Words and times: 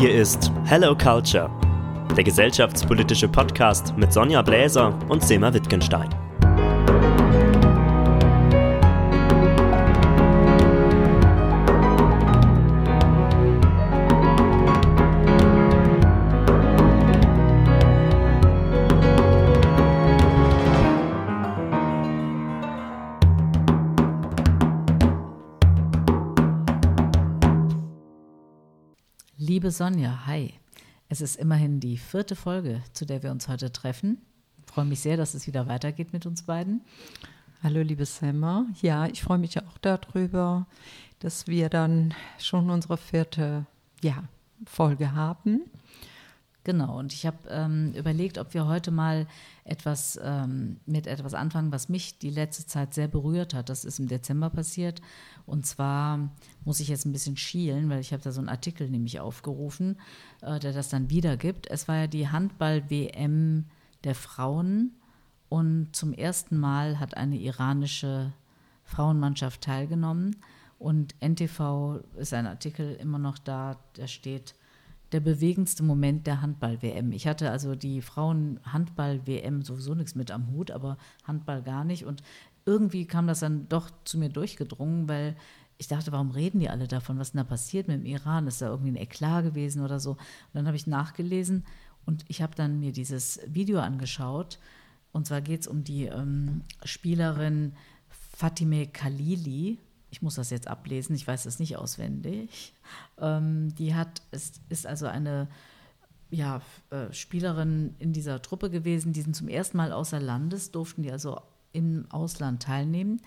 Hier 0.00 0.14
ist 0.14 0.52
Hello 0.64 0.96
Culture, 0.96 1.50
der 2.16 2.22
gesellschaftspolitische 2.22 3.26
Podcast 3.26 3.92
mit 3.96 4.12
Sonja 4.12 4.42
Bläser 4.42 4.96
und 5.08 5.24
Sema 5.24 5.52
Wittgenstein. 5.52 6.08
Liebe 29.68 29.76
Sonja, 29.76 30.24
hi. 30.24 30.54
Es 31.10 31.20
ist 31.20 31.36
immerhin 31.36 31.78
die 31.78 31.98
vierte 31.98 32.34
Folge, 32.36 32.80
zu 32.94 33.04
der 33.04 33.22
wir 33.22 33.30
uns 33.30 33.48
heute 33.48 33.70
treffen. 33.70 34.16
Ich 34.64 34.72
freue 34.72 34.86
mich 34.86 35.00
sehr, 35.00 35.18
dass 35.18 35.34
es 35.34 35.46
wieder 35.46 35.68
weitergeht 35.68 36.14
mit 36.14 36.24
uns 36.24 36.44
beiden. 36.44 36.80
Hallo, 37.62 37.82
liebe 37.82 38.06
Selma. 38.06 38.64
Ja, 38.80 39.04
ich 39.08 39.22
freue 39.22 39.36
mich 39.36 39.58
auch 39.58 39.76
darüber, 39.82 40.66
dass 41.18 41.48
wir 41.48 41.68
dann 41.68 42.14
schon 42.38 42.70
unsere 42.70 42.96
vierte 42.96 43.66
ja, 44.00 44.24
Folge 44.64 45.12
haben. 45.12 45.60
Genau, 46.68 46.98
und 46.98 47.14
ich 47.14 47.24
habe 47.24 47.38
ähm, 47.48 47.94
überlegt, 47.94 48.36
ob 48.36 48.52
wir 48.52 48.66
heute 48.66 48.90
mal 48.90 49.26
etwas 49.64 50.20
ähm, 50.22 50.76
mit 50.84 51.06
etwas 51.06 51.32
anfangen, 51.32 51.72
was 51.72 51.88
mich 51.88 52.18
die 52.18 52.28
letzte 52.28 52.66
Zeit 52.66 52.92
sehr 52.92 53.08
berührt 53.08 53.54
hat. 53.54 53.70
Das 53.70 53.86
ist 53.86 53.98
im 53.98 54.06
Dezember 54.06 54.50
passiert. 54.50 55.00
Und 55.46 55.64
zwar 55.64 56.28
muss 56.66 56.80
ich 56.80 56.88
jetzt 56.88 57.06
ein 57.06 57.12
bisschen 57.12 57.38
schielen, 57.38 57.88
weil 57.88 58.00
ich 58.00 58.12
habe 58.12 58.22
da 58.22 58.32
so 58.32 58.40
einen 58.42 58.50
Artikel 58.50 58.90
nämlich 58.90 59.18
aufgerufen, 59.18 59.96
äh, 60.42 60.58
der 60.58 60.74
das 60.74 60.90
dann 60.90 61.08
wiedergibt. 61.08 61.70
Es 61.70 61.88
war 61.88 61.96
ja 61.96 62.06
die 62.06 62.28
Handball-WM 62.28 63.64
der 64.04 64.14
Frauen 64.14 64.92
und 65.48 65.96
zum 65.96 66.12
ersten 66.12 66.58
Mal 66.58 67.00
hat 67.00 67.16
eine 67.16 67.38
iranische 67.38 68.34
Frauenmannschaft 68.84 69.62
teilgenommen. 69.62 70.36
Und 70.78 71.14
NTV 71.22 72.00
ist 72.18 72.34
ein 72.34 72.46
Artikel 72.46 72.94
immer 72.96 73.18
noch 73.18 73.38
da, 73.38 73.78
der 73.96 74.06
steht 74.06 74.54
der 75.12 75.20
bewegendste 75.20 75.82
Moment 75.82 76.26
der 76.26 76.42
Handball-WM. 76.42 77.12
Ich 77.12 77.26
hatte 77.26 77.50
also 77.50 77.74
die 77.74 78.02
Frauen-Handball-WM 78.02 79.62
sowieso 79.62 79.94
nichts 79.94 80.14
mit 80.14 80.30
am 80.30 80.50
Hut, 80.50 80.70
aber 80.70 80.98
Handball 81.24 81.62
gar 81.62 81.84
nicht. 81.84 82.04
Und 82.04 82.22
irgendwie 82.66 83.06
kam 83.06 83.26
das 83.26 83.40
dann 83.40 83.68
doch 83.68 83.90
zu 84.04 84.18
mir 84.18 84.28
durchgedrungen, 84.28 85.08
weil 85.08 85.36
ich 85.78 85.88
dachte, 85.88 86.12
warum 86.12 86.30
reden 86.30 86.60
die 86.60 86.68
alle 86.68 86.88
davon? 86.88 87.18
Was 87.18 87.28
ist 87.28 87.34
denn 87.34 87.44
da 87.44 87.48
passiert 87.48 87.88
mit 87.88 88.00
dem 88.00 88.06
Iran? 88.06 88.46
Ist 88.46 88.60
da 88.60 88.68
irgendwie 88.68 88.90
ein 88.90 88.96
Eklat 88.96 89.44
gewesen 89.44 89.82
oder 89.82 90.00
so? 90.00 90.12
Und 90.12 90.18
dann 90.52 90.66
habe 90.66 90.76
ich 90.76 90.86
nachgelesen 90.86 91.64
und 92.04 92.24
ich 92.28 92.42
habe 92.42 92.54
dann 92.54 92.80
mir 92.80 92.92
dieses 92.92 93.40
Video 93.46 93.78
angeschaut. 93.80 94.58
Und 95.12 95.26
zwar 95.26 95.40
geht 95.40 95.62
es 95.62 95.66
um 95.68 95.84
die 95.84 96.04
ähm, 96.04 96.62
Spielerin 96.84 97.72
Fatime 98.08 98.86
Khalili, 98.86 99.78
ich 100.10 100.22
muss 100.22 100.36
das 100.36 100.50
jetzt 100.50 100.68
ablesen, 100.68 101.14
ich 101.14 101.26
weiß 101.26 101.44
das 101.44 101.58
nicht 101.58 101.76
auswendig. 101.76 102.74
Ähm, 103.18 103.74
die 103.74 103.94
hat, 103.94 104.22
ist, 104.30 104.60
ist 104.68 104.86
also 104.86 105.06
eine 105.06 105.48
ja, 106.30 106.60
äh, 106.90 107.12
Spielerin 107.12 107.94
in 107.98 108.12
dieser 108.12 108.42
Truppe 108.42 108.70
gewesen, 108.70 109.12
die 109.12 109.22
sind 109.22 109.34
zum 109.34 109.48
ersten 109.48 109.76
Mal 109.76 109.92
außer 109.92 110.20
Landes, 110.20 110.70
durften 110.70 111.02
die 111.02 111.12
also 111.12 111.40
im 111.72 112.06
Ausland 112.10 112.62
teilnehmen. 112.62 113.20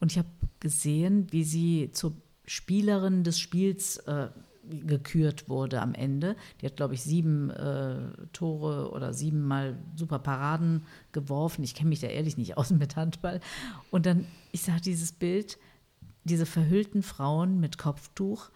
Und 0.00 0.12
ich 0.12 0.18
habe 0.18 0.28
gesehen, 0.60 1.26
wie 1.30 1.44
sie 1.44 1.90
zur 1.92 2.12
Spielerin 2.46 3.24
des 3.24 3.38
Spiels 3.38 3.98
äh, 3.98 4.28
gekürt 4.68 5.48
wurde 5.48 5.80
am 5.80 5.94
Ende. 5.94 6.36
Die 6.60 6.66
hat, 6.66 6.76
glaube 6.76 6.94
ich, 6.94 7.02
sieben 7.02 7.50
äh, 7.50 7.96
Tore 8.32 8.90
oder 8.90 9.12
siebenmal 9.12 9.76
super 9.94 10.18
Paraden 10.18 10.84
geworfen. 11.12 11.64
Ich 11.64 11.74
kenne 11.74 11.90
mich 11.90 12.00
da 12.00 12.06
ehrlich 12.06 12.36
nicht 12.36 12.56
aus 12.56 12.70
mit 12.70 12.96
Handball. 12.96 13.40
Und 13.90 14.06
dann, 14.06 14.26
ich 14.52 14.62
sah 14.62 14.78
dieses 14.78 15.12
Bild, 15.12 15.58
diese 16.24 16.46
verhüllten 16.46 17.02
Frauen 17.02 17.60
mit 17.60 17.78
Kopftuch 17.78 18.50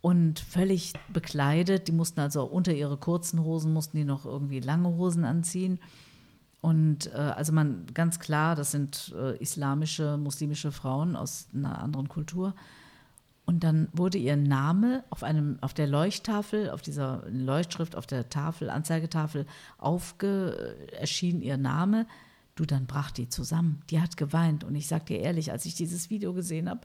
und 0.00 0.40
völlig 0.40 0.94
bekleidet. 1.12 1.88
Die 1.88 1.92
mussten 1.92 2.20
also 2.20 2.44
unter 2.44 2.72
ihre 2.72 2.96
kurzen 2.96 3.42
Hosen, 3.42 3.72
mussten 3.72 3.96
die 3.96 4.04
noch 4.04 4.24
irgendwie 4.24 4.60
lange 4.60 4.88
Hosen 4.88 5.24
anziehen. 5.24 5.78
Und 6.60 7.12
äh, 7.12 7.16
also 7.16 7.52
man 7.52 7.86
ganz 7.94 8.18
klar, 8.18 8.54
das 8.54 8.70
sind 8.70 9.14
äh, 9.16 9.36
islamische, 9.38 10.16
muslimische 10.18 10.72
Frauen 10.72 11.16
aus 11.16 11.48
einer 11.54 11.80
anderen 11.80 12.08
Kultur. 12.08 12.54
Und 13.46 13.64
dann 13.64 13.88
wurde 13.92 14.18
ihr 14.18 14.36
Name 14.36 15.02
auf 15.10 15.22
einem, 15.22 15.58
auf 15.60 15.74
der 15.74 15.86
Leuchttafel, 15.86 16.70
auf 16.70 16.82
dieser 16.82 17.24
Leuchtschrift, 17.28 17.96
auf 17.96 18.06
der 18.06 18.28
Tafel, 18.28 18.70
Anzeigetafel 18.70 19.46
aufge, 19.78 20.76
erschien 20.92 21.40
ihr 21.40 21.56
Name 21.56 22.06
Du, 22.54 22.66
dann 22.66 22.86
brach 22.86 23.10
die 23.10 23.28
zusammen. 23.28 23.82
Die 23.90 24.00
hat 24.00 24.16
geweint. 24.16 24.64
Und 24.64 24.74
ich 24.74 24.86
sag 24.86 25.06
dir 25.06 25.18
ehrlich, 25.18 25.52
als 25.52 25.64
ich 25.64 25.74
dieses 25.74 26.10
Video 26.10 26.34
gesehen 26.34 26.68
habe, 26.68 26.80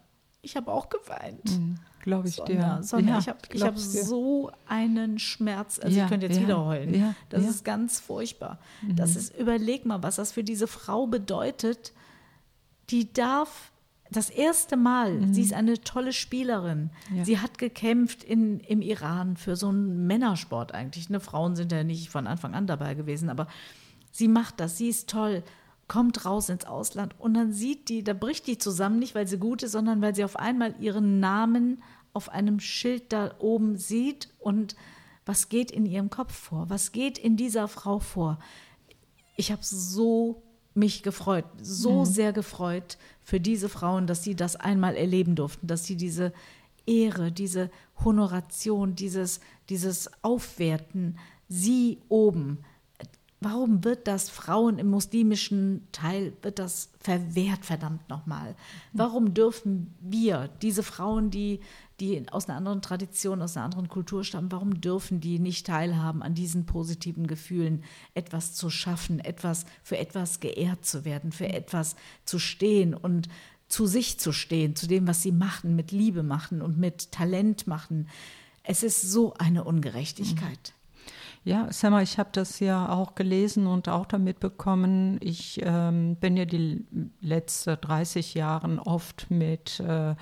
ich 0.46 0.56
habe 0.56 0.72
auch 0.72 0.90
geweint. 0.90 1.44
Mhm, 1.46 1.76
Glaube 2.02 2.28
ich 2.28 2.36
Sonja, 2.36 2.78
dir. 2.78 2.84
Sonja, 2.84 3.14
ja, 3.14 3.20
ich 3.20 3.28
habe 3.28 3.68
hab 3.68 3.78
so 3.80 4.52
einen 4.68 5.18
Schmerz. 5.18 5.80
Also 5.80 5.98
ja, 5.98 6.04
ich 6.04 6.10
könnte 6.10 6.28
jetzt 6.28 6.36
ja, 6.38 6.44
wieder 6.44 6.64
heulen. 6.64 7.16
Das 7.30 7.46
ist 7.46 7.66
ganz 7.66 8.00
furchtbar. 8.00 8.60
Mhm. 8.84 8.96
Das 8.96 9.16
ist, 9.16 9.36
überleg 9.38 9.86
mal, 9.86 10.04
was 10.04 10.18
das 10.18 10.32
für 10.32 10.44
diese 10.44 10.68
Frau 10.68 11.08
bedeutet. 11.08 11.94
Die 12.92 13.12
darf 13.12 13.72
das 14.12 14.30
erste 14.30 14.78
Mal, 14.78 15.14
mhm. 15.14 15.34
sie 15.34 15.42
ist 15.42 15.54
eine 15.54 15.82
tolle 15.82 16.14
Spielerin. 16.14 16.92
Sie 17.24 17.40
hat 17.40 17.58
gekämpft 17.58 18.24
in, 18.24 18.60
im 18.60 18.84
Iran 18.84 19.36
für 19.36 19.56
so 19.56 19.70
einen 19.70 20.06
Männersport 20.06 20.74
eigentlich. 20.74 21.10
Ne? 21.10 21.20
Frauen 21.20 21.56
sind 21.56 21.72
ja 21.72 21.84
nicht 21.84 22.10
von 22.10 22.28
Anfang 22.28 22.54
an 22.54 22.68
dabei 22.68 22.94
gewesen, 22.94 23.30
aber 23.30 23.48
sie 24.16 24.28
macht 24.28 24.60
das, 24.60 24.78
sie 24.78 24.88
ist 24.88 25.10
toll 25.10 25.44
kommt 25.88 26.26
raus 26.26 26.50
ins 26.50 26.66
Ausland 26.66 27.14
und 27.20 27.36
dann 27.36 27.52
sieht 27.52 27.90
die, 27.90 28.04
da 28.04 28.14
bricht 28.14 28.48
die 28.48 28.58
zusammen, 28.58 29.00
nicht 29.00 29.14
weil 29.14 29.28
sie 29.28 29.38
gut 29.38 29.64
ist, 29.64 29.74
sondern 29.74 30.02
weil 30.02 30.16
sie 30.16 30.24
auf 30.24 30.36
einmal 30.36 30.76
ihren 30.80 31.20
Namen 31.20 31.84
auf 32.14 32.30
einem 32.30 32.60
Schild 32.60 33.14
da 33.14 33.36
oben 33.40 33.78
sieht 33.78 34.30
und 34.40 34.76
was 35.26 35.50
geht 35.50 35.72
in 35.72 35.86
ihrem 35.86 36.10
Kopf 36.10 36.34
vor? 36.34 36.70
Was 36.70 36.92
geht 36.92 37.18
in 37.18 37.36
dieser 37.36 37.68
Frau 37.68 38.00
vor? 38.00 38.40
Ich 39.36 39.52
habe 39.52 39.62
so 39.64 40.44
mich 40.74 41.04
gefreut, 41.04 41.46
so 41.62 42.00
mhm. 42.00 42.06
sehr 42.06 42.34
gefreut 42.34 42.98
für 43.24 43.40
diese 43.40 43.70
Frauen, 43.70 44.08
dass 44.08 44.24
sie 44.24 44.36
das 44.36 44.56
einmal 44.56 44.96
erleben 44.96 45.36
durften, 45.36 45.68
dass 45.68 45.86
sie 45.86 45.96
diese 45.96 46.34
Ehre, 46.86 47.32
diese 47.32 47.70
Honoration, 48.04 48.96
dieses, 48.96 49.40
dieses 49.70 50.10
Aufwerten, 50.24 51.18
sie 51.48 52.00
oben, 52.10 52.60
Warum 53.42 53.84
wird 53.84 54.08
das 54.08 54.30
Frauen 54.30 54.80
im 54.80 54.88
muslimischen 54.88 55.88
Teil, 55.92 56.34
wird 56.42 56.58
das 56.58 56.90
verwehrt, 57.00 57.66
verdammt 57.66 58.08
nochmal? 58.10 58.56
Warum 58.94 59.34
dürfen 59.34 59.94
wir, 60.00 60.50
diese 60.62 60.84
Frauen, 60.84 61.32
die, 61.32 61.60
die 62.00 62.28
aus 62.30 62.48
einer 62.48 62.58
anderen 62.58 62.82
Tradition, 62.82 63.42
aus 63.42 63.58
einer 63.58 63.66
anderen 63.66 63.90
Kultur 63.90 64.24
stammen, 64.24 64.52
warum 64.52 64.80
dürfen 64.80 65.20
die 65.20 65.40
nicht 65.40 65.68
teilhaben 65.68 66.24
an 66.24 66.34
diesen 66.34 66.66
positiven 66.66 67.28
Gefühlen, 67.28 67.84
etwas 68.14 68.54
zu 68.54 68.70
schaffen, 68.70 69.20
etwas, 69.20 69.66
für 69.84 69.98
etwas 69.98 70.40
geehrt 70.40 70.86
zu 70.86 71.04
werden, 71.04 71.32
für 71.34 71.50
etwas 71.50 71.98
zu 72.24 72.40
stehen 72.40 72.94
und 72.94 73.28
zu 73.68 73.86
sich 73.86 74.18
zu 74.18 74.32
stehen, 74.32 74.76
zu 74.76 74.88
dem, 74.88 75.08
was 75.08 75.22
sie 75.22 75.34
machen, 75.34 75.76
mit 75.76 75.92
Liebe 75.92 76.24
machen 76.24 76.62
und 76.62 76.78
mit 76.78 77.12
Talent 77.12 77.68
machen? 77.68 78.08
Es 78.64 78.82
ist 78.82 79.02
so 79.02 79.34
eine 79.34 79.66
Ungerechtigkeit. 79.66 80.74
Ja, 81.48 81.72
Sammer, 81.72 82.02
ich 82.02 82.18
habe 82.18 82.30
das 82.32 82.60
ja 82.60 82.90
auch 82.90 83.14
gelesen 83.14 83.68
und 83.68 83.88
auch 83.88 84.08
damit 84.08 84.40
bekommen. 84.40 85.20
Ich 85.22 85.62
ähm, 85.64 86.16
bin 86.16 86.38
ja 86.38 86.46
die 86.46 86.84
letzten 87.22 87.78
30 87.80 88.34
Jahre 88.34 88.80
oft 88.84 89.30
mit 89.30 89.80
äh, 89.80 90.16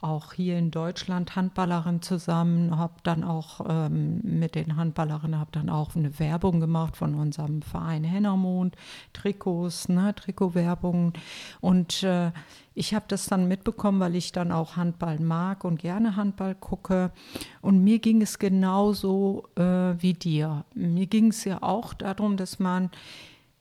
auch 0.00 0.32
hier 0.32 0.58
in 0.58 0.70
Deutschland 0.70 1.36
Handballerin 1.36 2.02
zusammen, 2.02 2.76
habe 2.76 2.94
dann 3.02 3.24
auch 3.24 3.60
ähm, 3.68 4.20
mit 4.22 4.54
den 4.54 4.76
Handballerinnen, 4.76 5.38
habe 5.38 5.50
dann 5.52 5.68
auch 5.68 5.96
eine 5.96 6.18
Werbung 6.18 6.60
gemacht 6.60 6.96
von 6.96 7.14
unserem 7.14 7.62
Verein 7.62 8.04
Hennermond, 8.04 8.76
Trikots, 9.12 9.88
ne, 9.88 10.14
Trikotwerbung 10.14 11.12
und 11.60 12.02
äh, 12.02 12.32
ich 12.78 12.94
habe 12.94 13.06
das 13.08 13.26
dann 13.26 13.48
mitbekommen, 13.48 13.98
weil 13.98 14.14
ich 14.14 14.30
dann 14.30 14.52
auch 14.52 14.76
Handball 14.76 15.18
mag 15.18 15.64
und 15.64 15.80
gerne 15.80 16.14
Handball 16.14 16.54
gucke. 16.54 17.10
Und 17.60 17.82
mir 17.82 17.98
ging 17.98 18.22
es 18.22 18.38
genauso 18.38 19.48
äh, 19.56 19.62
wie 20.00 20.14
dir. 20.14 20.64
Mir 20.74 21.06
ging 21.06 21.30
es 21.30 21.44
ja 21.44 21.60
auch 21.60 21.92
darum, 21.92 22.36
dass 22.36 22.60
man 22.60 22.90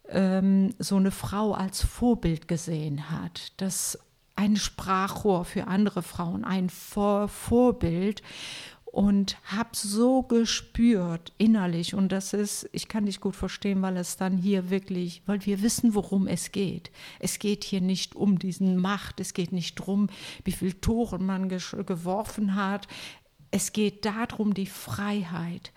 ähm, 0.09 0.69
so 0.77 0.97
eine 0.97 1.09
Frau 1.09 1.53
als 1.53 1.83
Vorbild 1.83 2.47
gesehen 2.47 3.09
hat, 3.09 3.59
dass 3.59 3.97
ein 4.37 4.55
Sprachrohr 4.55 5.43
für 5.45 5.67
andere 5.67 6.03
Frauen, 6.03 6.45
ein 6.45 6.69
Vor 6.69 7.27
Vorbild 7.27 8.21
und 8.85 9.37
habe 9.43 9.69
so 9.73 10.23
gespürt 10.23 11.33
innerlich 11.37 11.93
und 11.93 12.11
das 12.11 12.33
ist, 12.33 12.69
ich 12.71 12.87
kann 12.87 13.05
dich 13.05 13.19
gut 13.19 13.35
verstehen, 13.35 13.81
weil 13.81 13.97
es 13.97 14.15
dann 14.15 14.37
hier 14.37 14.69
wirklich, 14.69 15.21
weil 15.25 15.45
wir 15.45 15.61
wissen, 15.61 15.93
worum 15.93 16.27
es 16.27 16.51
geht. 16.51 16.91
Es 17.19 17.39
geht 17.39 17.63
hier 17.63 17.81
nicht 17.81 18.15
um 18.15 18.39
diesen 18.39 18.77
Macht, 18.77 19.19
es 19.19 19.33
geht 19.33 19.51
nicht 19.51 19.79
darum, 19.79 20.07
wie 20.45 20.51
viele 20.51 20.79
Tore 20.79 21.19
man 21.19 21.49
geworfen 21.49 22.55
hat. 22.55 22.87
Es 23.51 23.73
geht 23.73 24.05
darum, 24.05 24.53
die 24.53 24.65
Freiheit 24.65 25.71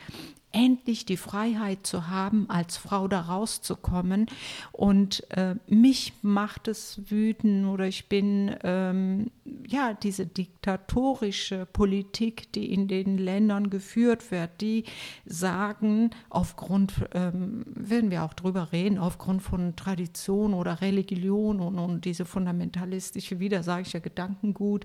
endlich 0.52 1.06
die 1.06 1.17
Freiheit 1.17 1.87
zu 1.87 2.08
haben, 2.08 2.49
als 2.50 2.76
Frau 2.76 3.06
da 3.08 3.20
rauszukommen. 3.20 4.26
Und 4.73 5.29
äh, 5.31 5.55
mich 5.67 6.14
macht 6.23 6.69
es 6.69 7.00
wütend 7.08 7.67
oder 7.67 7.87
ich 7.87 8.08
bin, 8.08 8.56
ähm, 8.64 9.31
ja, 9.67 9.94
diese 9.94 10.26
diktatorische 10.26 11.67
Politik, 11.73 12.52
die 12.52 12.73
in 12.73 12.88
den 12.88 13.19
Ländern 13.19 13.70
geführt 13.70 14.31
wird, 14.31 14.61
die 14.61 14.85
sagen, 15.25 16.11
aufgrund, 16.29 16.94
ähm, 17.14 17.64
werden 17.67 18.11
wir 18.11 18.25
auch 18.25 18.35
drüber 18.35 18.73
reden, 18.73 18.99
aufgrund 18.99 19.43
von 19.43 19.76
Tradition 19.76 20.55
oder 20.55 20.81
Religion 20.81 21.61
und, 21.61 21.79
und 21.79 22.05
diese 22.05 22.25
fundamentalistische, 22.25 23.38
wieder 23.38 23.62
sage 23.62 23.82
ich 23.82 23.93
ja 23.93 24.00
Gedankengut, 24.00 24.85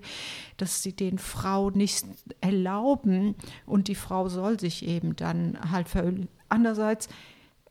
dass 0.56 0.82
sie 0.82 0.92
den 0.92 1.18
Frauen 1.18 1.76
nicht 1.76 2.04
erlauben 2.40 3.34
und 3.66 3.88
die 3.88 3.94
Frau 3.94 4.28
soll 4.28 4.60
sich 4.60 4.86
eben 4.86 5.16
dann 5.16 5.55
halt 5.70 5.88
verölen. 5.88 6.28
Andererseits 6.48 7.08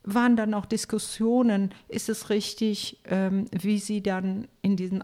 waren 0.03 0.35
dann 0.35 0.53
auch 0.53 0.65
Diskussionen, 0.65 1.73
ist 1.87 2.09
es 2.09 2.29
richtig, 2.29 2.99
ähm, 3.05 3.45
wie 3.51 3.79
sie 3.79 4.03
dann 4.03 4.47
in 4.61 4.75
diesen 4.75 5.03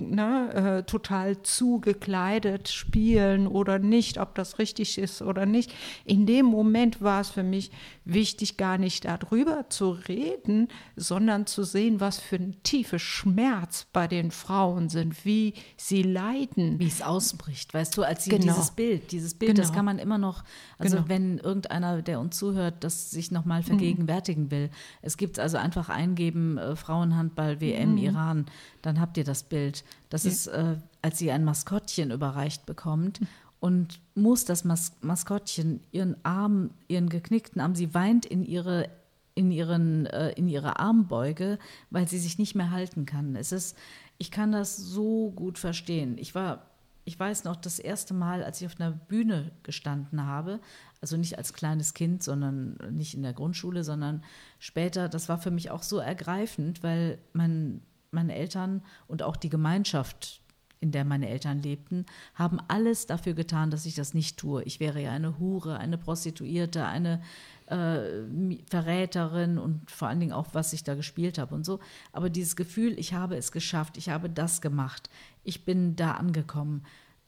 ne, 0.00 0.80
äh, 0.80 0.82
total 0.84 1.42
zugekleidet 1.42 2.68
spielen 2.68 3.46
oder 3.46 3.78
nicht, 3.78 4.18
ob 4.18 4.34
das 4.34 4.58
richtig 4.58 4.98
ist 4.98 5.22
oder 5.22 5.46
nicht. 5.46 5.72
In 6.04 6.26
dem 6.26 6.46
Moment 6.46 7.00
war 7.00 7.20
es 7.20 7.30
für 7.30 7.42
mich 7.42 7.70
wichtig, 8.04 8.56
gar 8.56 8.78
nicht 8.78 9.04
darüber 9.04 9.68
zu 9.68 9.90
reden, 9.90 10.68
sondern 10.96 11.46
zu 11.46 11.64
sehen, 11.64 12.00
was 12.00 12.18
für 12.18 12.36
ein 12.36 12.62
tiefer 12.62 12.98
Schmerz 12.98 13.86
bei 13.92 14.08
den 14.08 14.30
Frauen 14.30 14.88
sind, 14.88 15.24
wie 15.24 15.54
sie 15.76 16.02
leiden. 16.02 16.78
Wie 16.78 16.86
es 16.86 17.02
ausbricht, 17.02 17.72
weißt 17.72 17.96
du, 17.96 18.02
als 18.02 18.24
sie 18.24 18.30
genau. 18.30 18.52
dieses 18.52 18.72
Bild, 18.72 19.12
dieses 19.12 19.34
Bild, 19.34 19.52
genau. 19.52 19.62
das 19.62 19.72
kann 19.72 19.84
man 19.84 19.98
immer 19.98 20.18
noch, 20.18 20.44
also 20.78 20.96
genau. 20.96 21.08
wenn 21.08 21.38
irgendeiner, 21.38 22.02
der 22.02 22.20
uns 22.20 22.36
zuhört, 22.36 22.82
das 22.84 23.10
sich 23.10 23.30
nochmal 23.30 23.62
vergegenwärtigen 23.62 24.44
mhm. 24.44 24.50
will. 24.50 24.70
Es 25.02 25.16
gibt 25.16 25.38
also 25.38 25.56
einfach 25.56 25.88
eingeben, 25.88 26.58
äh, 26.58 26.76
Frauenhandball, 26.76 27.60
WM, 27.60 27.92
mhm. 27.92 27.98
Iran, 27.98 28.46
dann 28.82 29.00
habt 29.00 29.16
ihr 29.16 29.24
das 29.24 29.42
Bild. 29.42 29.84
Das 30.08 30.24
ja. 30.24 30.30
ist, 30.30 30.46
äh, 30.48 30.76
als 31.02 31.18
sie 31.18 31.30
ein 31.30 31.44
Maskottchen 31.44 32.10
überreicht 32.10 32.66
bekommt 32.66 33.20
und 33.60 34.00
muss 34.14 34.44
das 34.44 34.64
Mas 34.64 34.92
Maskottchen 35.00 35.80
ihren 35.92 36.16
Arm, 36.24 36.70
ihren 36.88 37.08
geknickten 37.08 37.60
Arm, 37.60 37.74
sie 37.74 37.94
weint 37.94 38.26
in 38.26 38.44
ihre 38.44 38.88
in, 39.34 39.50
ihren, 39.52 40.06
äh, 40.06 40.32
in 40.32 40.48
ihre 40.48 40.78
Armbeuge, 40.78 41.58
weil 41.90 42.08
sie 42.08 42.18
sich 42.18 42.38
nicht 42.38 42.54
mehr 42.54 42.70
halten 42.70 43.06
kann. 43.06 43.36
Es 43.36 43.52
ist, 43.52 43.76
ich 44.18 44.30
kann 44.30 44.52
das 44.52 44.76
so 44.76 45.30
gut 45.30 45.58
verstehen. 45.58 46.18
Ich 46.18 46.34
war, 46.34 46.66
ich 47.04 47.18
weiß 47.18 47.44
noch, 47.44 47.56
das 47.56 47.78
erste 47.78 48.12
Mal, 48.12 48.44
als 48.44 48.60
ich 48.60 48.66
auf 48.66 48.78
einer 48.78 48.90
Bühne 48.90 49.50
gestanden 49.62 50.26
habe, 50.26 50.60
also 51.00 51.16
nicht 51.16 51.38
als 51.38 51.54
kleines 51.54 51.94
Kind, 51.94 52.22
sondern 52.22 52.76
nicht 52.90 53.14
in 53.14 53.22
der 53.22 53.32
Grundschule, 53.32 53.84
sondern 53.84 54.22
später, 54.58 55.08
das 55.08 55.28
war 55.28 55.38
für 55.38 55.50
mich 55.50 55.70
auch 55.70 55.82
so 55.82 55.98
ergreifend, 55.98 56.82
weil 56.82 57.18
mein, 57.32 57.80
meine 58.10 58.34
Eltern 58.34 58.82
und 59.06 59.22
auch 59.22 59.36
die 59.36 59.48
Gemeinschaft, 59.48 60.40
in 60.80 60.92
der 60.92 61.04
meine 61.04 61.28
Eltern 61.28 61.62
lebten, 61.62 62.06
haben 62.34 62.58
alles 62.68 63.06
dafür 63.06 63.34
getan, 63.34 63.70
dass 63.70 63.86
ich 63.86 63.94
das 63.94 64.14
nicht 64.14 64.38
tue. 64.38 64.62
Ich 64.64 64.80
wäre 64.80 65.00
ja 65.02 65.10
eine 65.10 65.38
Hure, 65.38 65.78
eine 65.78 65.98
Prostituierte, 65.98 66.86
eine 66.86 67.20
äh, 67.66 68.56
Verräterin 68.66 69.58
und 69.58 69.90
vor 69.90 70.08
allen 70.08 70.20
Dingen 70.20 70.32
auch, 70.32 70.48
was 70.52 70.72
ich 70.72 70.82
da 70.82 70.94
gespielt 70.94 71.38
habe 71.38 71.54
und 71.54 71.64
so. 71.64 71.80
Aber 72.12 72.30
dieses 72.30 72.56
Gefühl, 72.56 72.98
ich 72.98 73.12
habe 73.12 73.36
es 73.36 73.52
geschafft, 73.52 73.96
ich 73.96 74.08
habe 74.08 74.30
das 74.30 74.60
gemacht, 74.60 75.10
ich 75.44 75.64
bin 75.64 75.96
da 75.96 76.12
angekommen, 76.12 76.84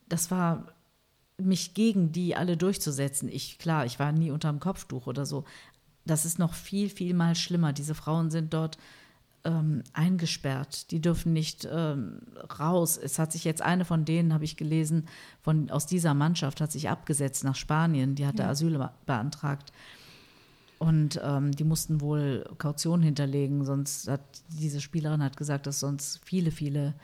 das 0.08 0.30
war 0.30 0.72
mich 1.36 1.74
gegen 1.74 2.12
die 2.12 2.36
alle 2.36 2.56
durchzusetzen. 2.56 3.28
Ich, 3.28 3.58
klar, 3.58 3.84
ich 3.86 3.98
war 3.98 4.12
nie 4.12 4.30
unterm 4.30 4.60
Kopftuch 4.60 5.06
oder 5.06 5.26
so. 5.26 5.44
Das 6.04 6.24
ist 6.24 6.38
noch 6.38 6.54
viel, 6.54 6.88
viel 6.88 7.14
mal 7.14 7.34
schlimmer. 7.34 7.72
Diese 7.72 7.94
Frauen 7.94 8.30
sind 8.30 8.52
dort 8.54 8.78
ähm, 9.44 9.82
eingesperrt. 9.92 10.90
Die 10.90 11.00
dürfen 11.00 11.32
nicht 11.32 11.68
ähm, 11.70 12.20
raus. 12.58 12.96
Es 12.96 13.18
hat 13.18 13.32
sich 13.32 13.44
jetzt 13.44 13.62
eine 13.62 13.84
von 13.84 14.04
denen, 14.04 14.32
habe 14.32 14.44
ich 14.44 14.56
gelesen, 14.56 15.06
von, 15.40 15.70
aus 15.70 15.86
dieser 15.86 16.14
Mannschaft 16.14 16.60
hat 16.60 16.72
sich 16.72 16.88
abgesetzt 16.88 17.44
nach 17.44 17.56
Spanien. 17.56 18.14
Die 18.14 18.26
hatte 18.26 18.42
ja. 18.42 18.50
Asyl 18.50 18.88
beantragt. 19.06 19.72
Und 20.78 21.20
ähm, 21.22 21.52
die 21.52 21.62
mussten 21.62 22.00
wohl 22.00 22.44
Kaution 22.58 23.02
hinterlegen, 23.02 23.64
sonst 23.64 24.08
hat 24.08 24.20
diese 24.48 24.80
Spielerin 24.80 25.22
hat 25.22 25.36
gesagt, 25.36 25.68
dass 25.68 25.78
sonst 25.78 26.20
viele, 26.24 26.50
viele 26.50 26.94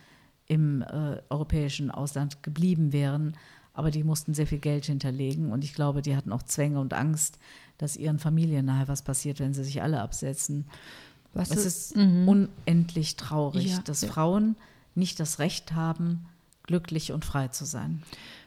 im 0.46 0.82
äh, 0.82 1.22
europäischen 1.28 1.92
Ausland 1.92 2.42
geblieben 2.42 2.92
wären. 2.92 3.36
Aber 3.74 3.92
die 3.92 4.02
mussten 4.02 4.34
sehr 4.34 4.48
viel 4.48 4.58
Geld 4.58 4.86
hinterlegen. 4.86 5.52
Und 5.52 5.62
ich 5.62 5.74
glaube, 5.74 6.02
die 6.02 6.16
hatten 6.16 6.32
auch 6.32 6.42
Zwänge 6.42 6.80
und 6.80 6.92
Angst, 6.92 7.38
dass 7.76 7.96
ihren 7.96 8.18
Familien 8.18 8.66
nachher 8.66 8.88
was 8.88 9.02
passiert, 9.02 9.38
wenn 9.38 9.54
sie 9.54 9.62
sich 9.62 9.80
alle 9.80 10.00
absetzen. 10.00 10.66
Was 11.38 11.50
es 11.50 11.64
ist 11.64 11.96
mhm. 11.96 12.28
unendlich 12.28 13.16
traurig, 13.16 13.72
ja, 13.72 13.78
dass 13.84 14.02
ja. 14.02 14.08
Frauen 14.08 14.56
nicht 14.94 15.20
das 15.20 15.38
Recht 15.38 15.72
haben, 15.72 16.26
glücklich 16.64 17.12
und 17.12 17.24
frei 17.24 17.48
zu 17.48 17.64
sein. 17.64 18.02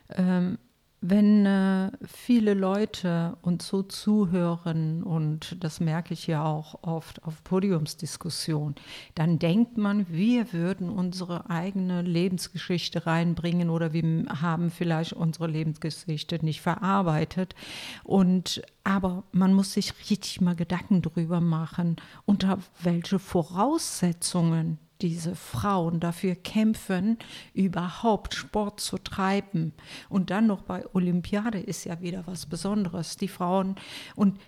Ähm, 0.09 0.57
wenn 1.01 1.47
äh, 1.47 1.91
viele 2.05 2.53
Leute 2.53 3.35
uns 3.41 3.67
so 3.67 3.81
zuhören, 3.81 5.01
und 5.01 5.57
das 5.63 5.79
merke 5.79 6.13
ich 6.13 6.27
ja 6.27 6.45
auch 6.45 6.83
oft 6.83 7.23
auf 7.23 7.43
Podiumsdiskussionen, 7.43 8.75
dann 9.15 9.39
denkt 9.39 9.77
man, 9.77 10.05
wir 10.09 10.53
würden 10.53 10.89
unsere 10.89 11.49
eigene 11.49 12.03
Lebensgeschichte 12.03 13.07
reinbringen 13.07 13.71
oder 13.71 13.93
wir 13.93 14.25
haben 14.41 14.69
vielleicht 14.69 15.13
unsere 15.13 15.47
Lebensgeschichte 15.47 16.37
nicht 16.45 16.61
verarbeitet. 16.61 17.55
Und 18.03 18.61
aber 18.83 19.23
man 19.31 19.53
muss 19.55 19.73
sich 19.73 19.93
richtig 20.11 20.39
mal 20.39 20.55
Gedanken 20.55 21.01
drüber 21.01 21.41
machen, 21.41 21.95
unter 22.25 22.59
welche 22.83 23.17
Voraussetzungen 23.17 24.77
diese 25.01 25.35
Frauen 25.35 25.99
dafür 25.99 26.35
kämpfen, 26.35 27.17
überhaupt 27.53 28.33
Sport 28.33 28.79
zu 28.79 28.97
treiben. 28.97 29.73
Und 30.09 30.29
dann 30.29 30.47
noch 30.47 30.61
bei 30.61 30.85
Olympiade 30.93 31.59
ist 31.59 31.85
ja 31.85 32.01
wieder 32.01 32.25
was 32.27 32.45
Besonderes. 32.45 33.17
Die 33.17 33.27
Frauen 33.27 33.75
und 34.15 34.39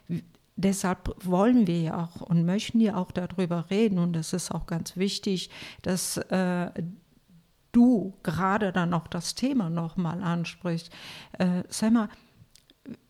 deshalb 0.55 1.15
wollen 1.25 1.67
wir 1.67 1.81
ja 1.81 2.03
auch 2.03 2.21
und 2.21 2.45
möchten 2.45 2.79
ja 2.79 2.95
auch 2.95 3.11
darüber 3.11 3.69
reden. 3.69 3.97
Und 3.97 4.15
es 4.15 4.33
ist 4.33 4.51
auch 4.51 4.67
ganz 4.67 4.97
wichtig, 4.97 5.49
dass 5.81 6.17
äh, 6.17 6.71
du 7.71 8.13
gerade 8.23 8.71
dann 8.71 8.93
auch 8.93 9.07
das 9.07 9.35
Thema 9.35 9.69
nochmal 9.69 10.21
ansprichst. 10.21 10.91
Äh, 11.39 11.63
sag 11.69 11.93
mal, 11.93 12.09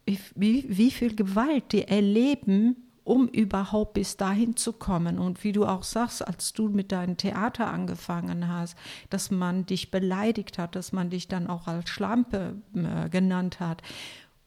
wie, 0.05 0.65
wie 0.67 0.91
viel 0.91 1.15
Gewalt 1.15 1.71
die 1.71 1.87
erleben 1.87 2.75
um 3.03 3.27
überhaupt 3.27 3.93
bis 3.93 4.17
dahin 4.17 4.55
zu 4.55 4.74
kommen. 4.74 5.19
Und 5.19 5.43
wie 5.43 5.51
du 5.51 5.65
auch 5.65 5.83
sagst, 5.83 6.25
als 6.25 6.53
du 6.53 6.69
mit 6.69 6.91
deinem 6.91 7.17
Theater 7.17 7.69
angefangen 7.72 8.48
hast, 8.48 8.77
dass 9.10 9.31
man 9.31 9.65
dich 9.65 9.91
beleidigt 9.91 10.57
hat, 10.57 10.75
dass 10.75 10.91
man 10.91 11.10
dich 11.10 11.27
dann 11.27 11.48
auch 11.48 11.67
als 11.67 11.89
Schlampe 11.89 12.55
äh, 12.75 13.10
genannt 13.10 13.60
hat, 13.60 13.81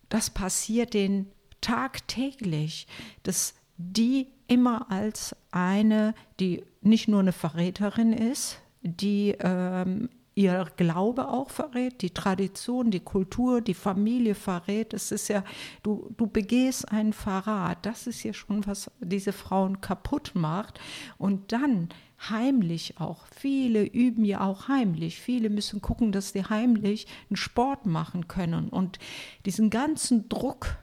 das 0.09 0.31
passiert 0.31 0.95
den 0.95 1.27
tagtäglich, 1.61 2.87
dass 3.23 3.55
die 3.77 4.29
immer 4.47 4.91
als 4.91 5.37
eine, 5.51 6.15
die 6.41 6.65
nicht 6.81 7.09
nur 7.09 7.21
eine 7.21 7.33
Verräterin 7.33 8.13
ist, 8.13 8.59
die 8.83 9.35
ähm, 9.41 10.09
ihr 10.37 10.67
Glaube 10.77 11.29
auch 11.29 11.51
verrät, 11.51 12.03
die 12.03 12.11
Tradition, 12.11 12.91
die 12.91 13.01
Kultur, 13.01 13.63
die 13.63 13.75
Familie 13.75 14.35
verrät. 14.35 14.93
Es 14.93 15.11
ist 15.11 15.29
ja, 15.29 15.43
du, 15.83 16.15
du 16.17 16.27
begehst 16.27 16.93
einen 16.93 17.15
Verrat. 17.15 17.85
Das 17.87 18.07
ist 18.07 18.23
ja 18.23 18.35
schon, 18.35 18.67
was 18.67 18.91
diese 19.01 19.33
Frauen 19.33 19.81
kaputt 19.81 20.33
macht. 20.35 20.79
Und 21.17 21.53
dann 21.53 21.89
heimlich 22.29 23.01
auch. 23.01 23.25
Viele 23.35 23.85
üben 23.85 24.27
ja 24.27 24.43
auch 24.43 24.69
heimlich. 24.69 25.21
Viele 25.21 25.49
müssen 25.49 25.81
gucken, 25.81 26.13
dass 26.13 26.31
sie 26.31 26.45
heimlich 26.45 27.07
einen 27.31 27.37
Sport 27.37 27.87
machen 27.87 28.29
können. 28.29 28.69
Und 28.69 28.99
diesen 29.47 29.71
ganzen 29.71 30.29
Druck, 30.29 30.77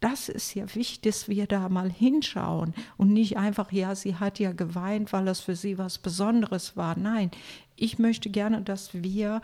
das 0.00 0.28
ist 0.28 0.54
ja 0.54 0.64
wichtig, 0.74 1.00
dass 1.00 1.28
wir 1.28 1.46
da 1.46 1.68
mal 1.68 1.90
hinschauen 1.90 2.74
und 2.96 3.12
nicht 3.12 3.36
einfach, 3.36 3.72
ja, 3.72 3.94
sie 3.94 4.16
hat 4.16 4.38
ja 4.38 4.52
geweint, 4.52 5.12
weil 5.12 5.24
das 5.24 5.40
für 5.40 5.56
sie 5.56 5.78
was 5.78 5.98
Besonderes 5.98 6.76
war. 6.76 6.96
Nein, 6.96 7.30
ich 7.76 7.98
möchte 7.98 8.30
gerne, 8.30 8.62
dass 8.62 8.94
wir 8.94 9.40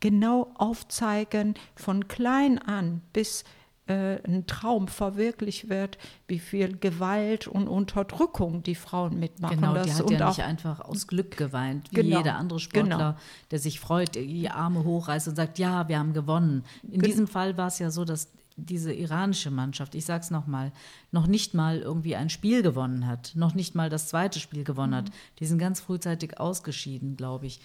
genau 0.00 0.50
aufzeigen, 0.54 1.54
von 1.74 2.08
klein 2.08 2.58
an 2.58 3.02
bis 3.12 3.44
äh, 3.88 4.22
ein 4.26 4.46
Traum 4.46 4.88
verwirklicht 4.88 5.68
wird, 5.68 5.98
wie 6.26 6.38
viel 6.38 6.76
Gewalt 6.76 7.46
und 7.46 7.68
Unterdrückung 7.68 8.62
die 8.62 8.74
Frauen 8.74 9.18
mitmachen. 9.18 9.56
Genau, 9.56 9.82
die 9.82 9.92
hat 9.92 10.10
ja 10.10 10.28
nicht 10.28 10.42
einfach 10.42 10.80
aus 10.80 11.06
Glück 11.06 11.36
geweint, 11.36 11.90
wie 11.90 12.02
genau, 12.02 12.18
jeder 12.18 12.36
andere 12.36 12.60
Sportler, 12.60 12.96
genau. 12.96 13.14
der 13.50 13.58
sich 13.58 13.80
freut, 13.80 14.14
die 14.14 14.50
Arme 14.50 14.84
hochreißt 14.84 15.28
und 15.28 15.36
sagt, 15.36 15.58
ja, 15.58 15.88
wir 15.88 15.98
haben 15.98 16.12
gewonnen. 16.12 16.64
In 16.82 17.00
Gen 17.00 17.10
diesem 17.10 17.26
Fall 17.26 17.56
war 17.56 17.68
es 17.68 17.78
ja 17.78 17.90
so, 17.90 18.04
dass 18.04 18.28
diese 18.58 18.92
iranische 18.92 19.50
Mannschaft, 19.50 19.94
ich 19.94 20.04
sage 20.04 20.22
es 20.22 20.30
nochmal, 20.30 20.72
noch 21.12 21.26
nicht 21.26 21.54
mal 21.54 21.78
irgendwie 21.78 22.16
ein 22.16 22.28
Spiel 22.28 22.62
gewonnen 22.62 23.06
hat, 23.06 23.32
noch 23.34 23.54
nicht 23.54 23.74
mal 23.74 23.88
das 23.88 24.08
zweite 24.08 24.40
Spiel 24.40 24.64
gewonnen 24.64 24.92
mhm. 24.92 24.96
hat. 24.96 25.10
Die 25.38 25.46
sind 25.46 25.58
ganz 25.58 25.80
frühzeitig 25.80 26.38
ausgeschieden, 26.38 27.16
glaube 27.16 27.46
ich. 27.46 27.60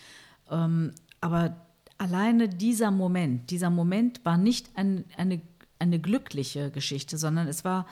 Ähm, 0.49 0.93
aber 1.19 1.57
alleine 1.97 2.47
dieser 2.47 2.91
Moment, 2.91 3.49
dieser 3.49 3.69
Moment 3.69 4.23
war 4.23 4.37
nicht 4.37 4.69
ein, 4.75 5.05
eine, 5.17 5.41
eine 5.79 5.99
glückliche 5.99 6.71
Geschichte, 6.71 7.17
sondern 7.17 7.47
es 7.47 7.65
war 7.65 7.87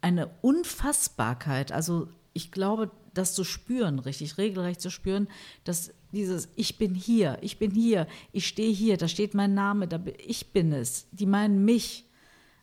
eine 0.00 0.28
Unfassbarkeit. 0.40 1.72
Also 1.72 2.08
ich 2.32 2.50
glaube, 2.50 2.90
das 3.14 3.34
zu 3.34 3.44
spüren, 3.44 3.98
richtig 3.98 4.38
regelrecht 4.38 4.80
zu 4.80 4.90
spüren, 4.90 5.28
dass 5.64 5.92
dieses 6.12 6.48
Ich 6.56 6.78
bin 6.78 6.94
hier, 6.94 7.38
ich 7.40 7.58
bin 7.58 7.70
hier, 7.70 8.06
ich 8.32 8.46
stehe 8.46 8.72
hier, 8.72 8.96
da 8.96 9.08
steht 9.08 9.34
mein 9.34 9.54
Name, 9.54 9.88
da, 9.88 10.00
ich 10.24 10.52
bin 10.52 10.72
es, 10.72 11.06
die 11.12 11.26
meinen 11.26 11.64
mich 11.64 12.06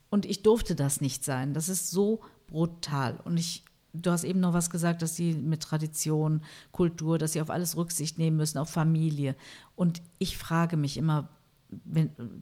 und 0.09 0.25
ich 0.25 0.43
durfte 0.43 0.75
das 0.75 1.01
nicht 1.01 1.23
sein. 1.23 1.53
Das 1.53 1.69
ist 1.69 1.91
so 1.91 2.21
brutal 2.47 3.19
und 3.23 3.37
ich 3.37 3.63
Du 4.01 4.11
hast 4.11 4.23
eben 4.23 4.39
noch 4.39 4.53
was 4.53 4.69
gesagt, 4.69 5.01
dass 5.01 5.15
sie 5.15 5.33
mit 5.33 5.63
Tradition, 5.63 6.41
Kultur, 6.71 7.17
dass 7.17 7.33
sie 7.33 7.41
auf 7.41 7.49
alles 7.49 7.77
Rücksicht 7.77 8.17
nehmen 8.17 8.37
müssen, 8.37 8.57
auf 8.57 8.69
Familie. 8.69 9.35
Und 9.75 10.01
ich 10.19 10.37
frage 10.37 10.77
mich 10.77 10.97
immer, 10.97 11.29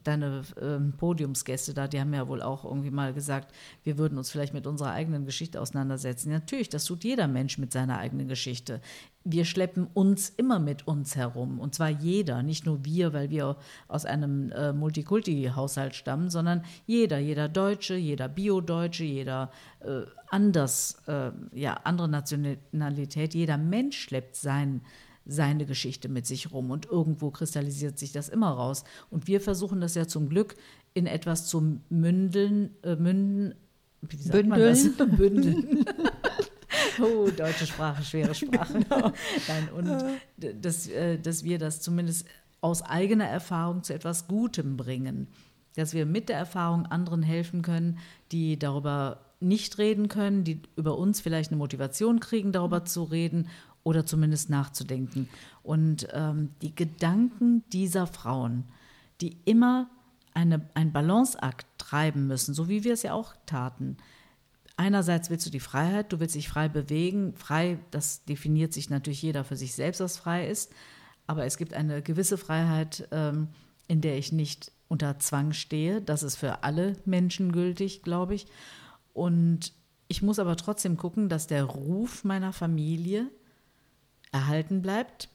deine 0.04 0.44
ähm, 0.62 0.94
Podiumsgäste 0.98 1.74
da, 1.74 1.88
die 1.88 2.00
haben 2.00 2.14
ja 2.14 2.28
wohl 2.28 2.42
auch 2.42 2.66
irgendwie 2.66 2.92
mal 2.92 3.14
gesagt, 3.14 3.54
wir 3.84 3.98
würden 3.98 4.18
uns 4.18 4.30
vielleicht 4.30 4.54
mit 4.54 4.68
unserer 4.68 4.92
eigenen 4.92 5.26
Geschichte 5.26 5.62
auseinandersetzen. 5.62 6.32
Natürlich, 6.32 6.70
das 6.70 6.86
tut 6.86 7.04
jeder 7.04 7.28
Mensch 7.28 7.58
mit 7.58 7.72
seiner 7.72 7.98
eigenen 7.98 8.28
Geschichte. 8.28 8.82
Wir 9.24 9.46
schleppen 9.46 9.88
uns 9.94 10.30
immer 10.30 10.60
mit 10.60 10.88
uns 10.88 11.16
herum. 11.16 11.60
Und 11.60 11.74
zwar 11.74 11.90
jeder, 11.90 12.44
nicht 12.44 12.66
nur 12.66 12.84
wir, 12.84 13.14
weil 13.14 13.30
wir 13.30 13.58
aus 13.88 14.06
einem 14.06 14.52
äh, 14.52 14.74
Multikulti-Haushalt 14.74 15.96
stammen, 15.96 16.30
sondern 16.30 16.64
jeder, 16.86 17.20
jeder 17.20 17.48
Deutsche, 17.48 17.96
jeder 17.96 18.28
Bio-Deutsche, 18.28 19.06
jeder 19.06 19.52
äh, 19.80 20.02
anders, 20.30 21.02
äh, 21.08 21.32
ja, 21.54 21.76
andere 21.86 22.10
Nationalität, 22.10 23.34
jeder 23.34 23.58
Mensch 23.58 23.98
schleppt 23.98 24.36
sein 24.36 24.82
seine 25.26 25.66
Geschichte 25.66 26.10
mit 26.10 26.26
sich 26.26 26.52
rum 26.52 26.72
und 26.72 26.86
irgendwo 26.86 27.32
kristallisiert 27.32 27.98
sich 27.98 28.12
das 28.12 28.30
immer 28.30 28.52
raus. 28.52 28.84
Und 29.10 29.28
wir 29.28 29.42
versuchen 29.42 29.82
das 29.82 29.96
ja 29.96 30.08
zum 30.08 30.30
Glück 30.30 30.56
in 30.94 31.08
etwas 31.08 31.48
zu 31.48 31.80
mündeln, 31.90 32.72
äh, 32.84 32.96
münden, 32.96 33.56
wie 34.02 34.18
sagt 34.18 34.34
Bündeln. 34.34 34.50
man 34.50 34.60
das? 34.60 35.18
Bündeln. 35.18 35.86
oh, 37.02 37.30
deutsche 37.36 37.68
Sprache, 37.68 38.04
schwere 38.04 38.36
Sprache. 38.36 38.74
Genau. 38.74 39.12
Nein, 39.48 39.70
und 39.76 40.62
dass, 40.62 40.88
äh, 40.88 41.18
dass 41.18 41.44
wir 41.44 41.58
das 41.58 41.82
zumindest 41.82 42.28
aus 42.62 42.82
eigener 42.82 43.26
Erfahrung 43.26 43.84
zu 43.84 43.94
etwas 43.94 44.28
Gutem 44.28 44.78
bringen. 44.78 45.28
Dass 45.76 45.94
wir 45.94 46.06
mit 46.06 46.30
der 46.30 46.38
Erfahrung 46.38 46.86
anderen 46.86 47.24
helfen 47.24 47.62
können, 47.62 47.98
die 48.32 48.60
darüber 48.60 49.20
nicht 49.40 49.78
reden 49.78 50.08
können, 50.08 50.44
die 50.44 50.62
über 50.76 50.98
uns 50.98 51.20
vielleicht 51.20 51.52
eine 51.52 51.58
Motivation 51.58 52.20
kriegen, 52.20 52.52
darüber 52.52 52.86
zu 52.86 53.04
reden 53.04 53.50
oder 53.84 54.06
zumindest 54.06 54.50
nachzudenken. 54.50 55.30
Und 55.62 56.08
ähm, 56.12 56.52
die 56.62 56.76
Gedanken 56.76 57.64
dieser 57.72 58.08
Frauen, 58.08 58.66
die 59.22 59.38
immer 59.46 59.90
eine, 60.34 60.70
einen 60.74 60.92
Balanceakt 60.92 61.68
treiben 61.78 62.28
müssen, 62.28 62.54
so 62.54 62.70
wie 62.70 62.84
wir 62.84 62.94
es 62.94 63.04
ja 63.04 63.14
auch 63.14 63.36
taten. 63.46 63.98
Einerseits 64.76 65.30
willst 65.30 65.46
du 65.46 65.52
die 65.52 65.60
Freiheit, 65.60 66.12
du 66.12 66.20
willst 66.20 66.36
dich 66.36 66.50
frei 66.50 66.68
bewegen. 66.68 67.36
Frei, 67.36 67.80
das 67.92 68.26
definiert 68.26 68.74
sich 68.74 68.90
natürlich 68.90 69.22
jeder 69.22 69.44
für 69.44 69.56
sich 69.56 69.76
selbst, 69.76 70.02
was 70.02 70.18
frei 70.18 70.48
ist. 70.48 70.72
Aber 71.28 71.46
es 71.46 71.58
gibt 71.58 71.74
eine 71.74 72.02
gewisse 72.02 72.38
Freiheit, 72.38 73.08
ähm, 73.12 73.50
in 73.88 74.02
der 74.02 74.18
ich 74.18 74.32
nicht 74.32 74.72
unter 74.88 75.20
Zwang 75.20 75.54
stehe. 75.54 76.02
Das 76.02 76.24
ist 76.24 76.36
für 76.36 76.64
alle 76.64 76.98
Menschen 77.06 77.52
gültig, 77.52 78.02
glaube 78.02 78.36
ich. 78.36 78.48
Und 79.14 79.74
ich 80.08 80.22
muss 80.22 80.40
aber 80.40 80.56
trotzdem 80.58 80.98
gucken, 80.98 81.30
dass 81.30 81.48
der 81.48 81.64
Ruf 81.64 82.24
meiner 82.24 82.54
Familie 82.54 83.30
erhalten 84.34 84.82
bleibt. 84.82 85.30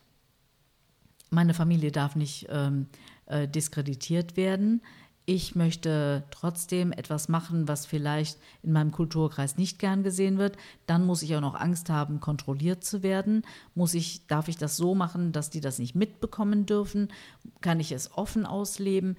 Meine 1.30 1.54
Familie 1.54 1.92
darf 1.92 2.16
nicht 2.16 2.46
ähm, 2.50 2.86
äh, 3.26 3.48
diskreditiert 3.48 4.36
werden. 4.36 4.82
Ich 5.30 5.54
möchte 5.54 6.24
trotzdem 6.30 6.90
etwas 6.90 7.28
machen, 7.28 7.68
was 7.68 7.84
vielleicht 7.84 8.38
in 8.62 8.72
meinem 8.72 8.92
Kulturkreis 8.92 9.58
nicht 9.58 9.78
gern 9.78 10.02
gesehen 10.02 10.38
wird. 10.38 10.56
Dann 10.86 11.04
muss 11.04 11.20
ich 11.20 11.36
auch 11.36 11.42
noch 11.42 11.54
Angst 11.54 11.90
haben, 11.90 12.18
kontrolliert 12.18 12.82
zu 12.82 13.02
werden. 13.02 13.42
Muss 13.74 13.92
ich, 13.92 14.26
darf 14.26 14.48
ich 14.48 14.56
das 14.56 14.78
so 14.78 14.94
machen, 14.94 15.32
dass 15.32 15.50
die 15.50 15.60
das 15.60 15.78
nicht 15.78 15.94
mitbekommen 15.94 16.64
dürfen? 16.64 17.08
Kann 17.60 17.78
ich 17.78 17.92
es 17.92 18.10
offen 18.16 18.46
ausleben? 18.46 19.18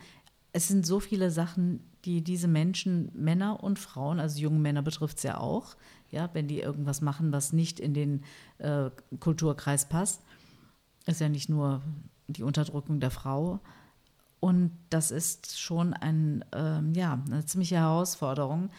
Es 0.52 0.68
sind 0.68 0.84
so 0.84 1.00
viele 1.00 1.30
Sachen, 1.30 1.84
die 2.06 2.24
diese 2.24 2.48
Menschen, 2.48 3.12
Männer 3.14 3.64
und 3.64 3.78
Frauen, 3.78 4.20
also 4.20 4.40
junge 4.40 4.58
Männer 4.58 4.82
betrifft 4.82 5.18
es 5.18 5.24
ja 5.24 5.38
auch, 5.38 5.76
ja, 6.12 6.30
wenn 6.34 6.48
die 6.48 6.60
irgendwas 6.60 7.02
machen, 7.02 7.32
was 7.32 7.54
nicht 7.54 7.80
in 7.80 7.94
den 7.94 8.24
äh, 8.58 8.90
Kulturkreis 9.20 9.88
passt. 9.88 10.22
Ist 11.06 11.22
ja 11.22 11.30
nicht 11.30 11.50
nur 11.50 11.82
die 12.28 12.44
Unterdrückung 12.44 13.00
der 13.00 13.12
Frau. 13.12 13.60
Und 14.40 14.72
das 14.90 15.12
ist 15.12 15.60
schon 15.60 15.94
ein, 15.94 16.46
ähm, 16.54 16.94
ja, 16.94 17.22
eine 17.26 17.46
ziemliche 17.46 17.76
Herausforderung, 17.76 18.70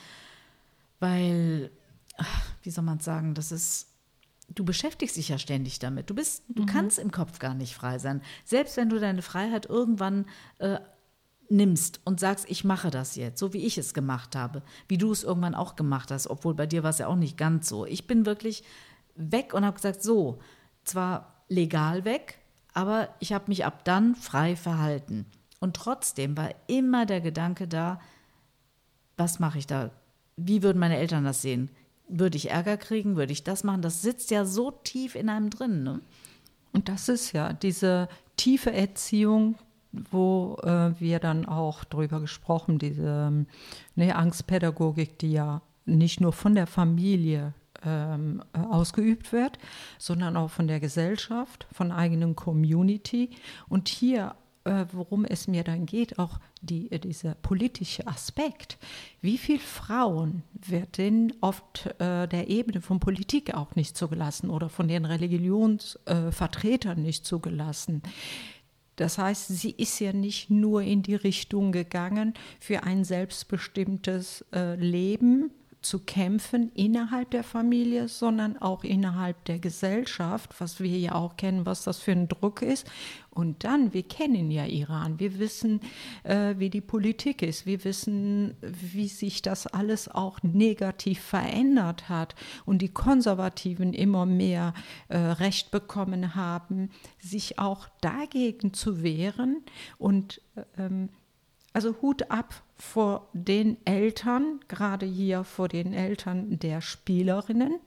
weil, 1.01 1.71
wie 2.63 2.71
soll 2.71 2.85
man 2.85 3.01
sagen, 3.01 3.35
das 3.35 3.53
ist, 3.53 3.89
du 4.49 4.65
beschäftigst 4.65 5.17
dich 5.17 5.29
ja 5.29 5.39
ständig 5.39 5.79
damit. 5.79 6.09
Du 6.09 6.15
bist, 6.15 6.45
du 6.49 6.63
mhm. 6.63 6.67
kannst 6.67 6.99
im 6.99 7.11
Kopf 7.11 7.39
gar 7.39 7.55
nicht 7.55 7.75
frei 7.75 7.99
sein. 7.99 8.23
Selbst 8.45 8.77
wenn 8.77 8.89
du 8.89 8.99
deine 8.99 9.23
Freiheit 9.23 9.67
irgendwann 9.67 10.27
äh, 10.59 10.79
nimmst 11.51 12.01
und 12.05 12.21
sagst, 12.21 12.47
ich 12.49 12.65
mache 12.65 12.91
das 12.91 13.17
jetzt, 13.17 13.39
so 13.39 13.53
wie 13.53 13.67
ich 13.67 13.77
es 13.77 13.93
gemacht 13.93 14.37
habe, 14.37 14.63
wie 14.89 14.99
du 14.99 15.11
es 15.13 15.25
irgendwann 15.25 15.55
auch 15.55 15.77
gemacht 15.77 16.11
hast, 16.11 16.29
obwohl 16.29 16.55
bei 16.55 16.67
dir 16.67 16.83
war 16.83 16.91
es 16.91 16.99
ja 16.99 17.09
auch 17.09 17.17
nicht 17.17 17.37
ganz 17.37 17.69
so. 17.69 17.85
Ich 17.87 18.07
bin 18.07 18.25
wirklich 18.25 18.63
weg 19.17 19.53
und 19.53 19.65
habe 19.65 19.77
gesagt, 19.77 20.03
so, 20.03 20.39
zwar 20.85 21.45
legal 21.49 22.05
weg, 22.05 22.39
aber 22.73 23.09
ich 23.19 23.33
habe 23.33 23.47
mich 23.49 23.65
ab 23.65 23.85
dann 23.85 24.15
frei 24.15 24.57
verhalten. 24.57 25.27
Und 25.59 25.77
trotzdem 25.77 26.37
war 26.37 26.51
immer 26.69 27.05
der 27.05 27.21
Gedanke 27.21 27.69
da, 27.69 28.01
was 29.17 29.41
mache 29.41 29.59
ich 29.59 29.67
da? 29.67 29.91
Wie 30.37 30.63
würden 30.63 30.79
meine 30.79 30.97
Eltern 30.97 31.25
das 31.25 31.43
sehen? 31.43 31.69
Würde 32.09 32.37
ich 32.37 32.51
Ärger 32.51 32.77
kriegen? 32.77 33.17
Würde 33.17 33.33
ich 33.33 33.45
das 33.45 33.65
machen? 33.65 33.83
Das 33.83 34.03
sitzt 34.03 34.31
ja 34.31 34.45
so 34.45 34.71
tief 34.71 35.15
in 35.15 35.29
einem 35.29 35.51
drin. 35.51 35.83
Ne? 35.83 36.01
Und 36.73 36.89
das 36.89 37.09
ist 37.09 37.33
ja 37.33 37.53
diese 37.53 38.09
tiefe 38.37 38.73
Erziehung, 38.73 39.57
wo 39.93 40.59
äh, 40.63 40.93
wir 41.01 41.19
dann 41.19 41.47
auch 41.47 41.85
darüber 41.85 42.21
gesprochen, 42.21 42.79
diese 42.79 43.47
ne, 43.95 44.17
Angstpädagogik, 44.17 45.19
die 45.19 45.33
ja 45.33 45.63
nicht 45.85 46.21
nur 46.21 46.33
von 46.33 46.55
der 46.55 46.67
Familie 46.67 47.55
ähm, 47.85 48.43
äh, 48.53 48.59
ausgeübt 48.59 49.33
wird, 49.33 49.59
sondern 49.99 50.37
auch 50.37 50.51
von 50.51 50.69
der 50.69 50.81
Gesellschaft, 50.81 51.67
von 51.73 51.93
eigenen 51.93 52.37
Community. 52.37 53.31
Und 53.69 53.89
hier, 53.89 54.35
äh, 54.65 54.85
worum 54.93 55.25
es 55.25 55.49
mir 55.49 55.65
dann 55.65 55.87
geht, 55.87 56.19
auch 56.19 56.39
die, 56.61 56.93
äh, 56.93 56.99
dieser 56.99 57.35
politische 57.35 58.07
Aspekt. 58.07 58.79
Wie 59.21 59.39
viele 59.39 59.61
Frauen 59.61 60.43
wird 60.53 60.99
denn 60.99 61.33
auf 61.41 61.63
äh, 61.99 62.29
der 62.29 62.49
Ebene 62.49 62.81
von 62.81 63.01
Politik 63.01 63.55
auch 63.55 63.75
nicht 63.75 63.97
zugelassen 63.97 64.51
oder 64.51 64.69
von 64.69 64.87
den 64.87 65.05
Religionsvertretern 65.05 66.99
äh, 66.99 67.01
nicht 67.01 67.25
zugelassen? 67.25 68.03
Das 69.01 69.17
heißt, 69.17 69.49
sie 69.49 69.71
ist 69.71 69.99
ja 70.01 70.13
nicht 70.13 70.51
nur 70.51 70.83
in 70.83 71.03
die 71.03 71.15
Richtung 71.15 71.73
gegangen, 71.73 72.35
für 72.61 72.83
ein 72.83 73.03
selbstbestimmtes 73.03 74.45
äh, 74.53 74.75
Leben 74.75 75.51
zu 75.83 76.01
kämpfen 76.01 76.71
innerhalb 76.75 77.31
der 77.31 77.45
Familie, 77.45 78.09
sondern 78.09 78.59
auch 78.59 78.85
innerhalb 78.85 79.45
der 79.47 79.59
Gesellschaft, 79.59 80.51
was 80.59 80.81
wir 80.81 80.99
ja 80.99 81.15
auch 81.15 81.37
kennen, 81.37 81.67
was 81.67 81.85
das 81.85 81.99
für 81.99 82.13
ein 82.13 82.29
Druck 82.29 82.63
ist. 82.63 82.87
Und 83.31 83.65
dann, 83.65 83.95
wir 83.95 84.03
kennen 84.03 84.51
ja 84.51 84.67
Iran, 84.67 85.21
wir 85.21 85.39
wissen, 85.39 85.81
äh, 86.25 86.57
wie 86.59 86.69
die 86.69 86.81
Politik 86.81 87.43
ist, 87.43 87.65
wir 87.65 87.85
wissen, 87.85 88.55
wie 88.61 89.09
sich 89.09 89.41
das 89.41 89.67
alles 89.67 90.09
auch 90.09 90.43
negativ 90.43 91.21
verändert 91.21 92.09
hat 92.09 92.35
und 92.67 92.83
die 92.83 92.93
Konservativen 92.93 93.93
immer 93.93 94.27
mehr 94.27 94.75
äh, 95.09 95.17
Recht 95.17 95.71
bekommen 95.71 96.35
haben, 96.35 96.91
sich 97.21 97.59
auch 97.59 97.89
dagegen 98.01 98.75
zu 98.75 99.03
wehren 99.03 99.63
und 99.99 100.43
ähm, 100.77 101.09
also 101.73 101.97
Hut 102.03 102.31
ab 102.31 102.63
vor 102.77 103.29
den 103.33 103.77
Eltern, 103.87 104.61
gerade 104.69 105.07
hier 105.07 105.45
vor 105.45 105.69
den 105.69 105.93
Eltern 105.93 106.59
der 106.59 106.81
Spielerinnen, 106.81 107.79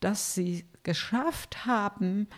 dass 0.00 0.34
sie 0.34 0.64
geschafft 0.82 1.66
haben, 1.66 2.28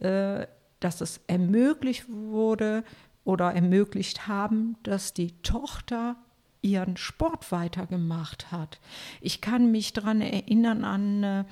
äh, 0.00 0.46
dass 0.80 1.00
es 1.00 1.20
ermöglicht 1.26 2.06
wurde 2.08 2.84
oder 3.24 3.52
ermöglicht 3.52 4.28
haben, 4.28 4.76
dass 4.82 5.14
die 5.14 5.40
Tochter 5.42 6.16
ihren 6.60 6.96
Sport 6.96 7.52
weitergemacht 7.52 8.50
hat. 8.50 8.80
Ich 9.20 9.40
kann 9.40 9.70
mich 9.70 9.92
daran 9.92 10.20
erinnern 10.20 10.84
an 10.84 11.22
äh, 11.22 11.44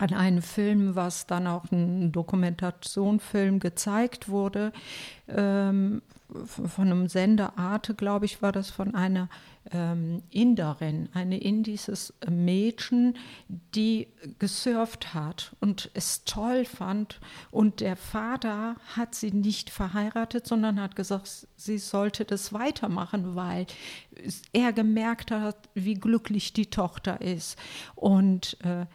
an 0.00 0.14
einen 0.14 0.40
Film, 0.40 0.96
was 0.96 1.26
dann 1.26 1.46
auch 1.46 1.70
ein 1.70 2.10
Dokumentationfilm 2.10 3.60
gezeigt 3.60 4.28
wurde, 4.30 4.72
ähm, 5.28 6.00
von 6.44 6.86
einem 6.86 7.08
Sender 7.08 7.58
Arte, 7.58 7.94
glaube 7.94 8.26
ich, 8.26 8.42
war 8.42 8.52
das 8.52 8.70
von 8.70 8.94
einer 8.94 9.28
ähm, 9.72 10.22
Inderin, 10.30 11.08
eine 11.12 11.38
indisches 11.38 12.14
Mädchen, 12.28 13.16
die 13.48 14.08
gesurft 14.38 15.14
hat 15.14 15.54
und 15.60 15.90
es 15.94 16.24
toll 16.24 16.64
fand. 16.64 17.20
Und 17.50 17.80
der 17.80 17.96
Vater 17.96 18.76
hat 18.96 19.14
sie 19.14 19.32
nicht 19.32 19.70
verheiratet, 19.70 20.46
sondern 20.46 20.80
hat 20.80 20.96
gesagt, 20.96 21.46
sie 21.56 21.78
sollte 21.78 22.24
das 22.24 22.52
weitermachen, 22.52 23.34
weil 23.34 23.66
er 24.52 24.72
gemerkt 24.72 25.30
hat, 25.30 25.68
wie 25.74 25.94
glücklich 25.94 26.52
die 26.52 26.66
Tochter 26.66 27.20
ist. 27.20 27.58
Und 27.94 28.56
äh, 28.64 28.86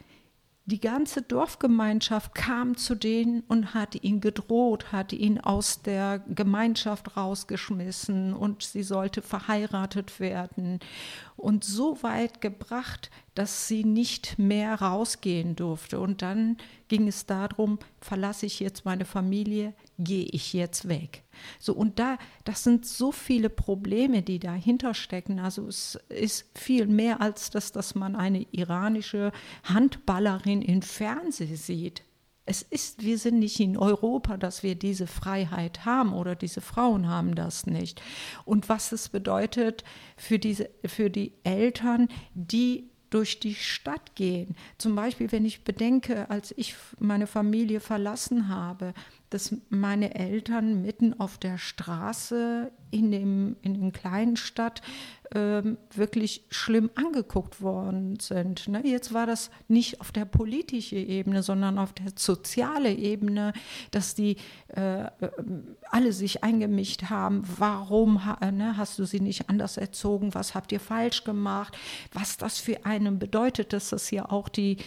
die 0.66 0.80
ganze 0.80 1.22
Dorfgemeinschaft 1.22 2.34
kam 2.34 2.76
zu 2.76 2.96
denen 2.96 3.44
und 3.46 3.72
hat 3.72 4.02
ihn 4.02 4.20
gedroht, 4.20 4.90
hat 4.90 5.12
ihn 5.12 5.40
aus 5.40 5.82
der 5.82 6.18
Gemeinschaft 6.28 7.16
rausgeschmissen 7.16 8.34
und 8.34 8.64
sie 8.64 8.82
sollte 8.82 9.22
verheiratet 9.22 10.18
werden 10.18 10.80
und 11.36 11.62
so 11.62 12.02
weit 12.02 12.40
gebracht, 12.40 13.10
dass 13.36 13.68
sie 13.68 13.84
nicht 13.84 14.38
mehr 14.38 14.80
rausgehen 14.80 15.56
durfte. 15.56 16.00
Und 16.00 16.22
dann 16.22 16.56
ging 16.88 17.06
es 17.06 17.26
darum, 17.26 17.78
verlasse 18.00 18.46
ich 18.46 18.60
jetzt 18.60 18.86
meine 18.86 19.04
Familie, 19.04 19.74
gehe 19.98 20.24
ich 20.24 20.54
jetzt 20.54 20.88
weg. 20.88 21.22
So, 21.60 21.74
und 21.74 21.98
da, 21.98 22.16
das 22.44 22.64
sind 22.64 22.86
so 22.86 23.12
viele 23.12 23.50
Probleme, 23.50 24.22
die 24.22 24.38
dahinter 24.38 24.94
stecken. 24.94 25.38
Also 25.38 25.68
es 25.68 26.00
ist 26.08 26.46
viel 26.58 26.86
mehr 26.86 27.20
als 27.20 27.50
das, 27.50 27.72
dass 27.72 27.94
man 27.94 28.16
eine 28.16 28.46
iranische 28.52 29.32
Handballerin 29.64 30.62
im 30.62 30.80
Fernsehen 30.80 31.56
sieht. 31.56 32.02
Es 32.46 32.62
ist, 32.62 33.02
wir 33.02 33.18
sind 33.18 33.40
nicht 33.40 33.60
in 33.60 33.76
Europa, 33.76 34.38
dass 34.38 34.62
wir 34.62 34.76
diese 34.76 35.06
Freiheit 35.06 35.84
haben 35.84 36.14
oder 36.14 36.36
diese 36.36 36.62
Frauen 36.62 37.08
haben 37.08 37.34
das 37.34 37.66
nicht. 37.66 38.00
Und 38.46 38.70
was 38.70 38.92
es 38.92 39.10
bedeutet 39.10 39.84
für, 40.16 40.38
diese, 40.38 40.70
für 40.86 41.10
die 41.10 41.32
Eltern, 41.42 42.08
die 42.32 42.88
durch 43.16 43.40
die 43.40 43.54
Stadt 43.54 44.14
gehen. 44.14 44.54
Zum 44.76 44.94
Beispiel, 44.94 45.32
wenn 45.32 45.46
ich 45.46 45.64
bedenke, 45.64 46.28
als 46.28 46.52
ich 46.58 46.74
meine 46.98 47.26
Familie 47.26 47.80
verlassen 47.80 48.48
habe, 48.48 48.92
dass 49.30 49.54
meine 49.68 50.14
Eltern 50.14 50.82
mitten 50.82 51.18
auf 51.18 51.38
der 51.38 51.58
Straße 51.58 52.70
in, 52.90 53.10
dem, 53.10 53.56
in 53.62 53.80
der 53.80 53.90
kleinen 53.90 54.36
Stadt 54.36 54.82
ähm, 55.34 55.76
wirklich 55.94 56.44
schlimm 56.50 56.90
angeguckt 56.94 57.60
worden 57.60 58.18
sind. 58.20 58.68
Ne? 58.68 58.82
Jetzt 58.84 59.12
war 59.12 59.26
das 59.26 59.50
nicht 59.66 60.00
auf 60.00 60.12
der 60.12 60.24
politischen 60.24 60.98
Ebene, 60.98 61.42
sondern 61.42 61.78
auf 61.78 61.92
der 61.92 62.12
sozialen 62.14 62.96
Ebene, 62.96 63.52
dass 63.90 64.14
die 64.14 64.36
äh, 64.68 65.06
alle 65.90 66.12
sich 66.12 66.44
eingemischt 66.44 67.04
haben. 67.04 67.42
Warum 67.58 68.20
ne, 68.52 68.76
hast 68.76 68.98
du 68.98 69.04
sie 69.04 69.20
nicht 69.20 69.50
anders 69.50 69.76
erzogen? 69.76 70.34
Was 70.34 70.54
habt 70.54 70.70
ihr 70.70 70.80
falsch 70.80 71.24
gemacht? 71.24 71.76
Was 72.12 72.36
das 72.36 72.58
für 72.58 72.86
einen 72.86 73.18
bedeutet, 73.18 73.72
dass 73.72 73.90
das 73.90 74.10
ja 74.10 74.30
auch 74.30 74.48
die 74.48 74.76
äh, 74.78 74.84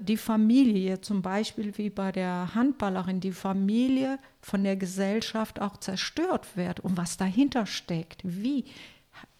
die 0.00 0.16
Familie, 0.16 1.00
zum 1.00 1.20
Beispiel 1.20 1.76
wie 1.76 1.90
bei 1.90 2.10
der 2.10 2.54
Handballerin, 2.54 3.20
die 3.20 3.32
Familie 3.32 4.18
von 4.40 4.64
der 4.64 4.76
Gesellschaft 4.76 5.60
auch 5.60 5.76
zerstört 5.76 6.56
wird 6.56 6.80
und 6.80 6.96
was 6.96 7.16
dahinter 7.16 7.66
steckt. 7.66 8.20
Wie 8.24 8.64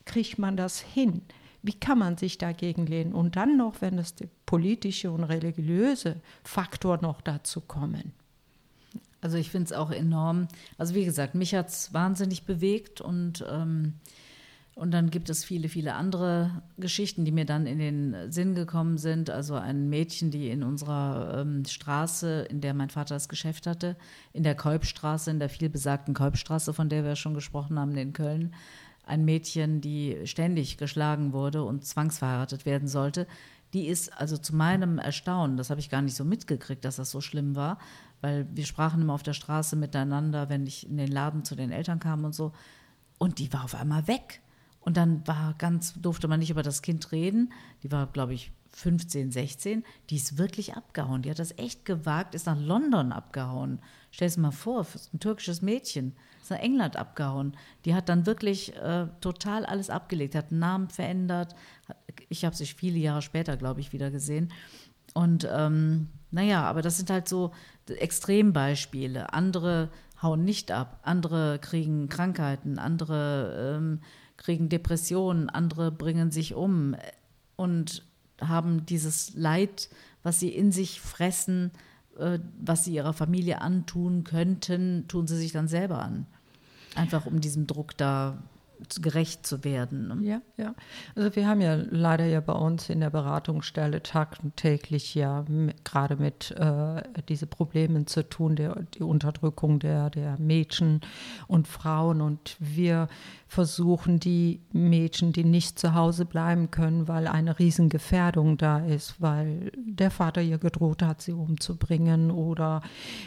kriegt 0.05 0.39
man 0.39 0.57
das 0.57 0.81
hin? 0.81 1.23
Wie 1.63 1.73
kann 1.73 1.99
man 1.99 2.17
sich 2.17 2.39
dagegen 2.39 2.87
lehnen? 2.87 3.15
Und 3.15 3.37
dann 3.37 3.57
noch, 3.57 3.81
wenn 3.81 3.99
es 3.99 4.15
der 4.15 4.29
politische 4.47 5.11
und 5.11 5.25
religiöse 5.25 6.21
Faktor 6.45 6.99
noch 7.03 7.21
dazu 7.21 7.61
kommen. 7.61 8.13
Also 9.21 9.37
ich 9.37 9.51
finde 9.51 9.67
es 9.67 9.73
auch 9.73 9.91
enorm. 9.91 10.49
Also 10.77 10.95
wie 10.95 11.05
gesagt, 11.05 11.35
mich 11.35 11.55
hat 11.55 11.69
es 11.69 11.93
wahnsinnig 11.93 12.45
bewegt 12.45 13.01
und 13.01 13.45
ähm, 13.51 13.95
und 14.79 14.93
dann 14.93 15.11
gibt 15.11 15.29
es 15.29 15.45
viele, 15.45 15.69
viele 15.69 15.95
andere 15.95 16.63
Geschichten, 16.77 17.25
die 17.25 17.33
mir 17.33 17.45
dann 17.45 17.67
in 17.67 17.81
den 17.81 18.31
Sinn 18.31 18.55
gekommen 18.55 18.97
sind. 18.97 19.29
Also 19.29 19.57
ein 19.57 19.89
Mädchen, 19.89 20.31
die 20.31 20.51
in 20.51 20.63
unserer 20.63 21.41
ähm, 21.41 21.65
Straße, 21.65 22.47
in 22.49 22.61
der 22.61 22.75
mein 22.75 22.89
Vater 22.89 23.17
das 23.17 23.29
Geschäft 23.29 23.67
hatte, 23.67 23.97
in 24.33 24.45
der 24.45 24.55
Kolbstraße, 24.55 25.33
in 25.33 25.41
der 25.41 25.49
vielbesagten 25.49 26.15
Kolbstraße, 26.15 26.73
von 26.73 26.89
der 26.89 27.03
wir 27.03 27.17
schon 27.17 27.35
gesprochen 27.35 27.77
haben, 27.77 27.97
in 27.97 28.13
Köln, 28.13 28.55
ein 29.05 29.25
Mädchen, 29.25 29.81
die 29.81 30.17
ständig 30.27 30.77
geschlagen 30.77 31.33
wurde 31.33 31.65
und 31.65 31.85
zwangsverheiratet 31.85 32.65
werden 32.65 32.87
sollte. 32.87 33.27
Die 33.75 33.89
ist 33.89 34.17
also 34.17 34.37
zu 34.37 34.55
meinem 34.55 34.99
Erstaunen, 34.99 35.57
das 35.57 35.71
habe 35.71 35.81
ich 35.81 35.91
gar 35.91 36.03
nicht 36.03 36.15
so 36.15 36.25
mitgekriegt, 36.25 36.85
dass 36.85 36.97
das 36.97 37.11
so 37.11 37.21
schlimm 37.21 37.57
war, 37.57 37.79
weil 38.21 38.47
wir 38.55 38.65
sprachen 38.65 39.03
immer 39.03 39.15
auf 39.15 39.25
der 39.25 39.33
Straße 39.33 39.75
miteinander, 39.75 40.49
wenn 40.49 40.69
ich 40.69 40.89
in 40.89 40.99
den 40.99 41.11
Laden 41.11 41.45
zu 41.45 41.57
den 41.57 41.73
Eltern 41.73 41.99
kam 41.99 42.25
und 42.25 42.33
so. 42.33 42.53
Und 43.19 43.41
die 43.41 43.53
war 43.53 43.65
auf 43.65 43.75
einmal 43.75 44.07
weg 44.07 44.41
und 44.81 44.97
dann 44.97 45.27
war 45.27 45.55
ganz, 45.59 45.95
durfte 46.01 46.29
man 46.29 46.41
nicht 46.41 46.51
über 46.51 46.63
das 46.63 46.83
Kind 46.83 47.13
reden. 47.13 47.53
Die 47.83 47.93
war, 47.93 48.07
glaube 48.07 48.35
ich, 48.35 48.53
15, 48.73 49.33
16. 49.33 49.85
Die 50.11 50.17
ist 50.17 50.39
wirklich 50.39 50.77
abgehauen. 50.77 51.23
Die 51.23 51.31
hat 51.31 51.39
das 51.39 51.57
echt 51.59 51.85
gewagt, 51.85 52.35
ist 52.35 52.47
nach 52.47 52.59
London 52.59 53.13
abgehauen. 53.13 53.81
Stell 54.11 54.29
es 54.29 54.37
mal 54.37 54.51
vor, 54.51 54.87
ein 55.13 55.21
türkisches 55.21 55.63
Mädchen 55.63 56.15
ist 56.43 56.51
nach 56.51 56.59
England 56.59 56.97
abgehauen. 56.97 57.57
Die 57.85 57.95
hat 57.95 58.09
dann 58.09 58.27
wirklich 58.27 58.75
äh, 58.77 59.07
total 59.21 59.67
alles 59.67 59.91
abgelegt, 59.91 60.35
hat 60.35 60.51
einen 60.51 60.61
Namen 60.61 60.89
verändert. 60.89 61.55
Ich 62.29 62.45
habe 62.45 62.57
sich 62.57 62.75
viele 62.75 62.99
Jahre 62.99 63.23
später, 63.23 63.57
glaube 63.57 63.81
ich, 63.81 63.93
wieder 63.93 64.11
gesehen. 64.11 64.53
Und 65.15 65.49
ähm, 65.51 66.09
naja, 66.31 66.65
aber 66.65 66.83
das 66.83 66.97
sind 66.97 67.11
halt 67.11 67.29
so 67.29 67.53
Extrembeispiele. 67.89 69.33
Andere 69.33 69.91
hauen 70.23 70.45
nicht 70.45 70.71
ab, 70.71 71.01
andere 71.03 71.59
kriegen 71.59 72.09
Krankheiten, 72.09 72.79
andere 72.79 73.77
ähm, 73.77 74.01
kriegen 74.39 74.71
Depressionen, 74.71 75.51
andere 75.51 75.93
bringen 75.93 76.31
sich 76.31 76.55
um 76.55 76.97
und 77.57 78.05
haben 78.41 78.87
dieses 78.87 79.35
Leid, 79.35 79.91
was 80.23 80.41
sie 80.41 80.49
in 80.49 80.73
sich 80.73 81.01
fressen, 81.01 81.73
äh, 82.19 82.39
was 82.59 82.85
sie 82.85 82.95
ihrer 82.95 83.13
Familie 83.13 83.61
antun 83.61 84.25
könnten, 84.25 85.07
tun 85.09 85.27
sie 85.27 85.37
sich 85.37 85.53
dann 85.53 85.69
selber 85.69 86.03
an. 86.03 86.27
Einfach 86.95 87.27
um 87.27 87.41
diesem 87.41 87.67
Druck 87.67 87.97
da 87.97 88.39
gerecht 89.01 89.47
zu 89.47 89.65
werden. 89.65 90.09
Ne? 90.09 90.27
Ja, 90.27 90.41
ja. 90.57 90.75
Also 91.15 91.35
wir 91.35 91.47
haben 91.47 91.61
ja 91.61 91.75
leider 91.75 92.27
ja 92.27 92.41
bei 92.41 92.53
uns 92.53 92.89
in 92.89 93.01
der 93.01 93.11
Beratungsstelle 93.11 94.03
tagtäglich 94.03 95.15
ja 95.15 95.45
gerade 95.85 96.17
mit 96.17 96.53
äh, 96.53 97.03
diese 97.29 97.47
Problemen 97.47 98.07
zu 98.07 98.29
tun, 98.29 98.57
der, 98.57 98.83
die 98.95 99.03
Unterdrückung 99.03 99.79
der, 99.79 100.11
der 100.11 100.39
Mädchen 100.39 101.01
und 101.47 101.69
Frauen. 101.69 102.21
Und 102.21 102.57
wir 102.59 103.09
versuchen 103.49 104.21
die 104.21 104.61
Mädchen, 104.73 105.33
die 105.33 105.45
nicht 105.45 105.79
zu 105.79 105.95
Hause 105.95 106.27
bleiben 106.27 106.71
können, 106.71 107.09
weil 107.09 107.27
eine 107.27 107.59
Riesengefährdung 107.59 108.59
da 108.59 108.81
ist, 108.81 109.21
weil 109.21 109.73
der 109.77 110.11
Vater 110.11 110.43
ihr 110.43 110.59
gedroht 110.59 111.03
hat, 111.03 111.23
sie 111.23 111.33
umzubringen 111.33 112.31
oder 112.31 112.83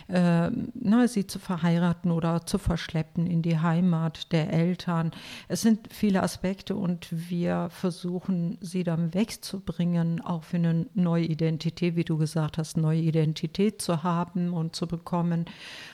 äh, 0.07 0.49
na, 0.73 1.07
sie 1.07 1.25
zu 1.25 1.39
verheiraten 1.39 2.11
oder 2.11 2.45
zu 2.45 2.59
verschleppen 2.59 3.25
in 3.25 3.41
die 3.41 3.59
Heimat 3.59 4.31
der 4.31 4.53
Eltern. 4.53 5.11
Es 5.47 5.61
sind 5.61 5.91
viele 5.91 6.23
Aspekte 6.23 6.75
und 6.75 7.07
wir 7.11 7.69
versuchen, 7.69 8.57
sie 8.61 8.83
dann 8.83 9.13
wegzubringen, 9.13 10.21
auch 10.21 10.43
für 10.43 10.57
eine 10.57 10.87
neue 10.93 11.25
Identität, 11.25 11.95
wie 11.95 12.03
du 12.03 12.17
gesagt 12.17 12.57
hast, 12.57 12.77
neue 12.77 13.01
Identität 13.01 13.81
zu 13.81 14.03
haben 14.03 14.53
und 14.53 14.75
zu 14.75 14.87
bekommen. 14.87 15.45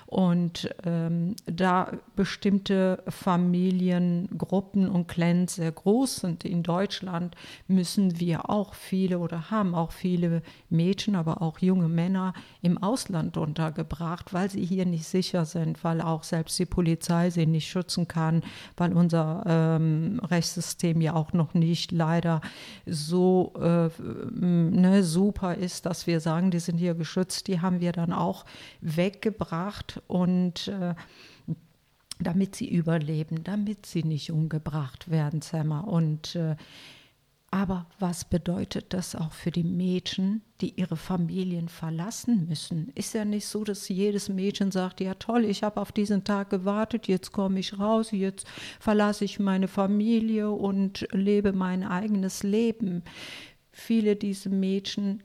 Und 0.08 0.74
ähm, 0.86 1.36
da 1.46 1.92
bestimmte 2.16 3.04
Familiengruppen 3.10 4.88
und 4.88 5.10
Clans 5.10 5.56
sehr 5.56 5.74
groß 5.74 6.16
sind 6.18 6.46
in 6.46 6.64
Deutschland, 6.64 7.36
müssen 7.68 8.18
wir 8.18 8.50
auch 8.50 8.74
viele 8.74 9.20
oder 9.20 9.52
haben 9.52 9.76
auch 9.76 9.92
viele 9.92 10.44
Mädchen, 10.70 11.18
aber 11.18 11.42
auch 11.42 11.60
junge 11.60 11.90
Männer 11.90 12.34
im 12.62 12.78
Ausland 12.82 13.36
untergebracht, 13.36 14.34
weil 14.34 14.50
sie 14.50 14.64
hier 14.64 14.86
nicht 14.86 15.04
sicher 15.04 15.44
sind, 15.44 15.84
weil 15.84 16.00
auch 16.00 16.24
selbst 16.24 16.58
die 16.58 16.66
Polizei 16.66 17.30
sie 17.30 17.46
nicht 17.46 17.68
schützen 17.68 18.08
kann, 18.08 18.44
weil 18.78 18.94
unser 18.94 19.44
ähm, 19.46 20.22
Rechtssystem 20.24 21.02
ja 21.02 21.16
auch 21.16 21.34
noch 21.34 21.54
nicht 21.54 21.92
leider 21.92 22.40
so 22.86 23.52
äh, 23.60 23.90
ne, 24.02 25.04
super 25.04 25.56
ist, 25.56 25.86
dass 25.86 26.08
wir 26.08 26.22
sagen, 26.22 26.50
die 26.50 26.60
sind 26.60 26.78
hier 26.78 26.96
geschützt. 26.96 27.48
Die 27.50 27.60
haben 27.60 27.82
wir 27.82 27.92
dann 27.92 28.14
auch 28.14 28.46
weggebracht 28.80 29.97
und 30.08 30.68
äh, 30.68 30.96
damit 32.20 32.56
sie 32.56 32.70
überleben, 32.70 33.44
damit 33.44 33.86
sie 33.86 34.04
nicht 34.04 34.32
umgebracht 34.32 35.10
werden, 35.10 35.42
Sammer. 35.42 35.88
Und 35.88 36.36
äh, 36.36 36.56
aber 37.50 37.86
was 37.98 38.26
bedeutet 38.26 38.94
das 38.94 39.16
auch 39.16 39.32
für 39.32 39.52
die 39.52 39.64
Mädchen, 39.64 40.42
die 40.60 40.74
ihre 40.76 40.98
Familien 40.98 41.70
verlassen 41.70 42.46
müssen? 42.48 42.92
Ist 42.94 43.14
ja 43.14 43.24
nicht 43.24 43.48
so, 43.48 43.64
dass 43.64 43.88
jedes 43.88 44.28
Mädchen 44.28 44.72
sagt, 44.72 45.00
ja 45.00 45.14
toll, 45.14 45.46
ich 45.46 45.64
habe 45.64 45.80
auf 45.80 45.94
diesen 45.94 46.26
Tag 46.26 46.50
gewartet, 46.50 47.08
jetzt 47.08 47.32
komme 47.32 47.60
ich 47.60 47.80
raus, 47.80 48.12
jetzt 48.12 48.46
verlasse 48.82 49.24
ich 49.24 49.40
meine 49.40 49.70
Familie 49.70 50.52
und 50.52 51.08
lebe 51.12 51.54
mein 51.54 51.84
eigenes 51.84 52.44
Leben. 52.44 53.04
Viele 53.72 54.18
dieser 54.18 54.50
Mädchen 54.50 55.24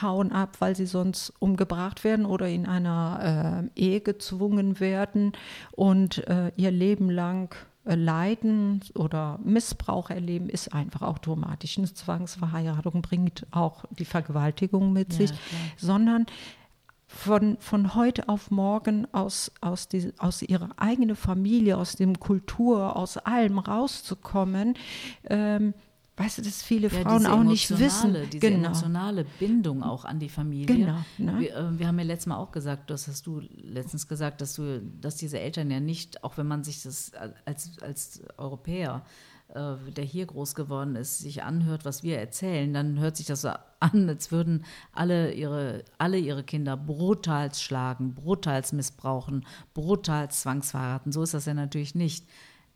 hauen 0.00 0.32
ab, 0.32 0.56
weil 0.60 0.76
sie 0.76 0.86
sonst 0.86 1.32
umgebracht 1.38 2.04
werden 2.04 2.26
oder 2.26 2.48
in 2.48 2.66
einer 2.66 3.68
äh, 3.76 3.80
Ehe 3.80 4.00
gezwungen 4.00 4.80
werden 4.80 5.32
und 5.72 6.26
äh, 6.28 6.52
ihr 6.56 6.70
Leben 6.70 7.10
lang 7.10 7.54
äh, 7.84 7.94
Leiden 7.94 8.82
oder 8.94 9.38
Missbrauch 9.42 10.10
erleben, 10.10 10.48
ist 10.48 10.72
einfach 10.72 11.02
automatisch. 11.02 11.78
Eine 11.78 11.92
Zwangsverheiratung 11.92 13.02
bringt 13.02 13.46
auch 13.50 13.84
die 13.90 14.04
Vergewaltigung 14.04 14.92
mit 14.92 15.12
ja, 15.12 15.18
sich, 15.18 15.30
klar. 15.30 15.60
sondern 15.76 16.26
von, 17.06 17.56
von 17.58 17.94
heute 17.96 18.28
auf 18.28 18.50
morgen 18.50 19.12
aus, 19.12 19.50
aus, 19.60 19.88
die, 19.88 20.12
aus 20.18 20.42
ihrer 20.42 20.70
eigenen 20.76 21.16
Familie, 21.16 21.76
aus 21.76 21.96
dem 21.96 22.20
Kultur, 22.20 22.96
aus 22.96 23.16
allem 23.16 23.58
rauszukommen, 23.58 24.74
ähm, 25.24 25.74
weißt 26.20 26.38
du, 26.38 26.42
dass 26.42 26.62
viele 26.62 26.88
ja, 26.88 27.00
Frauen 27.00 27.26
auch 27.26 27.42
nicht 27.42 27.70
wissen. 27.78 28.14
Diese 28.30 28.38
genau. 28.38 28.66
emotionale 28.66 29.24
Bindung 29.38 29.82
auch 29.82 30.04
an 30.04 30.18
die 30.18 30.28
Familie. 30.28 30.66
Genau. 30.66 30.98
Ne? 31.18 31.34
Wir, 31.38 31.56
äh, 31.56 31.78
wir, 31.78 31.86
haben 31.86 31.98
ja 31.98 32.04
letztes 32.04 32.26
Mal 32.26 32.36
auch 32.36 32.52
gesagt, 32.52 32.90
das 32.90 33.08
hast 33.08 33.26
du 33.26 33.40
letztens 33.56 34.06
gesagt, 34.06 34.40
dass 34.40 34.54
du, 34.54 34.82
dass 35.00 35.16
diese 35.16 35.38
Eltern 35.38 35.70
ja 35.70 35.80
nicht, 35.80 36.22
auch 36.22 36.36
wenn 36.36 36.46
man 36.46 36.62
sich 36.62 36.82
das 36.82 37.12
als, 37.44 37.78
als 37.80 38.22
Europäer, 38.36 39.02
äh, 39.54 39.74
der 39.96 40.04
hier 40.04 40.26
groß 40.26 40.54
geworden 40.54 40.94
ist, 40.94 41.18
sich 41.18 41.42
anhört, 41.42 41.84
was 41.84 42.02
wir 42.02 42.18
erzählen, 42.18 42.72
dann 42.72 42.98
hört 42.98 43.16
sich 43.16 43.26
das 43.26 43.40
so 43.42 43.50
an, 43.80 44.08
als 44.08 44.30
würden 44.30 44.64
alle 44.92 45.32
ihre, 45.32 45.84
alle 45.98 46.18
ihre 46.18 46.44
Kinder 46.44 46.76
brutals 46.76 47.62
schlagen, 47.62 48.14
brutals 48.14 48.72
missbrauchen, 48.72 49.46
brutals 49.72 50.42
zwangsverheiraten. 50.42 51.12
So 51.12 51.22
ist 51.22 51.34
das 51.34 51.46
ja 51.46 51.54
natürlich 51.54 51.94
nicht. 51.94 52.26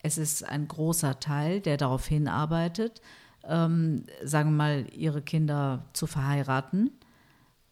Es 0.03 0.19
ist 0.19 0.45
ein 0.45 0.67
großer 0.67 1.21
Teil, 1.21 1.61
der 1.61 1.77
darauf 1.77 2.07
hinarbeitet, 2.07 3.01
ähm, 3.49 4.05
sagen 4.23 4.51
wir 4.51 4.57
mal, 4.57 4.87
ihre 4.93 5.23
Kinder 5.23 5.85
zu 5.93 6.07
verheiraten. 6.07 6.91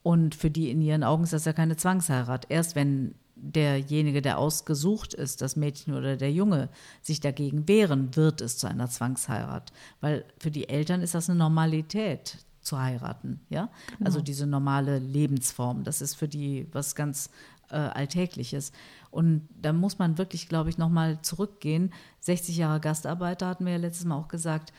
Und 0.02 0.35
für 0.35 0.50
die 0.50 0.70
in 0.70 0.80
ihren 0.80 1.04
Augen 1.04 1.24
ist 1.24 1.32
das 1.32 1.44
ja 1.44 1.52
keine 1.52 1.76
Zwangsheirat. 1.76 2.46
Erst 2.48 2.74
wenn 2.74 3.14
derjenige, 3.37 4.22
der 4.22 4.38
ausgesucht 4.38 5.14
ist, 5.14 5.42
das 5.42 5.56
Mädchen 5.56 5.94
oder 5.94 6.16
der 6.16 6.32
Junge, 6.32 6.68
sich 7.00 7.20
dagegen 7.20 7.66
wehren, 7.66 8.14
wird 8.14 8.40
es 8.40 8.56
zu 8.58 8.68
einer 8.68 8.88
Zwangsheirat. 8.88 9.72
Weil 10.00 10.24
für 10.38 10.50
die 10.50 10.68
Eltern 10.68 11.02
ist 11.02 11.14
das 11.14 11.28
eine 11.28 11.38
Normalität 11.38 12.38
zu 12.61 12.80
heiraten, 12.80 13.40
ja? 13.48 13.68
Genau. 13.88 14.06
Also 14.06 14.20
diese 14.20 14.46
normale 14.46 14.98
Lebensform, 15.00 15.82
das 15.82 16.00
ist 16.00 16.14
für 16.14 16.28
die 16.28 16.68
was 16.72 16.94
ganz 16.94 17.30
äh, 17.70 17.76
Alltägliches. 17.76 18.72
Und 19.11 19.48
da 19.61 19.72
muss 19.72 19.98
man 19.98 20.16
wirklich, 20.16 20.48
glaube 20.48 20.70
ich, 20.70 20.78
nochmal 20.78 21.20
zurückgehen. 21.22 21.92
60 22.20 22.56
Jahre 22.56 22.80
Gastarbeiter 22.80 23.48
hatten 23.48 23.66
wir 23.66 23.72
ja 23.72 23.78
letztes 23.78 24.04
Mal 24.04 24.16
auch 24.16 24.28
gesagt, 24.28 24.72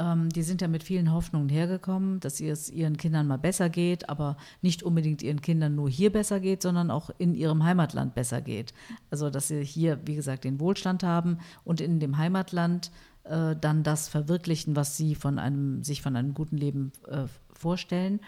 ähm, 0.00 0.30
die 0.30 0.42
sind 0.42 0.62
ja 0.62 0.68
mit 0.68 0.82
vielen 0.82 1.12
Hoffnungen 1.12 1.48
hergekommen, 1.48 2.20
dass 2.20 2.40
es 2.40 2.70
ihren 2.70 2.96
Kindern 2.96 3.26
mal 3.26 3.36
besser 3.36 3.68
geht, 3.68 4.08
aber 4.08 4.36
nicht 4.62 4.82
unbedingt 4.82 5.22
ihren 5.22 5.42
Kindern 5.42 5.74
nur 5.74 5.90
hier 5.90 6.10
besser 6.10 6.40
geht, 6.40 6.62
sondern 6.62 6.90
auch 6.90 7.10
in 7.18 7.34
ihrem 7.34 7.62
Heimatland 7.62 8.14
besser 8.14 8.40
geht. 8.40 8.72
Also 9.10 9.28
dass 9.28 9.48
sie 9.48 9.62
hier, 9.62 10.00
wie 10.06 10.16
gesagt, 10.16 10.44
den 10.44 10.58
Wohlstand 10.58 11.02
haben 11.02 11.38
und 11.64 11.80
in 11.80 12.00
dem 12.00 12.16
Heimatland 12.16 12.90
äh, 13.24 13.54
dann 13.60 13.82
das 13.82 14.08
verwirklichen, 14.08 14.74
was 14.74 14.96
sie 14.96 15.14
von 15.14 15.38
einem, 15.38 15.84
sich 15.84 16.00
von 16.00 16.16
einem 16.16 16.32
guten 16.32 16.56
Leben 16.56 16.92
äh, 17.06 17.26
vorstellen. 17.52 18.20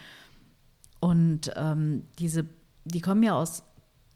Und 1.01 1.53
ähm, 1.57 2.05
diese, 2.19 2.47
die 2.85 3.01
kommen 3.01 3.23
ja 3.23 3.35
aus, 3.35 3.65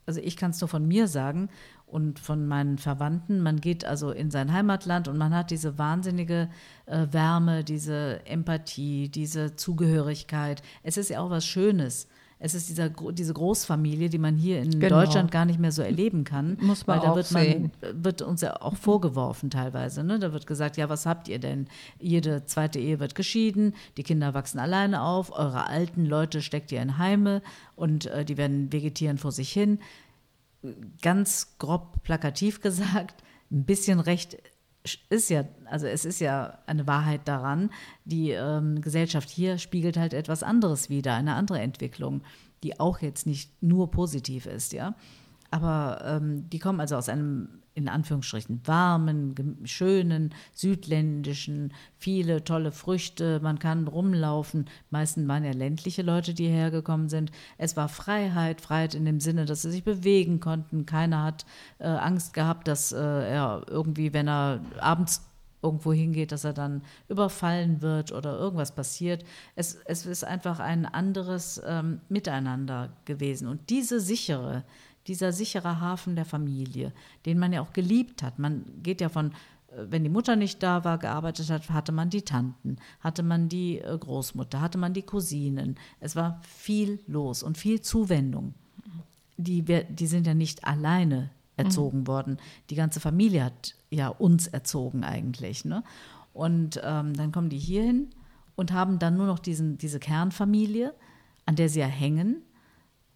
also 0.05 0.21
ich 0.21 0.37
kann 0.37 0.51
es 0.51 0.61
nur 0.61 0.69
von 0.69 0.87
mir 0.87 1.09
sagen, 1.09 1.49
und 1.87 2.19
von 2.19 2.47
meinen 2.47 2.79
Verwandten. 2.79 3.41
Man 3.41 3.61
geht 3.61 3.85
also 3.85 4.11
in 4.11 4.31
sein 4.31 4.53
Heimatland 4.53 5.09
und 5.09 5.17
man 5.17 5.35
hat 5.35 5.51
diese 5.51 5.79
wahnsinnige 5.79 6.49
äh, 6.87 7.07
Wärme, 7.11 7.65
diese 7.65 8.27
Empathie, 8.27 9.09
diese 9.09 9.57
Zugehörigkeit. 9.57 10.63
Es 10.83 10.97
ist 10.97 11.11
ja 11.11 11.21
auch 11.21 11.31
was 11.31 11.47
Schönes. 11.47 12.09
Es 12.39 12.55
ist 12.55 12.69
dieser, 12.69 12.91
diese 12.91 13.33
Großfamilie, 13.33 14.11
die 14.11 14.19
man 14.19 14.37
hier 14.37 14.61
in 14.61 14.79
genau. 14.79 15.01
Deutschland 15.01 15.31
gar 15.31 15.47
nicht 15.47 15.59
mehr 15.59 15.73
so 15.73 15.81
erleben 15.81 16.25
kann. 16.25 16.59
Muss 16.61 16.87
man 16.87 16.99
weil 16.99 17.07
da 17.07 17.13
auch 17.13 17.17
wird, 17.17 17.27
sehen. 17.27 17.73
Man, 17.81 18.05
wird 18.05 18.21
uns 18.21 18.43
ja 18.43 18.61
auch 18.61 18.77
vorgeworfen 18.77 19.49
teilweise. 19.49 20.05
Ne? 20.05 20.19
Da 20.19 20.35
wird 20.35 20.47
gesagt, 20.47 20.77
ja, 20.77 20.91
was 20.91 21.07
habt 21.07 21.29
ihr 21.29 21.39
denn? 21.39 21.67
Jede 21.99 22.45
zweite 22.45 22.79
Ehe 22.79 23.01
wird 23.01 23.15
geschieden, 23.15 23.75
die 23.97 24.03
Kinder 24.03 24.35
wachsen 24.35 24.59
alleine 24.59 25.01
auf, 25.01 25.33
eure 25.33 25.67
alten 25.67 26.05
Leute 26.05 26.43
steckt 26.43 26.73
ihr 26.73 26.83
in 26.83 26.99
Heime 26.99 27.41
und 27.75 28.05
äh, 28.07 28.27
die 28.27 28.37
werden 28.37 28.71
vegetieren 28.71 29.17
vor 29.17 29.33
sich 29.33 29.51
hin 29.51 29.79
ganz 31.03 31.59
grob 31.59 32.03
plakativ 32.03 32.61
gesagt, 32.61 33.23
ein 33.51 33.65
bisschen 33.65 34.01
recht 34.01 34.39
ist 35.09 35.31
ja, 35.31 35.45
also 35.65 35.87
es 35.87 36.05
ist 36.05 36.21
ja 36.21 36.59
eine 36.67 36.87
Wahrheit 36.87 37.23
daran, 37.27 37.71
die 38.05 38.31
ähm, 38.31 38.81
Gesellschaft 38.81 39.29
hier 39.29 39.59
spiegelt 39.59 39.97
halt 39.97 40.15
etwas 40.15 40.43
anderes 40.43 40.89
wider, 40.89 41.15
eine 41.15 41.35
andere 41.35 41.61
Entwicklung, 41.61 42.23
die 42.63 42.79
auch 42.79 43.01
jetzt 43.01 43.27
nicht 43.27 43.63
nur 43.63 43.91
positiv 43.91 44.47
ist, 44.47 44.73
ja. 44.73 44.95
Aber 45.51 46.03
ähm, 46.05 46.49
die 46.51 46.59
kommen 46.59 46.81
also 46.81 46.97
aus 46.97 47.09
einem 47.09 47.63
in 47.77 47.89
Anführungsstrichen 47.89 48.63
warmen, 48.65 49.61
schönen, 49.65 50.35
südländischen, 50.53 51.75
viele 51.99 52.43
tolle 52.43 52.73
Früchte, 52.73 53.39
man 53.41 53.59
kann 53.59 53.87
rumlaufen. 53.87 54.65
Meistens 54.89 55.29
waren 55.29 55.45
ja 55.45 55.53
ländliche 55.53 56.01
Leute, 56.01 56.33
die 56.33 56.49
hergekommen 56.49 57.11
sind. 57.11 57.31
Es 57.59 57.77
war 57.77 57.91
Freiheit, 57.91 58.63
Freiheit 58.63 58.95
in 58.95 59.05
dem 59.05 59.21
Sinne, 59.21 59.45
dass 59.45 59.61
sie 59.63 59.71
sich 59.71 59.85
bewegen 59.85 60.41
konnten. 60.41 60.87
Keiner 60.87 61.23
hat 61.23 61.45
äh, 61.79 61.87
Angst 61.87 62.33
gehabt, 62.33 62.67
dass 62.67 62.93
äh, 62.93 62.97
er 62.97 63.67
irgendwie, 63.69 64.15
wenn 64.15 64.27
er 64.27 64.63
abends 64.81 65.21
irgendwo 65.63 65.93
hingeht, 65.93 66.33
dass 66.33 66.45
er 66.45 66.53
dann 66.55 66.83
überfallen 67.09 67.83
wird 67.83 68.13
oder 68.13 68.39
irgendwas 68.39 68.75
passiert. 68.75 69.25
Es, 69.55 69.75
es 69.85 70.07
ist 70.07 70.25
einfach 70.25 70.61
ein 70.61 70.87
anderes 70.87 71.61
ähm, 71.67 72.01
Miteinander 72.09 72.91
gewesen. 73.05 73.49
Und 73.49 73.69
diese 73.69 74.01
sichere, 74.01 74.65
dieser 75.07 75.33
sichere 75.33 75.81
Hafen 75.81 76.17
der 76.17 76.25
Familie, 76.25 76.93
den 77.25 77.39
man 77.39 77.53
ja 77.53 77.61
auch 77.61 77.73
geliebt 77.73 78.23
hat. 78.23 78.39
Man 78.39 78.65
geht 78.83 79.01
ja 79.01 79.09
von, 79.09 79.31
äh, 79.69 79.85
wenn 79.89 80.03
die 80.03 80.11
Mutter 80.11 80.37
nicht 80.37 80.63
da 80.63 80.85
war, 80.85 80.99
gearbeitet 80.99 81.51
hat, 81.51 81.71
hatte 81.71 81.93
man 81.93 82.11
die 82.11 82.23
Tanten, 82.23 82.77
hatte 83.01 83.23
man 83.23 83.49
die 83.49 83.79
äh, 83.79 83.97
Großmutter, 83.97 84.61
hatte 84.61 84.79
man 84.79 84.95
die 84.95 85.03
Cousinen. 85.03 85.77
Es 86.01 86.17
war 86.17 86.41
viel 86.43 87.01
los 87.07 87.43
und 87.43 87.59
viel 87.59 87.81
Zuwendung. 87.81 88.55
Die, 89.39 89.63
die 89.63 90.07
sind 90.07 90.27
ja 90.27 90.33
nicht 90.33 90.65
alleine 90.65 91.31
erzogen 91.57 92.01
mhm. 92.01 92.07
worden. 92.07 92.39
Die 92.71 92.75
ganze 92.75 93.01
Familie 93.01 93.45
hat 93.45 93.75
ja 93.91 94.09
uns 94.09 94.47
erzogen 94.47 95.05
eigentlich. 95.05 95.65
Ne? 95.65 95.85
Und 96.33 96.81
ähm, 96.83 97.15
dann 97.15 97.33
kommen 97.33 97.51
die 97.51 97.59
hierhin 97.59 98.11
und 98.57 98.73
haben 98.73 98.99
dann 98.99 99.17
nur 99.17 99.27
noch 99.27 99.39
diesen, 99.39 99.79
diese 99.79 99.99
Kernfamilie, 99.99 100.95
an 101.45 101.57
der 101.57 101.69
sie 101.69 101.81
ja 101.81 101.87
hängen 101.87 102.43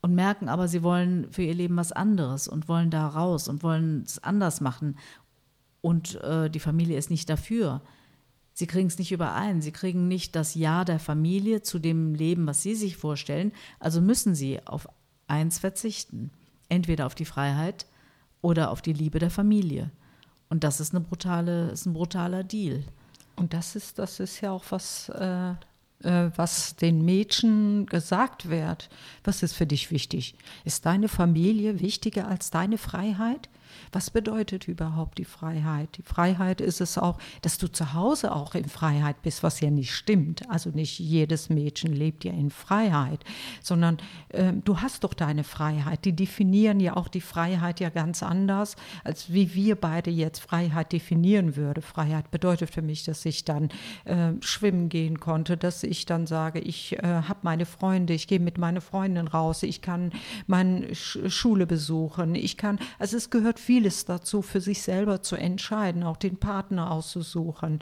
und 0.03 0.15
merken 0.15 0.49
aber, 0.49 0.69
sie 0.69 0.83
wollen 0.83 1.31
für 1.31 1.43
ihr 1.43 1.55
Leben 1.55 1.77
was 1.77 1.93
anderes 1.93 2.49
und 2.49 2.69
wollen 2.69 2.91
da 2.91 3.07
raus 3.07 3.49
und 3.49 3.63
wollen 3.63 4.03
es 4.07 4.23
anders 4.23 4.61
machen. 4.61 4.97
Und 5.83 6.21
äh, 6.23 6.49
die 6.51 6.61
Familie 6.61 6.97
ist 6.97 7.11
nicht 7.11 7.29
dafür. 7.29 7.83
Sie 8.53 8.67
kriegen 8.67 8.89
es 8.89 8.99
nicht 8.99 9.13
überein. 9.13 9.63
Sie 9.63 9.73
kriegen 9.73 10.09
nicht 10.09 10.37
das 10.37 10.55
Ja 10.55 10.85
der 10.85 10.99
Familie 10.99 11.63
zu 11.63 11.79
dem 11.79 12.15
Leben, 12.15 12.47
was 12.47 12.63
sie 12.63 12.75
sich 12.75 12.97
vorstellen. 12.97 13.53
Also 13.79 14.01
müssen 14.01 14.35
sie 14.35 14.67
auf 14.67 14.89
eins 15.27 15.59
verzichten. 15.59 16.31
Entweder 16.69 17.07
auf 17.07 17.15
die 17.15 17.25
Freiheit 17.25 17.87
oder 18.43 18.71
auf 18.71 18.83
die 18.83 18.93
Liebe 18.93 19.19
der 19.19 19.31
Familie. 19.31 19.91
Und 20.49 20.65
das 20.65 20.81
ist, 20.81 20.95
eine 20.95 21.05
brutale, 21.05 21.71
ist 21.71 21.87
ein 21.87 21.93
brutaler 21.93 22.43
Deal. 22.43 22.85
Und 23.37 23.55
das 23.55 23.77
ist, 23.77 23.99
das 23.99 24.21
ist 24.21 24.41
ja 24.41 24.51
auch 24.51 24.65
was, 24.71 25.09
äh, 25.11 25.55
was 26.03 26.77
den 26.77 27.05
Mädchen 27.05 27.87
gesagt 27.87 28.49
wird. 28.49 28.89
Was 29.25 29.43
ist 29.43 29.53
für 29.53 29.67
dich 29.67 29.91
wichtig? 29.91 30.35
Ist 30.65 30.87
deine 30.87 31.09
Familie 31.09 31.81
wichtiger 31.81 32.27
als 32.27 32.51
deine 32.51 32.79
Freiheit? 32.79 33.49
Was 33.93 34.11
bedeutet 34.11 34.69
überhaupt 34.69 35.19
die 35.19 35.25
Freiheit? 35.25 35.97
Die 35.97 36.03
Freiheit 36.03 36.61
ist 36.61 36.81
es 36.81 36.99
auch, 36.99 37.19
dass 37.43 37.59
du 37.59 37.69
zu 37.69 37.95
Hause 37.95 38.35
auch 38.35 38.55
in 38.55 38.69
Freiheit 38.69 39.23
bist, 39.23 39.43
was 39.43 39.61
ja 39.61 39.71
nicht 39.71 39.95
stimmt. 39.95 40.49
Also 40.51 40.71
nicht 40.71 40.99
jedes 40.99 41.49
Mädchen 41.49 41.93
lebt 41.93 42.25
ja 42.25 42.33
in 42.33 42.51
Freiheit, 42.51 43.25
sondern 43.63 43.99
äh, 44.29 44.53
du 44.53 44.79
hast 44.79 45.05
doch 45.05 45.15
deine 45.15 45.45
Freiheit. 45.45 46.05
Die 46.05 46.15
definieren 46.15 46.81
ja 46.81 46.97
auch 46.97 47.09
die 47.09 47.21
Freiheit 47.21 47.81
ja 47.81 47.91
ganz 47.91 48.23
anders, 48.23 48.77
als 49.05 49.33
wie 49.33 49.55
wir 49.55 49.77
beide 49.77 50.11
jetzt 50.11 50.41
Freiheit 50.41 50.93
definieren 50.93 51.57
würden. 51.57 51.83
Freiheit 51.83 52.31
bedeutet 52.31 52.71
für 52.71 52.83
mich, 52.83 53.05
dass 53.05 53.25
ich 53.25 53.45
dann 53.45 53.71
äh, 54.05 54.33
schwimmen 54.41 54.89
gehen 54.89 55.21
konnte, 55.21 55.57
dass 55.57 55.83
ich 55.83 56.07
dann 56.07 56.27
sage, 56.27 56.61
ich 56.61 56.99
äh, 56.99 57.03
habe 57.03 57.41
meine 57.43 57.67
Freunde, 57.67 58.15
ich 58.15 58.27
gehe 58.27 58.41
mit 58.41 58.59
meinen 58.59 58.81
Freunden 58.81 59.29
raus, 59.29 59.63
ich 59.63 59.83
kann 59.83 60.13
meine 60.47 60.95
Sch 60.95 61.19
Schule 61.29 61.67
besuchen, 61.67 62.35
ich 62.35 62.57
kann, 62.57 62.79
also 62.99 63.17
es 63.17 63.31
gehört 63.31 63.59
vieles 63.61 64.05
dazu, 64.05 64.43
für 64.43 64.61
sich 64.61 64.83
selber 64.83 65.23
zu 65.23 65.37
entscheiden, 65.37 66.03
auch 66.03 66.17
den 66.17 66.37
Partner 66.37 66.91
auszusuchen. 66.91 67.81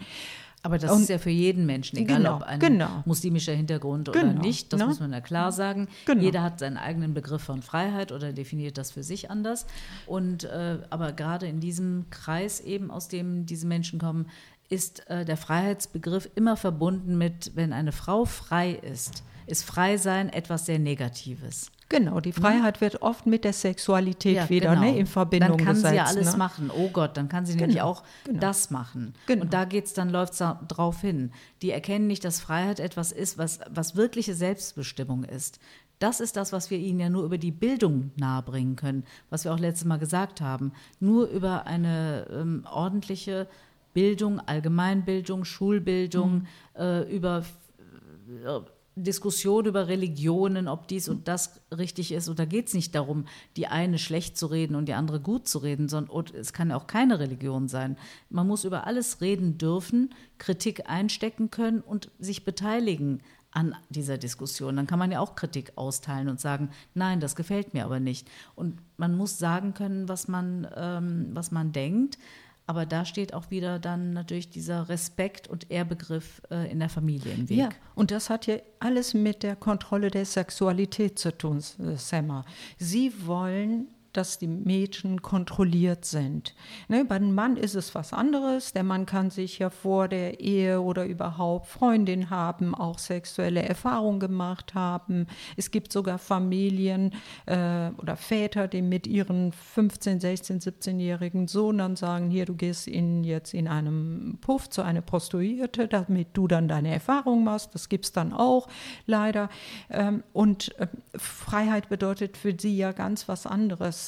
Aber 0.63 0.79
das 0.79 0.91
und, 0.91 1.03
ist 1.03 1.09
ja 1.09 1.19
für 1.19 1.31
jeden 1.31 1.67
Menschen, 1.67 1.97
egal 1.99 2.19
genau, 2.19 2.37
ob 2.37 2.43
ein 2.43 2.59
genau. 2.59 3.03
muslimischer 3.05 3.53
Hintergrund 3.53 4.13
genau, 4.13 4.33
oder 4.33 4.41
nicht, 4.41 4.73
das 4.73 4.81
ne? 4.81 4.87
muss 4.87 5.01
man 5.01 5.13
ja 5.13 5.21
klar 5.21 5.53
sagen. 5.53 5.89
Genau. 6.05 6.21
Jeder 6.21 6.43
hat 6.43 6.59
seinen 6.59 6.77
eigenen 6.77 7.15
Begriff 7.15 7.43
von 7.43 7.63
Freiheit 7.63 8.11
oder 8.11 8.33
definiert 8.33 8.77
das 8.77 8.91
für 8.91 9.05
sich 9.05 9.31
anders. 9.31 9.67
Und 10.07 10.45
äh, 10.45 10.79
aber 10.91 11.13
gerade 11.13 11.47
in 11.47 11.61
diesem 11.61 12.07
Kreis 12.11 12.61
eben, 12.61 12.91
aus 12.91 13.09
dem 13.09 13.47
diese 13.47 13.67
Menschen 13.67 14.01
kommen, 14.01 14.27
ist 14.69 15.09
äh, 15.09 15.25
der 15.25 15.37
Freiheitsbegriff 15.37 16.29
immer 16.35 16.57
verbunden 16.57 17.17
mit, 17.17 17.53
wenn 17.55 17.73
eine 17.73 17.93
Frau 17.93 18.25
frei 18.25 18.73
ist, 18.73 19.23
ist 19.49 19.65
Freisein 19.65 20.29
etwas 20.29 20.67
sehr 20.67 20.79
Negatives. 20.79 21.71
Genau, 21.91 22.21
die 22.21 22.33
Freiheit 22.33 22.83
wird 22.83 23.01
oft 23.01 23.27
mit 23.27 23.45
der 23.45 23.55
Sexualität 23.55 24.37
ja, 24.37 24.51
wieder 24.51 24.75
ne, 24.75 24.81
genau. 24.81 24.93
ne, 24.93 24.99
in 24.99 25.07
Verbindung 25.07 25.57
gesetzt. 25.57 25.67
Dann 25.67 25.67
kann 25.67 25.75
gesetzt, 25.75 25.91
sie 25.91 25.97
ja 25.97 26.05
alles 26.05 26.33
ne? 26.33 26.39
machen. 26.39 26.71
Oh 26.71 26.89
Gott, 26.91 27.17
dann 27.17 27.29
kann 27.31 27.47
sie 27.47 27.55
genau, 27.55 27.63
nämlich 27.63 27.81
auch 27.81 28.03
genau. 28.25 28.41
das 28.41 28.71
machen. 28.71 29.15
Genau. 29.27 29.45
Und 29.45 29.55
da 29.55 29.65
geht's, 29.65 29.95
dann 29.95 30.11
läuft 30.11 30.35
es 30.35 30.45
drauf 30.69 31.01
hin. 31.01 31.33
Die 31.63 31.71
erkennen 31.71 32.07
nicht, 32.07 32.25
dass 32.25 32.41
Freiheit 32.41 32.79
etwas 32.79 33.11
ist, 33.11 33.39
was, 33.39 33.61
was 33.71 33.97
wirkliche 33.97 34.35
Selbstbestimmung 34.35 35.25
ist. 35.25 35.61
Das 35.99 36.21
ist 36.21 36.37
das, 36.37 36.53
was 36.53 36.71
wir 36.71 36.79
ihnen 36.79 37.01
ja 37.01 37.09
nur 37.09 37.25
über 37.25 37.39
die 37.39 37.51
Bildung 37.51 38.13
nahebringen 38.17 38.77
können, 38.77 39.05
was 39.31 39.45
wir 39.45 39.55
auch 39.55 39.59
letztes 39.59 39.87
Mal 39.87 39.99
gesagt 39.99 40.43
haben. 40.43 40.73
Nur 41.01 41.29
über 41.29 41.67
eine 41.67 42.27
ähm, 42.31 42.67
ordentliche 42.71 43.49
Bildung, 43.95 44.41
Allgemeinbildung, 44.41 45.45
Schulbildung, 45.45 46.35
mhm. 46.35 46.47
äh, 46.81 47.03
über 47.03 47.45
äh, 48.45 48.61
Diskussion 49.03 49.67
über 49.67 49.89
Religionen, 49.89 50.69
ob 50.69 50.89
dies 50.89 51.09
und 51.09 51.29
das 51.29 51.61
richtig 51.77 52.13
ist. 52.13 52.29
Und 52.29 52.39
da 52.39 52.45
geht 52.45 52.69
es 52.69 52.75
nicht 52.75 52.95
darum, 52.95 53.27
die 53.57 53.67
eine 53.67 53.99
schlecht 53.99 54.37
zu 54.37 54.47
reden 54.47 54.75
und 54.75 54.87
die 54.87 54.95
andere 54.95 55.21
gut 55.21 55.49
zu 55.49 55.59
reden, 55.59 55.89
sondern 55.89 56.27
es 56.35 56.53
kann 56.53 56.71
ja 56.71 56.77
auch 56.77 56.87
keine 56.87 57.19
Religion 57.19 57.69
sein. 57.69 57.97
Man 58.31 58.47
muss 58.47 58.65
über 58.65 58.87
alles 58.87 59.21
reden 59.21 59.59
dürfen, 59.59 60.15
Kritik 60.39 60.89
einstecken 60.89 61.51
können 61.51 61.81
und 61.81 62.11
sich 62.19 62.45
beteiligen 62.45 63.21
an 63.51 63.75
dieser 63.89 64.19
Diskussion. 64.19 64.77
Dann 64.77 64.87
kann 64.87 64.99
man 64.99 65.11
ja 65.11 65.21
auch 65.21 65.35
Kritik 65.35 65.73
austeilen 65.77 66.29
und 66.29 66.41
sagen, 66.41 66.71
nein, 66.95 67.21
das 67.21 67.35
gefällt 67.35 67.75
mir 67.75 67.85
aber 67.85 68.01
nicht. 68.01 68.29
Und 68.55 68.79
man 68.97 69.17
muss 69.17 69.39
sagen 69.39 69.75
können, 69.75 70.09
was 70.09 70.29
man, 70.29 70.69
ähm, 70.77 71.31
was 71.33 71.51
man 71.51 71.73
denkt. 71.73 72.19
Aber 72.69 72.85
da 72.85 73.07
steht 73.07 73.33
auch 73.33 73.51
wieder 73.51 73.79
dann 73.79 74.13
natürlich 74.13 74.51
dieser 74.51 74.91
Respekt 74.91 75.49
und 75.49 75.71
Ehrbegriff 75.71 76.43
äh, 76.51 76.71
in 76.71 76.81
der 76.81 76.91
Familie 76.91 77.33
im 77.33 77.49
Weg. 77.49 77.57
Ja, 77.57 77.71
und 77.95 78.11
das 78.11 78.29
hat 78.29 78.47
ja 78.47 78.57
alles 78.79 79.15
mit 79.15 79.43
der 79.43 79.57
Kontrolle 79.57 80.11
der 80.11 80.27
Sexualität 80.27 81.19
zu 81.19 81.37
tun, 81.37 81.61
Semmer. 81.97 82.45
Sie 82.77 83.27
wollen 83.27 83.89
dass 84.19 84.37
die 84.37 84.49
Mädchen 84.49 85.23
kontrolliert 85.23 86.05
sind. 86.05 86.57
Ne, 86.89 87.05
bei 87.05 87.21
dem 87.21 87.37
Mann 87.37 87.57
ist 87.57 87.77
es 87.77 87.95
was 87.95 88.13
anderes. 88.13 88.73
Der 88.73 88.83
Mann 88.83 89.07
kann 89.07 89.31
sich 89.31 89.61
ja 89.61 89.71
vor 89.71 90.09
der 90.09 90.41
Ehe 90.41 90.81
oder 90.81 91.07
überhaupt 91.07 91.69
Freundin 91.69 92.29
haben, 92.29 92.75
auch 92.75 92.99
sexuelle 92.99 93.63
Erfahrungen 93.63 94.19
gemacht 94.19 94.75
haben. 94.75 95.29
Es 95.57 95.71
gibt 95.71 95.93
sogar 95.93 96.19
Familien 96.19 97.13
äh, 97.47 97.91
oder 97.99 98.17
Väter, 98.17 98.67
die 98.67 98.83
mit 98.83 99.07
ihren 99.07 99.53
15, 99.53 100.19
16, 100.19 100.61
17-jährigen 100.63 101.47
Sohn 101.47 101.79
dann 101.79 101.95
sagen, 101.95 102.29
hier, 102.29 102.45
du 102.45 102.57
gehst 102.57 102.89
in, 102.89 103.23
jetzt 103.23 103.55
in 103.55 103.69
einem 103.69 104.39
Puff 104.41 104.69
zu 104.69 104.83
einer 104.83 105.01
Prostituierte, 105.01 105.87
damit 105.87 106.31
du 106.33 106.49
dann 106.49 106.67
deine 106.67 106.93
Erfahrungen 106.93 107.45
machst. 107.45 107.73
Das 107.73 107.89
gibt 107.89 108.07
es 108.07 108.13
dann 108.13 108.33
auch 108.33 108.67
leider. 109.07 109.49
Ähm, 109.91 110.25
und 110.33 110.77
äh, 110.81 110.89
Freiheit 111.15 111.89
bedeutet 111.89 112.37
für 112.37 112.53
sie 112.59 112.77
ja 112.77 112.91
ganz 112.91 113.29
was 113.29 113.47
anderes 113.47 114.08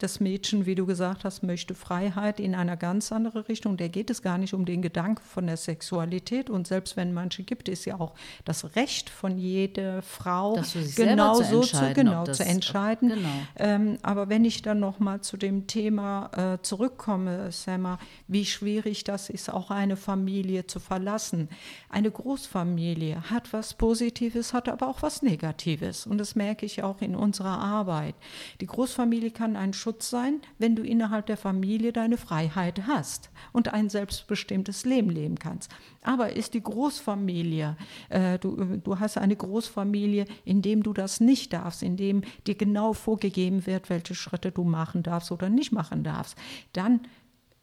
das, 0.00 0.10
das 0.10 0.18
Mädchen, 0.18 0.66
wie 0.66 0.74
du 0.74 0.86
gesagt 0.86 1.24
hast, 1.24 1.44
möchte 1.44 1.74
Freiheit 1.74 2.40
in 2.40 2.56
einer 2.56 2.76
ganz 2.76 3.12
andere 3.12 3.48
Richtung. 3.48 3.76
Der 3.76 3.88
geht 3.88 4.10
es 4.10 4.22
gar 4.22 4.38
nicht 4.38 4.54
um 4.54 4.64
den 4.64 4.82
Gedanken 4.82 5.22
von 5.22 5.46
der 5.46 5.56
Sexualität. 5.56 6.50
Und 6.50 6.66
selbst 6.66 6.96
wenn 6.96 7.14
manche 7.14 7.44
gibt, 7.44 7.68
ist 7.68 7.84
ja 7.84 8.00
auch 8.00 8.14
das 8.44 8.74
Recht 8.74 9.08
von 9.08 9.38
jeder 9.38 10.02
Frau, 10.02 10.60
genau 10.96 11.34
so 11.34 11.60
zu, 11.60 11.92
genau, 11.94 12.24
zu 12.24 12.44
entscheiden. 12.44 13.10
Genau. 13.10 13.28
Ähm, 13.56 13.98
aber 14.02 14.28
wenn 14.28 14.44
ich 14.44 14.62
dann 14.62 14.80
noch 14.80 14.98
mal 14.98 15.20
zu 15.20 15.36
dem 15.36 15.68
Thema 15.68 16.30
äh, 16.54 16.62
zurückkomme, 16.62 17.52
Selma, 17.52 17.98
wie 18.26 18.44
schwierig 18.44 19.04
das 19.04 19.30
ist, 19.30 19.48
auch 19.48 19.70
eine 19.70 19.96
Familie 19.96 20.66
zu 20.66 20.80
verlassen. 20.80 21.48
Eine 21.88 22.10
Großfamilie 22.10 23.30
hat 23.30 23.52
was 23.52 23.74
Positives, 23.74 24.52
hat 24.52 24.68
aber 24.68 24.88
auch 24.88 25.02
was 25.02 25.22
Negatives. 25.22 26.04
Und 26.04 26.18
das 26.18 26.34
merke 26.34 26.66
ich 26.66 26.82
auch 26.82 27.00
in 27.00 27.14
unserer 27.14 27.60
Arbeit. 27.60 28.16
Die 28.60 28.66
Großfamilie 28.66 29.30
kann 29.30 29.54
ein 29.54 29.72
Schutz 29.72 29.89
sein, 29.98 30.40
wenn 30.58 30.76
du 30.76 30.82
innerhalb 30.82 31.26
der 31.26 31.36
Familie 31.36 31.92
deine 31.92 32.16
Freiheit 32.16 32.86
hast 32.86 33.30
und 33.52 33.72
ein 33.72 33.88
selbstbestimmtes 33.88 34.84
Leben 34.84 35.10
leben 35.10 35.38
kannst. 35.38 35.70
Aber 36.02 36.34
ist 36.34 36.54
die 36.54 36.62
Großfamilie, 36.62 37.76
äh, 38.08 38.38
du, 38.38 38.78
du 38.82 38.98
hast 38.98 39.18
eine 39.18 39.36
Großfamilie, 39.36 40.26
in 40.44 40.62
dem 40.62 40.82
du 40.82 40.92
das 40.92 41.20
nicht 41.20 41.52
darfst, 41.52 41.82
in 41.82 41.96
dem 41.96 42.22
dir 42.46 42.54
genau 42.54 42.92
vorgegeben 42.92 43.66
wird, 43.66 43.90
welche 43.90 44.14
Schritte 44.14 44.52
du 44.52 44.64
machen 44.64 45.02
darfst 45.02 45.32
oder 45.32 45.48
nicht 45.48 45.72
machen 45.72 46.04
darfst, 46.04 46.36
dann 46.72 47.00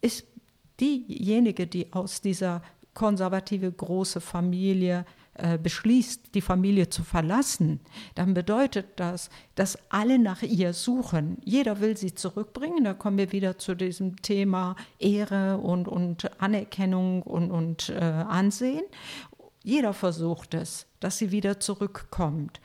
ist 0.00 0.26
diejenige, 0.80 1.66
die 1.66 1.92
aus 1.92 2.20
dieser 2.20 2.62
konservative 2.94 3.70
große 3.70 4.20
Familie 4.20 5.06
äh, 5.38 5.56
beschließt, 5.56 6.34
die 6.34 6.40
Familie 6.40 6.90
zu 6.90 7.04
verlassen, 7.04 7.80
dann 8.14 8.34
bedeutet 8.34 8.86
das, 8.96 9.30
dass 9.54 9.78
alle 9.88 10.18
nach 10.18 10.42
ihr 10.42 10.72
suchen. 10.72 11.38
Jeder 11.44 11.80
will 11.80 11.96
sie 11.96 12.14
zurückbringen. 12.14 12.84
Da 12.84 12.92
kommen 12.92 13.18
wir 13.18 13.32
wieder 13.32 13.56
zu 13.56 13.74
diesem 13.74 14.20
Thema 14.20 14.74
Ehre 14.98 15.58
und, 15.58 15.86
und 15.88 16.40
Anerkennung 16.40 17.22
und, 17.22 17.50
und 17.50 17.88
äh, 17.90 18.00
Ansehen. 18.00 18.82
Jeder 19.62 19.92
versucht 19.92 20.54
es, 20.54 20.86
dass 21.00 21.18
sie 21.18 21.30
wieder 21.30 21.60
zurückkommt. 21.60 22.60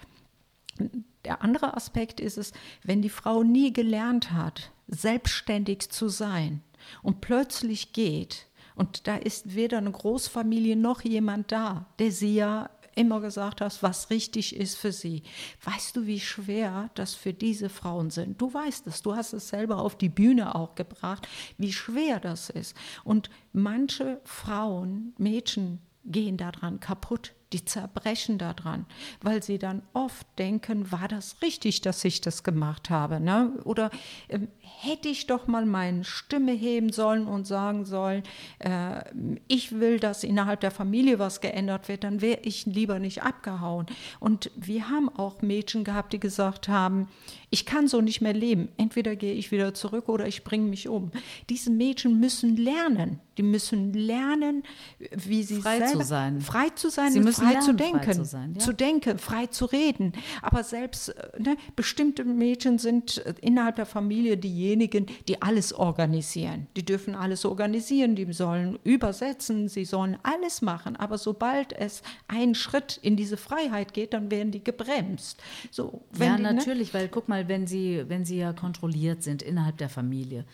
Der 1.26 1.44
andere 1.44 1.76
Aspekt 1.78 2.20
ist 2.20 2.38
es, 2.38 2.54
wenn 2.84 3.02
die 3.02 3.10
Frau 3.10 3.44
nie 3.44 3.72
gelernt 3.72 4.32
hat, 4.32 4.72
selbstständig 4.88 5.90
zu 5.90 6.10
sein 6.10 6.62
und 7.02 7.22
plötzlich 7.22 7.94
geht, 7.94 8.48
und 8.76 9.08
da 9.08 9.16
ist 9.16 9.56
weder 9.56 9.78
eine 9.78 9.92
Großfamilie 9.92 10.76
noch 10.76 11.02
jemand 11.02 11.52
da, 11.52 11.86
der 12.00 12.12
sie 12.12 12.36
ja 12.36 12.70
immer 12.96 13.22
gesagt 13.22 13.62
hat, 13.62 13.82
was 13.82 14.10
richtig 14.10 14.56
ist 14.56 14.76
für 14.76 14.92
sie. 14.92 15.24
Weißt 15.64 15.96
du, 15.96 16.06
wie 16.06 16.20
schwer 16.20 16.90
das 16.96 17.16
für 17.16 17.34
diese 17.34 17.70
Frauen 17.70 18.10
sind? 18.10 18.40
Du 18.42 18.54
weißt 18.54 18.88
es, 18.88 19.02
du 19.02 19.16
hast 19.16 19.34
es 19.34 19.50
selber 19.50 19.80
auf 19.80 19.98
die 19.98 20.10
Bühne 20.10 20.56
auch 20.56 20.76
gebracht, 20.76 21.28
wie 21.58 21.74
schwer 21.74 22.20
das 22.20 22.50
ist. 22.50 22.76
Und 23.04 23.30
manche 23.52 24.22
Frauen, 24.24 25.14
Mädchen 25.18 25.80
gehen 26.06 26.38
daran 26.38 26.80
kaputt 26.80 27.34
die 27.54 27.66
zerbrechen 27.66 28.38
daran, 28.38 28.86
weil 29.22 29.44
sie 29.44 29.60
dann 29.60 29.84
oft 29.94 30.28
denken, 30.38 30.92
war 30.92 31.08
das 31.08 31.42
richtig, 31.42 31.82
dass 31.82 32.04
ich 32.04 32.22
das 32.22 32.44
gemacht 32.44 32.90
habe? 32.90 33.20
Ne? 33.20 33.54
Oder 33.64 33.92
ähm, 34.30 34.48
hätte 34.60 35.08
ich 35.08 35.28
doch 35.28 35.48
mal 35.48 35.66
meine 35.66 36.04
Stimme 36.04 36.52
heben 36.52 36.92
sollen 36.92 37.28
und 37.28 37.46
sagen 37.46 37.86
sollen, 37.86 38.24
äh, 38.60 39.04
ich 39.48 39.80
will, 39.80 40.00
dass 40.00 40.24
innerhalb 40.24 40.60
der 40.62 40.72
Familie 40.72 41.20
was 41.20 41.42
geändert 41.42 41.88
wird, 41.88 42.04
dann 42.04 42.22
wäre 42.22 42.40
ich 42.44 42.66
lieber 42.66 43.00
nicht 43.00 43.24
abgehauen. 43.24 43.86
Und 44.20 44.52
wir 44.56 44.90
haben 44.90 45.10
auch 45.10 45.42
Mädchen 45.42 45.84
gehabt, 45.84 46.14
die 46.14 46.20
gesagt 46.20 46.68
haben, 46.68 47.08
ich 47.50 47.66
kann 47.66 47.88
so 47.88 48.02
nicht 48.02 48.22
mehr 48.22 48.34
leben. 48.34 48.70
Entweder 48.78 49.16
gehe 49.16 49.34
ich 49.34 49.52
wieder 49.52 49.74
zurück 49.76 50.10
oder 50.10 50.28
ich 50.28 50.44
bringe 50.44 50.68
mich 50.68 50.88
um. 50.88 51.12
Diese 51.50 51.70
Mädchen 51.70 52.20
müssen 52.20 52.58
lernen. 52.58 53.20
Die 53.38 53.44
müssen 53.44 53.94
lernen, 53.94 54.64
wie 55.12 55.44
sie 55.44 55.62
frei 55.62 55.80
selber, 55.80 56.02
zu 56.02 56.08
sein. 56.08 56.42
Frei 56.42 56.70
zu 56.70 56.90
sein, 56.90 57.12
sie 57.12 57.20
müssen 57.20 57.43
frei 57.44 57.54
lernen, 57.54 57.66
zu 57.66 57.74
denken, 57.74 58.04
frei 58.04 58.14
zu, 58.14 58.26
sein, 58.26 58.54
ja. 58.54 58.60
zu 58.60 58.74
denken, 58.74 59.18
frei 59.18 59.46
zu 59.48 59.66
reden. 59.66 60.14
Aber 60.42 60.64
selbst 60.64 61.10
äh, 61.10 61.30
ne, 61.40 61.58
bestimmte 61.76 62.24
Mädchen 62.24 62.80
sind 62.80 63.26
äh, 63.26 63.34
innerhalb 63.42 63.76
der 63.76 63.86
Familie 63.86 64.38
diejenigen, 64.38 65.06
die 65.28 65.42
alles 65.42 65.74
organisieren. 65.74 66.68
Die 66.76 66.86
dürfen 66.86 67.16
alles 67.16 67.46
organisieren, 67.46 68.16
die 68.16 68.32
sollen 68.34 68.80
übersetzen, 68.84 69.68
sie 69.68 69.86
sollen 69.86 70.18
alles 70.24 70.62
machen. 70.62 70.96
Aber 70.96 71.18
sobald 71.18 71.74
es 71.74 72.02
einen 72.28 72.56
Schritt 72.56 73.00
in 73.02 73.16
diese 73.16 73.38
Freiheit 73.38 73.94
geht, 73.94 74.14
dann 74.14 74.32
werden 74.32 74.52
die 74.52 74.64
gebremst. 74.64 75.42
So, 75.72 76.04
ja, 76.18 76.38
die, 76.38 76.44
ne 76.44 76.54
natürlich, 76.54 76.94
ne? 76.94 77.00
weil 77.00 77.08
guck 77.10 77.28
mal, 77.28 77.48
wenn 77.48 77.68
sie, 77.68 78.04
wenn 78.08 78.26
sie 78.26 78.38
ja 78.38 78.54
kontrolliert 78.54 79.24
sind 79.24 79.42
innerhalb 79.42 79.78
der 79.78 79.90
Familie, 79.90 80.46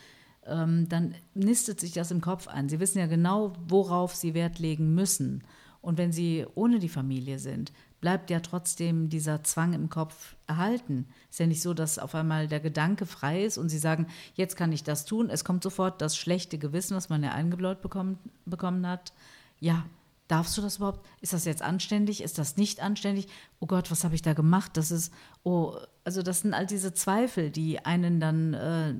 ähm, 0.46 0.88
dann 0.88 1.14
nistet 1.34 1.80
sich 1.80 1.92
das 1.92 2.10
im 2.10 2.20
Kopf 2.20 2.48
an. 2.48 2.68
Sie 2.68 2.80
wissen 2.80 2.98
ja 2.98 3.06
genau, 3.06 3.52
worauf 3.68 4.14
sie 4.14 4.34
Wert 4.34 4.58
legen 4.58 4.94
müssen. 4.94 5.44
Und 5.80 5.98
wenn 5.98 6.12
sie 6.12 6.46
ohne 6.54 6.78
die 6.78 6.88
Familie 6.88 7.38
sind, 7.38 7.72
bleibt 8.00 8.30
ja 8.30 8.40
trotzdem 8.40 9.08
dieser 9.08 9.42
Zwang 9.42 9.72
im 9.72 9.88
Kopf 9.88 10.36
erhalten. 10.46 11.06
Ist 11.30 11.40
ja 11.40 11.46
nicht 11.46 11.62
so, 11.62 11.74
dass 11.74 11.98
auf 11.98 12.14
einmal 12.14 12.48
der 12.48 12.60
Gedanke 12.60 13.06
frei 13.06 13.44
ist 13.44 13.58
und 13.58 13.68
sie 13.68 13.78
sagen, 13.78 14.06
jetzt 14.34 14.56
kann 14.56 14.72
ich 14.72 14.84
das 14.84 15.04
tun. 15.04 15.30
Es 15.30 15.44
kommt 15.44 15.62
sofort 15.62 16.00
das 16.00 16.16
schlechte 16.16 16.58
Gewissen, 16.58 16.96
was 16.96 17.08
man 17.08 17.22
ja 17.22 17.32
eingebläut 17.32 17.80
bekommen, 17.80 18.18
bekommen 18.46 18.86
hat. 18.86 19.12
Ja, 19.58 19.84
darfst 20.28 20.56
du 20.56 20.62
das 20.62 20.76
überhaupt? 20.76 21.06
Ist 21.20 21.32
das 21.32 21.44
jetzt 21.44 21.62
anständig? 21.62 22.22
Ist 22.22 22.38
das 22.38 22.56
nicht 22.56 22.80
anständig? 22.80 23.28
Oh 23.58 23.66
Gott, 23.66 23.90
was 23.90 24.04
habe 24.04 24.14
ich 24.14 24.22
da 24.22 24.32
gemacht? 24.32 24.76
Das 24.76 24.90
ist, 24.90 25.12
oh, 25.42 25.76
also 26.04 26.22
das 26.22 26.40
sind 26.40 26.54
all 26.54 26.66
diese 26.66 26.94
Zweifel, 26.94 27.50
die 27.50 27.84
einen 27.84 28.20
dann 28.20 28.54
äh, 28.54 28.94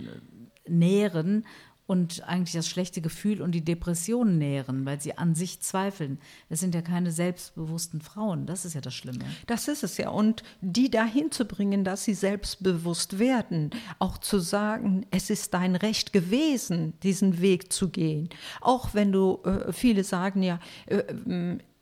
nähren 0.69 1.47
und 1.91 2.23
eigentlich 2.29 2.53
das 2.53 2.69
schlechte 2.69 3.01
Gefühl 3.01 3.43
und 3.43 3.51
die 3.51 3.65
Depression 3.65 4.39
nähren, 4.39 4.87
weil 4.87 5.01
sie 5.01 5.19
an 5.19 5.35
sich 5.35 5.59
zweifeln. 5.59 6.21
Das 6.49 6.61
sind 6.61 6.73
ja 6.73 6.83
keine 6.83 7.11
selbstbewussten 7.11 8.01
Frauen. 8.01 8.47
Das 8.47 8.65
ist 8.65 8.75
ja 8.75 8.81
das 8.81 8.95
Schlimme. 8.95 9.25
Das 9.49 9.67
ist 9.67 9.83
es 9.83 9.97
ja. 9.97 10.11
Und 10.11 10.45
die 10.61 10.89
dahin 10.89 11.33
zu 11.33 11.47
bringen, 11.47 11.83
dass 11.83 12.05
sie 12.05 12.15
selbstbewusst 12.15 13.19
werden, 13.19 13.71
auch 13.99 14.19
zu 14.19 14.39
sagen, 14.39 15.05
es 15.11 15.31
ist 15.31 15.53
dein 15.53 15.75
Recht 15.75 16.13
gewesen, 16.13 16.93
diesen 17.03 17.41
Weg 17.41 17.73
zu 17.73 17.89
gehen. 17.89 18.29
Auch 18.61 18.95
wenn 18.95 19.11
du, 19.11 19.41
äh, 19.43 19.73
viele 19.73 20.05
sagen 20.05 20.45
ja, 20.45 20.61
äh, 20.87 21.03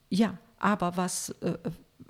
ja, 0.08 0.38
aber 0.58 0.96
was, 0.96 1.36
äh, 1.42 1.58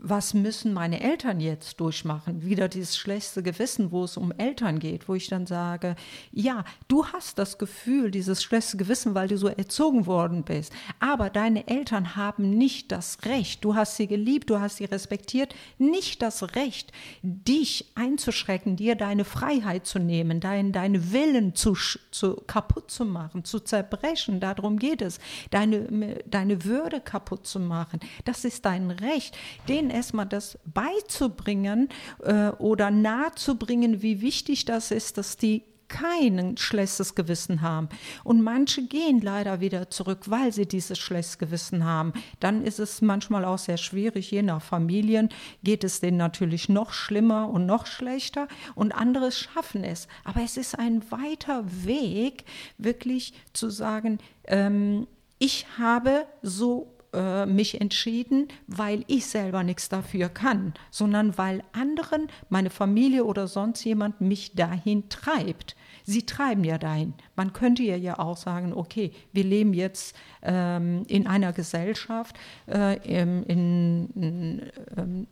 was 0.01 0.33
müssen 0.33 0.73
meine 0.73 1.01
Eltern 1.01 1.41
jetzt 1.41 1.81
durchmachen? 1.81 2.45
Wieder 2.45 2.69
dieses 2.69 2.97
schlechte 2.97 3.43
Gewissen, 3.43 3.91
wo 3.91 4.05
es 4.05 4.17
um 4.17 4.31
Eltern 4.31 4.79
geht, 4.79 5.09
wo 5.09 5.15
ich 5.15 5.27
dann 5.27 5.47
sage, 5.47 5.97
ja, 6.31 6.65
du 6.87 7.07
hast 7.07 7.39
das 7.39 7.59
Gefühl, 7.59 8.13
dieses 8.13 8.43
schlechte 8.43 8.77
Gewissen, 8.77 9.17
weil 9.17 9.27
du 9.27 9.37
so 9.37 9.49
erzogen 9.49 10.07
worden 10.07 10.45
bist. 10.45 10.73
Aber 11.01 11.31
deine 11.31 11.67
Eltern 11.67 12.15
haben 12.15 12.51
nicht 12.51 12.93
das 12.93 13.19
Recht, 13.25 13.65
du 13.65 13.75
hast 13.75 13.97
sie 13.97 14.07
geliebt, 14.07 14.51
du 14.51 14.61
hast 14.61 14.77
sie 14.77 14.85
respektiert, 14.85 15.55
nicht 15.79 16.23
das 16.23 16.55
Recht, 16.55 16.93
dich 17.23 17.91
einzuschrecken, 17.97 18.77
dir 18.77 18.95
deine 18.95 19.25
Freiheit 19.25 19.87
zu 19.87 19.99
nehmen, 19.99 20.39
dein, 20.39 20.71
deine 20.71 21.13
Willen 21.13 21.57
zu, 21.57 21.77
zu 22.13 22.37
kaputt 22.47 22.91
zu 22.91 23.05
machen, 23.05 23.45
zu 23.45 23.59
zerbrechen. 23.59 24.39
Darum 24.39 24.79
geht 24.79 25.03
es. 25.03 25.19
Deine, 25.51 26.21
deine 26.27 26.65
Würde 26.65 27.01
kaputt 27.01 27.49
zu 27.49 27.59
machen. 27.59 27.99
Das 28.25 28.45
ist 28.45 28.65
dein 28.65 28.93
Recht. 28.93 29.37
Den 29.67 29.88
denen 29.89 29.97
erstmal 29.97 30.27
das 30.27 30.59
beizubringen 30.65 31.89
äh, 32.23 32.49
oder 32.59 32.91
nahezubringen, 32.91 34.03
wie 34.03 34.21
wichtig 34.21 34.65
das 34.65 34.91
ist, 34.91 35.19
dass 35.19 35.37
die 35.37 35.65
kein 35.89 36.59
schlechtes 36.59 37.15
Gewissen 37.15 37.63
haben. 37.63 37.89
Und 38.23 38.43
manche 38.43 38.83
gehen 38.87 39.23
leider 39.23 39.63
wieder 39.63 39.89
zurück, 39.89 40.25
weil 40.27 40.53
sie 40.53 40.67
dieses 40.67 40.99
schlechtes 40.99 41.39
Gewissen 41.39 41.83
haben. 41.83 42.13
Dann 42.41 42.63
ist 42.63 42.79
es 42.79 43.01
manchmal 43.01 43.47
auch 43.47 43.57
sehr 43.57 43.79
schwierig, 43.79 44.31
je 44.31 44.43
nach 44.43 44.61
Familien 44.61 45.31
geht 45.63 45.85
es 45.85 46.01
denen 46.01 46.19
natürlich 46.19 46.69
noch 46.69 46.93
schlimmer 46.93 47.49
und 47.49 47.65
noch 47.65 47.87
schlechter 47.87 48.49
und 48.75 48.93
andere 48.93 49.33
schaffen 49.33 49.83
es. 49.83 50.09
Aber 50.25 50.43
es 50.43 50.59
ist 50.59 50.79
ein 50.79 51.11
weiter 51.11 51.65
Weg, 51.87 52.45
wirklich 52.77 53.33
zu 53.55 53.71
sagen, 53.71 54.19
ähm, 54.47 55.07
ich 55.39 55.65
habe 55.79 56.27
so 56.43 56.98
äh, 57.13 57.47
mich 57.47 57.81
entschieden, 57.81 58.49
weil 58.67 59.05
ich 59.07 59.27
selber 59.27 59.63
nichts 59.63 59.89
dafür 59.89 60.29
kann, 60.29 60.75
sondern 60.91 61.39
weil 61.39 61.63
anderen, 61.73 62.29
meine 62.49 62.71
Familie 62.71 63.25
oder 63.25 63.47
sonst 63.47 63.85
jemand 63.85 64.21
mich 64.21 64.55
dahin 64.55 65.09
treibt. 65.09 65.77
Sie 66.05 66.25
treiben 66.25 66.65
ja 66.65 66.79
dahin. 66.79 67.15
Man 67.37 67.53
könnte 67.53 67.83
ja 67.83 68.19
auch 68.19 68.37
sagen, 68.37 68.73
okay, 68.73 69.13
wir 69.33 69.45
leben 69.45 69.75
jetzt 69.75 70.17
ähm, 70.43 71.05
in 71.07 71.27
einer 71.27 71.53
Gesellschaft, 71.53 72.37
äh, 72.67 72.97
in, 73.07 73.43
in, 73.45 74.11
in 74.15 74.63
ähm, 74.97 75.27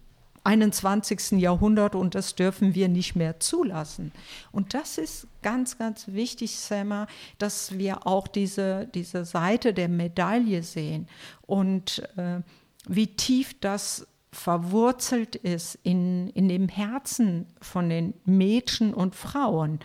21. 0.47 1.41
Jahrhundert 1.41 1.97
und 1.97 2.15
das 2.15 2.37
dürfen 2.37 2.75
wir 2.75 2.89
nicht 2.89 3.17
mehr 3.17 3.41
zulassen. 3.41 4.13
Und 4.53 4.75
das 4.75 4.97
ist 4.97 5.27
ganz, 5.43 5.77
ganz 5.77 6.09
wichtig, 6.09 6.57
Selma, 6.57 7.09
dass 7.39 7.77
wir 7.79 8.07
auch 8.07 8.29
diese, 8.29 8.87
diese 8.95 9.25
Seite 9.25 9.75
der 9.75 9.89
Medaille 9.89 10.63
sehen 10.63 11.09
und 11.43 12.09
äh, 12.17 12.41
wie 12.89 13.09
tief 13.09 13.59
das 13.61 14.07
verwurzelt 14.31 15.35
ist 15.35 15.79
in, 15.83 16.29
in 16.31 16.49
dem 16.49 16.69
Herzen 16.69 17.47
von 17.61 17.89
den 17.89 18.15
Mädchen 18.25 18.95
und 18.95 19.17
Frauen. 19.17 19.81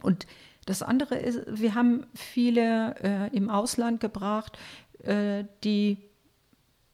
Und 0.00 0.26
das 0.64 0.82
andere 0.82 1.16
ist, 1.16 1.40
wir 1.46 1.74
haben 1.74 2.06
viele 2.14 2.94
äh, 3.02 3.36
im 3.36 3.50
Ausland 3.50 4.00
gebracht, 4.00 4.58
äh, 5.02 5.44
die 5.64 5.98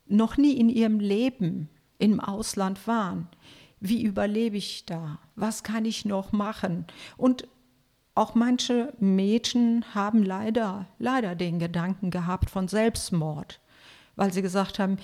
noch 0.07 0.37
nie 0.37 0.59
in 0.59 0.69
ihrem 0.69 1.01
Leben 1.01 1.69
im 2.05 2.21
Ausland 2.21 2.87
waren. 2.87 3.29
Wie 3.81 4.03
überlebe 4.03 4.57
ich 4.57 4.87
da? 4.87 5.19
Was 5.37 5.63
kann 5.63 5.85
ich 5.85 6.05
noch 6.05 6.33
machen? 6.33 6.87
Und 7.17 7.49
auch 8.15 8.35
manche 8.35 8.93
Mädchen 9.01 9.85
haben 9.95 10.23
leider, 10.23 10.87
leider 10.99 11.35
den 11.35 11.59
Gedanken 11.59 12.11
gehabt 12.11 12.51
von 12.51 12.69
Selbstmord, 12.69 13.61
weil 14.17 14.33
sie 14.33 14.43
gesagt 14.43 14.79
haben, 14.79 14.99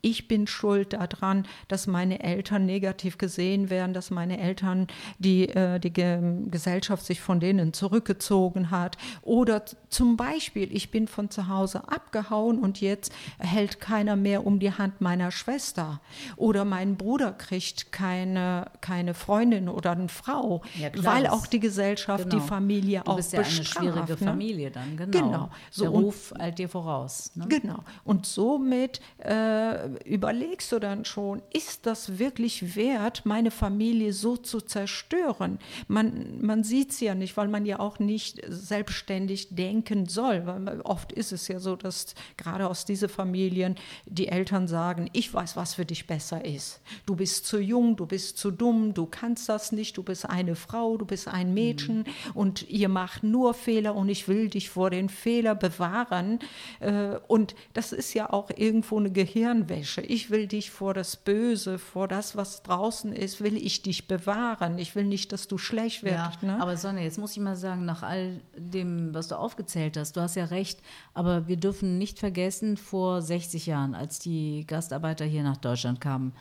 ich 0.00 0.28
bin 0.28 0.46
schuld 0.46 0.92
daran, 0.92 1.46
dass 1.68 1.86
meine 1.86 2.22
Eltern 2.22 2.66
negativ 2.66 3.18
gesehen 3.18 3.70
werden, 3.70 3.92
dass 3.92 4.10
meine 4.10 4.40
Eltern 4.40 4.86
die, 5.18 5.48
äh, 5.48 5.78
die 5.78 5.92
Gesellschaft 5.92 7.04
sich 7.04 7.20
von 7.20 7.40
denen 7.40 7.72
zurückgezogen 7.72 8.70
hat. 8.70 8.96
Oder 9.22 9.64
zum 9.88 10.16
Beispiel, 10.16 10.74
ich 10.74 10.90
bin 10.90 11.08
von 11.08 11.30
zu 11.30 11.48
Hause 11.48 11.88
abgehauen 11.88 12.58
und 12.58 12.80
jetzt 12.80 13.12
hält 13.38 13.80
keiner 13.80 14.16
mehr 14.16 14.46
um 14.46 14.58
die 14.58 14.72
Hand 14.72 15.00
meiner 15.00 15.30
Schwester. 15.30 16.00
Oder 16.36 16.64
mein 16.64 16.96
Bruder 16.96 17.32
kriegt 17.32 17.92
keine, 17.92 18.66
keine 18.80 19.14
Freundin 19.14 19.68
oder 19.68 19.92
eine 19.92 20.08
Frau, 20.08 20.62
ja, 20.78 20.88
weil 20.96 21.26
auch 21.26 21.46
die 21.46 21.60
Gesellschaft, 21.60 22.30
genau. 22.30 22.42
die 22.42 22.48
Familie 22.48 23.02
du 23.04 23.10
auch 23.10 23.16
bist 23.16 23.32
ja 23.32 23.40
eine 23.40 23.50
schwierige 23.50 24.12
ne? 24.12 24.16
Familie 24.16 24.70
dann, 24.70 24.96
genau. 24.96 25.10
genau. 25.10 25.50
So, 25.70 25.82
Der 25.82 25.90
Ruf 25.90 26.32
eilt 26.38 26.58
dir 26.58 26.68
voraus. 26.68 27.32
Ne? 27.34 27.46
Genau. 27.48 27.80
Und 28.04 28.26
somit 28.26 29.00
äh, 29.18 29.39
äh, 29.40 29.88
überlegst 30.04 30.70
du 30.72 30.78
dann 30.78 31.04
schon, 31.04 31.42
ist 31.52 31.86
das 31.86 32.18
wirklich 32.18 32.76
wert, 32.76 33.22
meine 33.24 33.50
Familie 33.50 34.12
so 34.12 34.36
zu 34.36 34.60
zerstören? 34.60 35.58
Man, 35.88 36.40
man 36.40 36.64
sieht 36.64 36.90
es 36.90 37.00
ja 37.00 37.14
nicht, 37.14 37.36
weil 37.36 37.48
man 37.48 37.64
ja 37.66 37.80
auch 37.80 37.98
nicht 37.98 38.40
selbstständig 38.46 39.54
denken 39.54 40.06
soll. 40.06 40.46
Weil 40.46 40.80
oft 40.82 41.12
ist 41.12 41.32
es 41.32 41.48
ja 41.48 41.58
so, 41.58 41.76
dass 41.76 42.14
gerade 42.36 42.68
aus 42.68 42.84
diesen 42.84 43.08
Familien 43.08 43.76
die 44.06 44.28
Eltern 44.28 44.68
sagen, 44.68 45.08
ich 45.12 45.32
weiß, 45.32 45.56
was 45.56 45.74
für 45.74 45.84
dich 45.84 46.06
besser 46.06 46.44
ist. 46.44 46.80
Du 47.06 47.16
bist 47.16 47.46
zu 47.46 47.58
jung, 47.58 47.96
du 47.96 48.06
bist 48.06 48.38
zu 48.38 48.50
dumm, 48.50 48.94
du 48.94 49.06
kannst 49.06 49.48
das 49.48 49.72
nicht, 49.72 49.96
du 49.96 50.02
bist 50.02 50.28
eine 50.28 50.54
Frau, 50.54 50.96
du 50.96 51.06
bist 51.06 51.28
ein 51.28 51.54
Mädchen 51.54 51.98
mhm. 51.98 52.04
und 52.34 52.68
ihr 52.68 52.88
macht 52.88 53.22
nur 53.22 53.54
Fehler 53.54 53.94
und 53.94 54.08
ich 54.08 54.28
will 54.28 54.48
dich 54.48 54.70
vor 54.70 54.90
den 54.90 55.08
Fehler 55.08 55.54
bewahren. 55.54 56.40
Äh, 56.80 57.16
und 57.28 57.54
das 57.72 57.92
ist 57.92 58.14
ja 58.14 58.30
auch 58.30 58.50
irgendwo 58.54 58.98
eine 58.98 59.10
Gehirn 59.10 59.29
Gehirnwäsche. 59.32 60.00
Ich 60.00 60.30
will 60.30 60.46
dich 60.46 60.70
vor 60.70 60.92
das 60.92 61.16
Böse, 61.16 61.78
vor 61.78 62.08
das, 62.08 62.36
was 62.36 62.62
draußen 62.62 63.12
ist, 63.12 63.40
will 63.40 63.56
ich 63.56 63.82
dich 63.82 64.08
bewahren. 64.08 64.78
Ich 64.78 64.94
will 64.94 65.04
nicht, 65.04 65.32
dass 65.32 65.46
du 65.46 65.56
schlecht 65.56 66.02
wirst. 66.02 66.42
Ja, 66.42 66.46
ne? 66.46 66.60
Aber 66.60 66.76
Sonja, 66.76 67.02
jetzt 67.02 67.18
muss 67.18 67.32
ich 67.32 67.38
mal 67.38 67.56
sagen, 67.56 67.84
nach 67.84 68.02
all 68.02 68.40
dem, 68.56 69.14
was 69.14 69.28
du 69.28 69.38
aufgezählt 69.38 69.96
hast, 69.96 70.16
du 70.16 70.20
hast 70.20 70.34
ja 70.34 70.46
recht, 70.46 70.80
aber 71.14 71.46
wir 71.46 71.56
dürfen 71.56 71.98
nicht 71.98 72.18
vergessen, 72.18 72.76
vor 72.76 73.22
60 73.22 73.66
Jahren, 73.66 73.94
als 73.94 74.18
die 74.18 74.66
Gastarbeiter 74.66 75.24
hier 75.24 75.44
nach 75.44 75.56
Deutschland 75.56 76.00
kamen, 76.00 76.32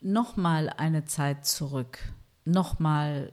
nochmal 0.00 0.70
eine 0.70 1.04
Zeit 1.04 1.44
zurück, 1.44 1.98
nochmal 2.44 3.32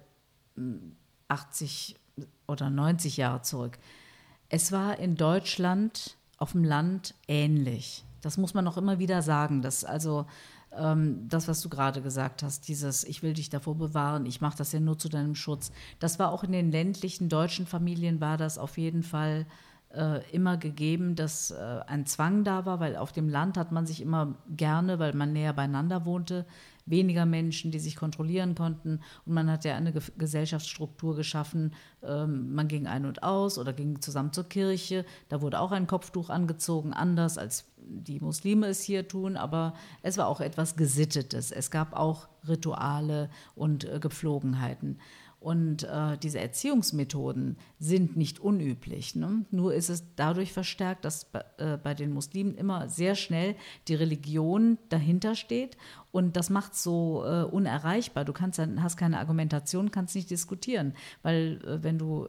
80 1.29 1.95
hm, 2.17 2.25
oder 2.47 2.69
90 2.69 3.17
Jahre 3.17 3.41
zurück. 3.41 3.77
Es 4.49 4.73
war 4.73 4.99
in 4.99 5.15
Deutschland 5.15 6.17
auf 6.37 6.51
dem 6.51 6.65
Land 6.65 7.15
ähnlich. 7.27 8.03
Das 8.21 8.37
muss 8.37 8.53
man 8.53 8.65
noch 8.65 8.77
immer 8.77 8.99
wieder 8.99 9.21
sagen. 9.21 9.61
Dass 9.61 9.83
also 9.83 10.25
ähm, 10.77 11.27
das, 11.27 11.47
was 11.47 11.61
du 11.61 11.69
gerade 11.69 12.01
gesagt 12.01 12.43
hast, 12.43 12.67
dieses 12.67 13.03
Ich 13.03 13.23
will 13.23 13.33
dich 13.33 13.49
davor 13.49 13.75
bewahren, 13.75 14.25
ich 14.25 14.41
mache 14.41 14.57
das 14.57 14.71
ja 14.71 14.79
nur 14.79 14.97
zu 14.97 15.09
deinem 15.09 15.35
Schutz. 15.35 15.71
Das 15.99 16.19
war 16.19 16.31
auch 16.31 16.43
in 16.43 16.51
den 16.51 16.71
ländlichen 16.71 17.29
deutschen 17.29 17.65
Familien 17.65 18.21
war 18.21 18.37
das 18.37 18.57
auf 18.57 18.77
jeden 18.77 19.03
Fall 19.03 19.45
äh, 19.93 20.21
immer 20.31 20.57
gegeben, 20.57 21.15
dass 21.15 21.51
äh, 21.51 21.79
ein 21.87 22.05
Zwang 22.05 22.43
da 22.43 22.65
war, 22.65 22.79
weil 22.79 22.95
auf 22.95 23.11
dem 23.11 23.27
Land 23.27 23.57
hat 23.57 23.71
man 23.71 23.85
sich 23.85 24.01
immer 24.01 24.35
gerne, 24.55 24.99
weil 24.99 25.13
man 25.13 25.33
näher 25.33 25.53
beieinander 25.53 26.05
wohnte, 26.05 26.45
weniger 26.91 27.25
Menschen, 27.25 27.71
die 27.71 27.79
sich 27.79 27.95
kontrollieren 27.95 28.53
konnten. 28.53 28.99
Und 29.25 29.33
man 29.33 29.49
hat 29.49 29.65
ja 29.65 29.75
eine 29.75 29.91
Ge 29.91 30.01
Gesellschaftsstruktur 30.17 31.15
geschaffen. 31.15 31.73
Ähm, 32.03 32.53
man 32.53 32.67
ging 32.67 32.85
ein 32.85 33.05
und 33.05 33.23
aus 33.23 33.57
oder 33.57 33.73
ging 33.73 34.01
zusammen 34.01 34.33
zur 34.33 34.43
Kirche. 34.43 35.05
Da 35.29 35.41
wurde 35.41 35.59
auch 35.59 35.71
ein 35.71 35.87
Kopftuch 35.87 36.29
angezogen, 36.29 36.93
anders 36.93 37.37
als 37.37 37.65
die 37.77 38.19
Muslime 38.19 38.67
es 38.67 38.83
hier 38.83 39.07
tun. 39.07 39.37
Aber 39.37 39.73
es 40.03 40.17
war 40.17 40.27
auch 40.27 40.41
etwas 40.41 40.75
Gesittetes. 40.75 41.51
Es 41.51 41.71
gab 41.71 41.93
auch 41.93 42.27
Rituale 42.47 43.29
und 43.55 43.85
äh, 43.85 43.99
Gepflogenheiten. 43.99 44.99
Und 45.41 45.85
äh, 45.85 46.19
diese 46.19 46.39
Erziehungsmethoden 46.39 47.57
sind 47.79 48.15
nicht 48.15 48.39
unüblich. 48.39 49.15
Ne? 49.15 49.43
Nur 49.49 49.73
ist 49.73 49.89
es 49.89 50.03
dadurch 50.15 50.53
verstärkt, 50.53 51.03
dass 51.03 51.25
bei, 51.25 51.43
äh, 51.57 51.77
bei 51.77 51.95
den 51.95 52.13
Muslimen 52.13 52.53
immer 52.53 52.89
sehr 52.89 53.15
schnell 53.15 53.55
die 53.87 53.95
Religion 53.95 54.77
dahinter 54.89 55.33
steht. 55.33 55.77
Und 56.11 56.35
das 56.37 56.51
macht 56.51 56.73
es 56.73 56.83
so 56.83 57.23
äh, 57.25 57.41
unerreichbar. 57.41 58.23
Du 58.23 58.33
kannst, 58.33 58.59
hast 58.59 58.97
keine 58.97 59.17
Argumentation, 59.17 59.89
kannst 59.89 60.13
nicht 60.13 60.29
diskutieren. 60.29 60.93
Weil 61.23 61.59
äh, 61.65 61.83
wenn 61.83 61.97
du 61.97 62.27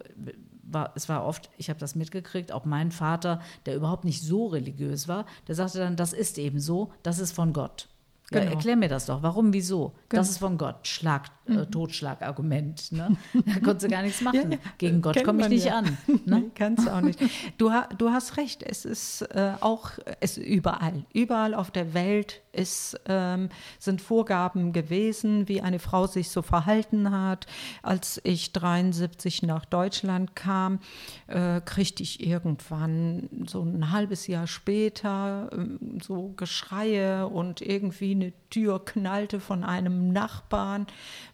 war, 0.62 0.92
es 0.94 1.10
war 1.10 1.26
oft, 1.26 1.50
ich 1.58 1.68
habe 1.68 1.80
das 1.80 1.94
mitgekriegt, 1.94 2.50
auch 2.50 2.64
mein 2.64 2.92
Vater, 2.92 3.42
der 3.66 3.76
überhaupt 3.76 4.06
nicht 4.06 4.22
so 4.22 4.46
religiös 4.46 5.06
war, 5.06 5.26
der 5.48 5.54
sagte 5.54 5.80
dann, 5.80 5.96
das 5.96 6.14
ist 6.14 6.38
eben 6.38 6.60
so, 6.60 6.92
das 7.02 7.18
ist 7.18 7.32
von 7.32 7.52
Gott. 7.52 7.88
Ja, 8.34 8.40
Genau. 8.40 8.56
erklär 8.56 8.76
mir 8.76 8.88
das 8.88 9.06
doch. 9.06 9.22
Warum, 9.22 9.52
wieso? 9.52 9.92
Genau. 10.08 10.20
Das 10.20 10.30
ist 10.30 10.38
von 10.38 10.58
Gott. 10.58 10.86
Schlag, 10.86 11.30
äh, 11.46 11.66
Totschlagargument. 11.66 12.92
Ne? 12.92 13.16
Da 13.46 13.60
konntest 13.60 13.84
du 13.86 13.88
gar 13.88 14.02
nichts 14.02 14.20
machen. 14.20 14.52
Ja, 14.52 14.58
ja. 14.58 14.58
Gegen 14.78 15.02
Gott 15.02 15.22
komme 15.24 15.42
ich 15.42 15.48
nicht 15.48 15.66
ja. 15.66 15.78
an. 15.78 15.98
Ne? 16.24 16.40
Nee, 16.40 16.50
kannst 16.54 16.88
auch 16.88 17.00
nicht. 17.00 17.18
Du, 17.58 17.70
du 17.98 18.10
hast 18.10 18.36
recht, 18.36 18.62
es 18.62 18.84
ist 18.84 19.22
äh, 19.22 19.54
auch 19.60 19.92
es 20.20 20.36
überall. 20.36 21.04
Überall 21.12 21.54
auf 21.54 21.70
der 21.70 21.94
Welt 21.94 22.42
ist, 22.52 23.00
ähm, 23.06 23.48
sind 23.78 24.00
Vorgaben 24.00 24.72
gewesen, 24.72 25.48
wie 25.48 25.60
eine 25.60 25.78
Frau 25.78 26.06
sich 26.06 26.28
so 26.28 26.42
verhalten 26.42 27.10
hat. 27.10 27.46
Als 27.82 28.20
ich 28.24 28.52
73 28.52 29.42
nach 29.42 29.64
Deutschland 29.64 30.36
kam, 30.36 30.80
äh, 31.28 31.60
kriegte 31.60 32.02
ich 32.02 32.24
irgendwann 32.26 33.28
so 33.46 33.62
ein 33.62 33.90
halbes 33.90 34.26
Jahr 34.26 34.46
später 34.46 35.50
ähm, 35.52 35.98
so 36.02 36.32
Geschreie 36.36 37.26
und 37.26 37.60
irgendwie 37.62 38.14
eine 38.22 38.32
Tür 38.50 38.84
knallte 38.84 39.40
von 39.40 39.64
einem 39.64 40.12
Nachbarn. 40.12 40.86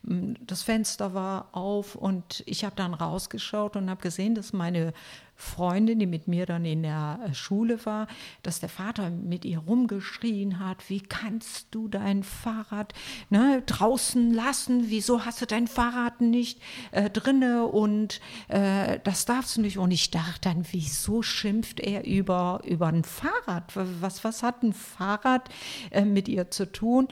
Das 0.03 0.63
Fenster 0.63 1.15
war 1.15 1.49
auf 1.53 1.95
und 1.95 2.43
ich 2.47 2.65
habe 2.65 2.77
dann 2.77 2.95
rausgeschaut 2.95 3.77
und 3.77 3.91
habe 3.91 4.01
gesehen, 4.01 4.35
dass 4.35 4.53
meine 4.53 4.93
Freundin, 5.41 6.01
die 6.01 6.07
mit 6.07 6.27
mir 6.27 6.47
dann 6.47 6.65
in 6.65 6.83
der 6.83 7.21
äh, 7.25 7.33
Schule 7.33 7.87
war, 7.87 8.09
dass 8.43 8.59
der 8.59 8.69
Vater 8.69 9.09
mit 9.09 9.45
ihr 9.45 9.61
rumgeschrien 9.61 10.59
hat, 10.59 10.91
wie 10.91 11.01
kannst 11.01 11.69
du 11.71 11.87
dein 11.87 12.25
Fahrrad 12.25 12.93
ne, 13.31 13.63
draußen 13.65 14.35
lassen, 14.35 14.91
wieso 14.91 15.25
hast 15.25 15.41
du 15.41 15.47
dein 15.47 15.69
Fahrrad 15.69 16.21
nicht 16.21 16.61
äh, 16.91 17.09
drinne 17.09 17.67
und 17.67 18.21
äh, 18.49 18.99
das 19.05 19.27
darfst 19.27 19.57
du 19.57 19.61
nicht. 19.61 19.79
Und 19.79 19.93
ich 19.93 20.11
dachte 20.11 20.49
dann, 20.49 20.67
wieso 20.73 21.23
schimpft 21.23 21.79
er 21.79 22.05
über, 22.05 22.61
über 22.65 22.89
ein 22.89 23.05
Fahrrad? 23.05 23.71
Was, 23.77 24.25
was 24.25 24.43
hat 24.43 24.65
ein 24.65 24.73
Fahrrad 24.73 25.49
äh, 25.93 26.05
mit 26.05 26.27
ihr 26.27 26.51
zu 26.51 26.71
tun? 26.71 27.07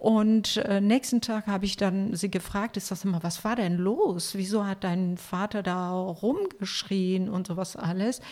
Und 0.00 0.56
äh, 0.56 0.80
nächsten 0.80 1.20
Tag 1.20 1.46
habe 1.46 1.66
ich 1.66 1.76
dann 1.76 2.16
sie 2.16 2.30
gefragt, 2.30 2.78
ist 2.78 2.90
das 2.90 3.04
immer, 3.04 3.22
was 3.22 3.44
war 3.44 3.54
denn 3.54 3.76
los? 3.76 4.34
Wieso 4.34 4.64
hat 4.64 4.82
dein 4.82 5.18
Vater 5.18 5.62
da 5.62 5.90
rumgeschrien 5.92 7.28
und 7.28 7.46
sowas 7.46 7.76
alles? 7.76 8.22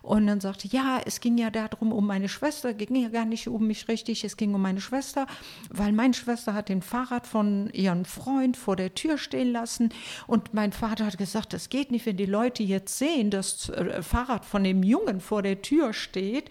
Und 0.00 0.26
dann 0.26 0.40
sagte, 0.40 0.68
ja, 0.68 0.98
es 1.04 1.20
ging 1.20 1.36
ja 1.36 1.50
darum, 1.50 1.92
um 1.92 2.06
meine 2.06 2.30
Schwester, 2.30 2.72
ging 2.72 2.96
ja 2.96 3.10
gar 3.10 3.26
nicht 3.26 3.46
um 3.46 3.66
mich 3.66 3.88
richtig, 3.88 4.24
es 4.24 4.38
ging 4.38 4.54
um 4.54 4.62
meine 4.62 4.80
Schwester, 4.80 5.26
weil 5.68 5.92
meine 5.92 6.14
Schwester 6.14 6.54
hat 6.54 6.70
den 6.70 6.80
Fahrrad 6.80 7.26
von 7.26 7.68
ihrem 7.74 8.06
Freund 8.06 8.56
vor 8.56 8.76
der 8.76 8.94
Tür 8.94 9.18
stehen 9.18 9.52
lassen 9.52 9.90
und 10.26 10.54
mein 10.54 10.72
Vater 10.72 11.04
hat 11.04 11.18
gesagt, 11.18 11.52
das 11.52 11.68
geht 11.68 11.90
nicht, 11.90 12.06
wenn 12.06 12.16
die 12.16 12.24
Leute 12.24 12.62
jetzt 12.62 12.96
sehen, 12.96 13.30
dass 13.30 13.68
äh, 13.68 14.02
Fahrrad 14.02 14.46
von 14.46 14.64
dem 14.64 14.82
Jungen 14.82 15.20
vor 15.20 15.42
der 15.42 15.60
Tür 15.60 15.92
steht, 15.92 16.48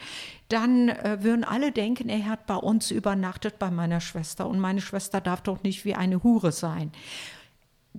dann 0.50 0.90
äh, 0.90 1.18
würden 1.22 1.44
alle 1.44 1.72
denken, 1.72 2.10
er 2.10 2.26
hat 2.26 2.46
bei 2.46 2.56
uns 2.56 2.92
übernachtet 2.92 3.60
bei 3.60 3.70
meiner 3.70 4.00
Schwester 4.00 4.48
und 4.48 4.60
meine 4.60 4.82
Schwester 4.82 5.22
darf 5.22 5.42
doch 5.42 5.64
nicht 5.64 5.86
wie 5.86 5.96
eine 5.96 6.24
Hure 6.24 6.52
sein. 6.52 6.92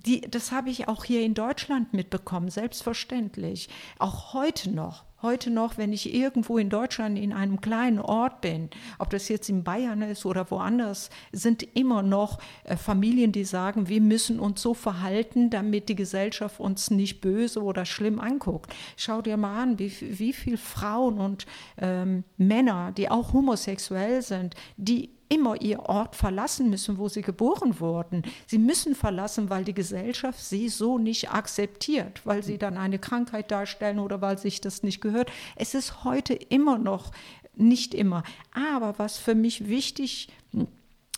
Die, 0.05 0.21
das 0.21 0.53
habe 0.53 0.69
ich 0.69 0.87
auch 0.87 1.03
hier 1.03 1.21
in 1.21 1.33
Deutschland 1.33 1.93
mitbekommen, 1.93 2.49
selbstverständlich. 2.49 3.67
Auch 3.97 4.33
heute 4.33 4.71
noch. 4.71 5.03
Heute 5.21 5.49
noch, 5.49 5.77
wenn 5.77 5.91
ich 5.91 6.13
irgendwo 6.13 6.57
in 6.57 6.69
Deutschland 6.69 7.19
in 7.19 7.33
einem 7.33 7.59
kleinen 7.59 7.99
Ort 7.99 8.39
bin, 8.39 8.69
ob 8.99 9.09
das 9.09 9.27
jetzt 9.27 9.49
in 9.49 9.65
Bayern 9.65 10.01
ist 10.01 10.25
oder 10.25 10.49
woanders, 10.49 11.09
sind 11.33 11.61
immer 11.75 12.01
noch 12.01 12.39
äh, 12.63 12.77
Familien, 12.77 13.33
die 13.33 13.43
sagen, 13.43 13.89
wir 13.89 13.99
müssen 13.99 14.39
uns 14.39 14.61
so 14.61 14.73
verhalten, 14.73 15.49
damit 15.49 15.89
die 15.89 15.95
Gesellschaft 15.95 16.61
uns 16.61 16.89
nicht 16.89 17.19
böse 17.19 17.61
oder 17.61 17.83
schlimm 17.83 18.21
anguckt. 18.21 18.73
Schau 18.95 19.21
dir 19.21 19.35
mal 19.35 19.61
an, 19.61 19.77
wie, 19.79 19.91
wie 19.99 20.31
viele 20.31 20.57
Frauen 20.57 21.19
und 21.19 21.45
ähm, 21.77 22.23
Männer, 22.37 22.93
die 22.93 23.11
auch 23.11 23.33
homosexuell 23.33 24.21
sind, 24.21 24.55
die 24.77 25.09
immer 25.29 25.61
ihr 25.61 25.81
Ort 25.81 26.15
verlassen 26.15 26.69
müssen, 26.69 26.97
wo 26.97 27.07
sie 27.07 27.21
geboren 27.21 27.79
wurden. 27.79 28.23
Sie 28.47 28.57
müssen 28.57 28.95
verlassen, 28.95 29.49
weil 29.49 29.63
die 29.63 29.75
Gesellschaft 29.75 30.39
sie 30.39 30.69
so 30.69 30.97
nicht 30.97 31.31
akzeptiert, 31.31 32.21
weil 32.25 32.43
sie 32.43 32.57
dann 32.57 32.77
eine 32.77 32.99
Krankheit 32.99 33.51
darstellen 33.51 33.99
oder 33.99 34.21
weil 34.21 34.37
sich 34.39 34.59
das 34.59 34.83
nicht 34.83 35.01
gehört. 35.01 35.31
Es 35.55 35.75
ist 35.75 36.03
heute 36.03 36.33
immer 36.33 36.79
noch 36.79 37.11
nicht 37.55 37.93
immer. 37.93 38.23
Aber 38.51 38.97
was 38.97 39.17
für 39.17 39.35
mich 39.35 39.67
wichtig, 39.67 40.29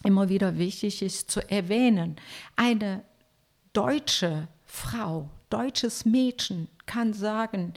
immer 0.03 0.29
wieder 0.29 0.57
wichtig 0.57 1.01
ist 1.01 1.31
zu 1.31 1.39
erwähnen, 1.49 2.17
eine 2.55 3.03
deutsche 3.73 4.47
Frau, 4.65 5.29
deutsches 5.49 6.05
Mädchen 6.05 6.67
kann 6.85 7.13
sagen, 7.13 7.73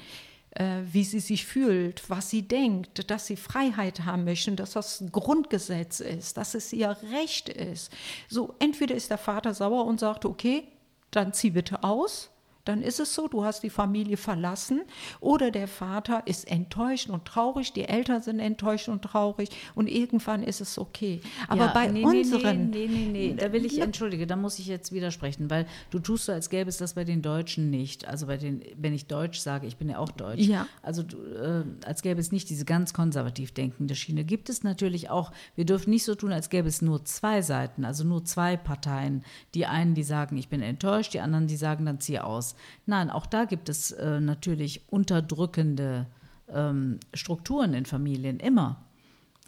wie 0.92 1.02
sie 1.05 1.20
sich 1.20 1.46
fühlt, 1.46 2.09
was 2.09 2.30
sie 2.30 2.42
denkt, 2.42 3.11
dass 3.11 3.26
sie 3.26 3.36
Freiheit 3.36 4.05
haben 4.05 4.24
möchten, 4.24 4.55
dass 4.55 4.72
das 4.72 5.02
Grundgesetz 5.11 6.00
ist, 6.00 6.36
dass 6.36 6.55
es 6.55 6.72
ihr 6.72 6.96
Recht 7.12 7.48
ist. 7.48 7.92
So, 8.28 8.55
entweder 8.61 8.94
ist 8.94 9.11
der 9.11 9.18
Vater 9.18 9.52
sauer 9.52 9.84
und 9.84 9.98
sagt, 9.98 10.24
okay, 10.24 10.68
dann 11.11 11.32
zieh 11.32 11.50
bitte 11.50 11.82
aus, 11.82 12.30
dann 12.64 12.82
ist 12.82 13.00
es 13.00 13.14
so, 13.14 13.28
du 13.28 13.44
hast 13.44 13.62
die 13.62 13.70
Familie 13.70 14.16
verlassen 14.16 14.82
oder 15.20 15.50
der 15.50 15.68
Vater 15.68 16.22
ist 16.26 16.50
enttäuscht 16.50 17.10
und 17.10 17.24
traurig, 17.24 17.72
die 17.72 17.84
Eltern 17.84 18.22
sind 18.22 18.40
enttäuscht 18.40 18.88
und 18.88 19.02
traurig 19.02 19.50
und 19.74 19.88
irgendwann 19.88 20.42
ist 20.42 20.60
es 20.60 20.78
okay. 20.78 21.20
Aber 21.48 21.66
Ja, 21.66 21.72
bei 21.72 21.88
nee, 21.88 22.04
unseren 22.04 22.70
Nee, 22.70 22.88
nee, 22.88 23.06
nee, 23.06 23.28
nee, 23.28 23.34
da 23.34 23.52
will 23.52 23.64
ich, 23.64 23.80
entschuldige, 23.80 24.26
da 24.26 24.36
muss 24.36 24.58
ich 24.58 24.66
jetzt 24.66 24.92
widersprechen, 24.92 25.50
weil 25.50 25.66
du 25.90 25.98
tust 25.98 26.26
so, 26.26 26.32
als 26.32 26.50
gäbe 26.50 26.68
es 26.68 26.78
das 26.78 26.94
bei 26.94 27.04
den 27.04 27.22
Deutschen 27.22 27.70
nicht. 27.70 28.06
Also 28.06 28.26
bei 28.26 28.36
den, 28.36 28.62
wenn 28.76 28.94
ich 28.94 29.06
Deutsch 29.06 29.38
sage, 29.38 29.66
ich 29.66 29.76
bin 29.76 29.88
ja 29.88 29.98
auch 29.98 30.10
Deutsch. 30.10 30.42
Ja. 30.42 30.66
Also 30.82 31.02
äh, 31.02 31.64
als 31.84 32.02
gäbe 32.02 32.20
es 32.20 32.32
nicht 32.32 32.48
diese 32.50 32.64
ganz 32.64 32.94
konservativ 32.94 33.52
denkende 33.52 33.94
Schiene. 33.94 34.24
Gibt 34.24 34.48
es 34.48 34.62
natürlich 34.62 35.10
auch, 35.10 35.32
wir 35.54 35.64
dürfen 35.64 35.90
nicht 35.90 36.04
so 36.04 36.14
tun, 36.14 36.32
als 36.32 36.48
gäbe 36.48 36.68
es 36.68 36.82
nur 36.82 37.04
zwei 37.04 37.42
Seiten, 37.42 37.84
also 37.84 38.04
nur 38.04 38.24
zwei 38.24 38.56
Parteien. 38.56 39.24
Die 39.54 39.66
einen, 39.66 39.94
die 39.94 40.02
sagen, 40.02 40.36
ich 40.36 40.48
bin 40.48 40.62
enttäuscht, 40.62 41.14
die 41.14 41.20
anderen, 41.20 41.46
die 41.46 41.56
sagen, 41.56 41.86
dann 41.86 42.00
zieh 42.00 42.18
aus. 42.18 42.53
Nein, 42.86 43.11
auch 43.11 43.26
da 43.26 43.44
gibt 43.44 43.68
es 43.68 43.92
äh, 43.92 44.20
natürlich 44.20 44.82
unterdrückende 44.88 46.07
ähm, 46.48 47.00
Strukturen 47.12 47.74
in 47.74 47.86
Familien, 47.86 48.38
immer. 48.38 48.84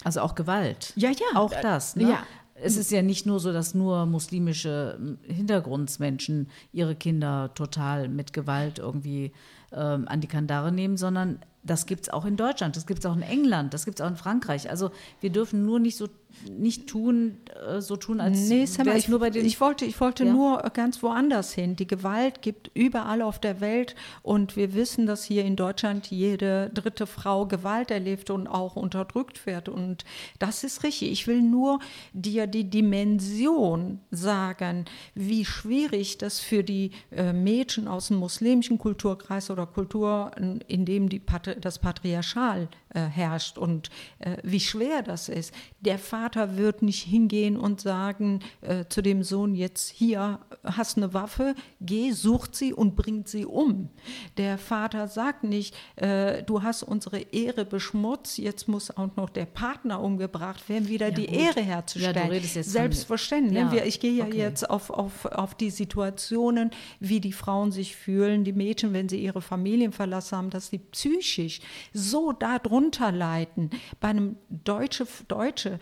Also 0.05 0.21
auch 0.21 0.35
Gewalt. 0.35 0.93
Ja, 0.97 1.11
ja. 1.11 1.39
Auch 1.39 1.53
das. 1.63 1.97
Ne? 1.97 2.11
Ja. 2.11 2.23
Es 2.55 2.77
ist 2.77 2.91
ja 2.91 3.03
nicht 3.03 3.27
nur 3.27 3.39
so, 3.39 3.53
dass 3.53 3.75
nur 3.75 4.07
muslimische 4.07 4.97
ähm, 4.99 5.19
Hintergrundsmenschen 5.23 6.49
ihre 6.73 6.95
Kinder 6.95 7.53
total 7.55 8.09
mit 8.09 8.33
Gewalt 8.33 8.79
irgendwie 8.79 9.33
ähm, 9.73 10.09
an 10.09 10.21
die 10.21 10.27
Kandare 10.27 10.73
nehmen, 10.73 10.97
sondern 10.97 11.41
das 11.63 11.87
gibt 11.87 12.05
es 12.05 12.09
auch 12.09 12.25
in 12.25 12.37
Deutschland, 12.37 12.77
das 12.77 12.87
gibt 12.87 13.01
es 13.01 13.07
auch 13.07 13.17
in 13.17 13.23
England, 13.23 13.75
das 13.75 13.85
gibt 13.85 13.99
es 13.99 14.05
auch 14.05 14.09
in 14.09 14.17
Frankreich. 14.17 14.71
Also 14.71 14.91
wir 15.21 15.31
dürfen 15.31 15.65
nur 15.65 15.81
nicht 15.81 15.97
so 15.97 16.09
nicht 16.51 16.87
tun, 16.87 17.39
äh, 17.69 17.81
so 17.81 17.97
tun, 17.97 18.21
als 18.21 18.49
Nee, 18.49 18.67
Sam, 18.67 18.87
wäre 18.87 18.99
ich, 18.99 19.09
nur 19.09 19.19
bei 19.21 19.31
den 19.31 19.45
ich 19.45 19.61
wollte, 19.61 19.85
ich 19.85 20.01
wollte 20.01 20.25
Ja. 20.25 20.33
nur 20.33 20.59
ganz 20.75 21.03
woanders 21.03 21.53
hin. 21.53 21.77
Die 21.77 21.87
Gewalt 21.87 22.43
gibt 22.43 22.71
überall 22.75 23.23
auf 23.23 23.39
der 23.39 23.61
Welt 23.61 23.95
und 24.23 24.57
wir 24.57 24.75
wissen, 24.75 25.07
dass 25.07 25.25
hier 25.25 25.45
in 25.45 25.57
Deutschland 25.57 26.11
jede 26.11 26.71
dritte 26.71 27.07
Frau 27.07 27.47
Gewalt 27.47 27.91
erlebt 27.91 28.31
und 28.31 28.47
auch 28.47 28.77
unterdrückt 28.77 29.47
wird. 29.47 29.69
Und 29.69 30.05
das 30.39 30.65
ist 30.65 30.83
richtig. 30.83 31.11
Ich 31.11 31.27
will 31.27 31.43
nur 31.43 31.81
dir 32.13 32.47
die 32.47 32.69
Dimension 32.71 34.01
sagen, 34.11 34.85
wie 35.15 35.45
schwierig 35.45 36.19
das 36.19 36.41
für 36.41 36.63
die 36.65 36.91
äh, 37.11 37.33
Mädchen 37.33 37.89
aus 37.89 38.09
dem 38.09 38.19
muslimischen 38.19 38.79
Kulturkreis 38.79 39.51
oder 39.51 39.67
Kultur, 39.67 40.31
in 40.69 40.85
dem 40.85 41.09
die 41.09 41.23
das 41.61 41.79
Patriarchal 41.79 42.69
äh, 42.97 43.01
herrscht 43.01 43.59
und 43.59 43.91
äh, 44.19 44.37
wie 44.43 44.61
schwer 44.61 45.03
das 45.03 45.29
ist. 45.29 45.53
Der 45.81 45.99
Vater 45.99 46.57
wird 46.57 46.83
nicht 46.83 47.03
hingehen 47.03 47.57
und 47.57 47.81
sagen 47.81 48.41
äh, 48.63 48.85
zu 48.89 49.03
dem 49.03 49.23
Sohn 49.23 49.55
jetzt 49.55 49.89
hier 49.91 50.41
hast 50.65 50.97
eine 50.97 51.13
Waffe, 51.15 51.55
geh, 51.81 52.13
sucht 52.13 52.55
sie 52.57 52.73
und 52.73 52.97
bringt 52.97 53.29
sie 53.29 53.45
um. 53.45 53.91
Der 54.37 54.59
Vater 54.59 55.09
sagt 55.09 55.45
nicht, 55.45 55.75
äh, 55.97 56.43
du 56.43 56.63
hast 56.63 56.83
unsere 56.83 57.19
Ehre 57.21 57.65
beschmutzt, 57.65 58.39
jetzt 58.39 58.67
muss 58.69 58.91
auch 58.97 59.15
noch 59.17 59.29
der 59.31 59.45
Partner 59.47 60.01
umgebracht 60.03 60.69
werden, 60.69 60.89
wieder 60.89 61.11
die 61.11 61.27
gut. 61.27 61.37
Ehre 61.37 61.61
Ja, 61.61 61.67
herzustellen. 61.67 62.29
du 62.29 62.33
redest 62.33 62.57
jetzt 62.57 62.71
Selbstverständlich. 62.73 63.59
Ja, 63.59 63.73
Wir- 63.73 63.85
Ich 63.87 64.01
gehe 64.01 64.13
ja 64.13 64.25
okay. 64.25 64.39
jetzt 64.39 64.69
auf, 64.71 64.91
auf, 64.91 65.27
auf 65.27 65.55
die 65.55 65.71
Situationen, 65.71 66.71
wie 67.01 67.21
die 67.21 67.33
Frauen 67.33 67.73
sich 67.73 67.95
fühlen, 67.95 68.43
die 68.45 68.53
Mädchen, 68.53 68.93
wenn 68.93 69.09
sie 69.09 69.19
ihre 69.23 69.43
Familien 69.43 69.93
verlassen 69.93 70.37
haben, 70.39 70.51
dass 70.51 70.69
sie 70.69 70.79
psychisch 70.79 71.61
so 71.93 72.33
darunter 72.33 72.86
leiden. 72.95 73.71
Bei 74.01 74.09
einem 74.09 74.37
Deutsche, 74.49 75.07
Deutsche 75.29 75.79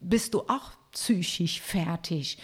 bist 0.00 0.34
du 0.34 0.40
auch 0.42 0.72
psychisch 0.92 1.60
fertig. 1.60 2.38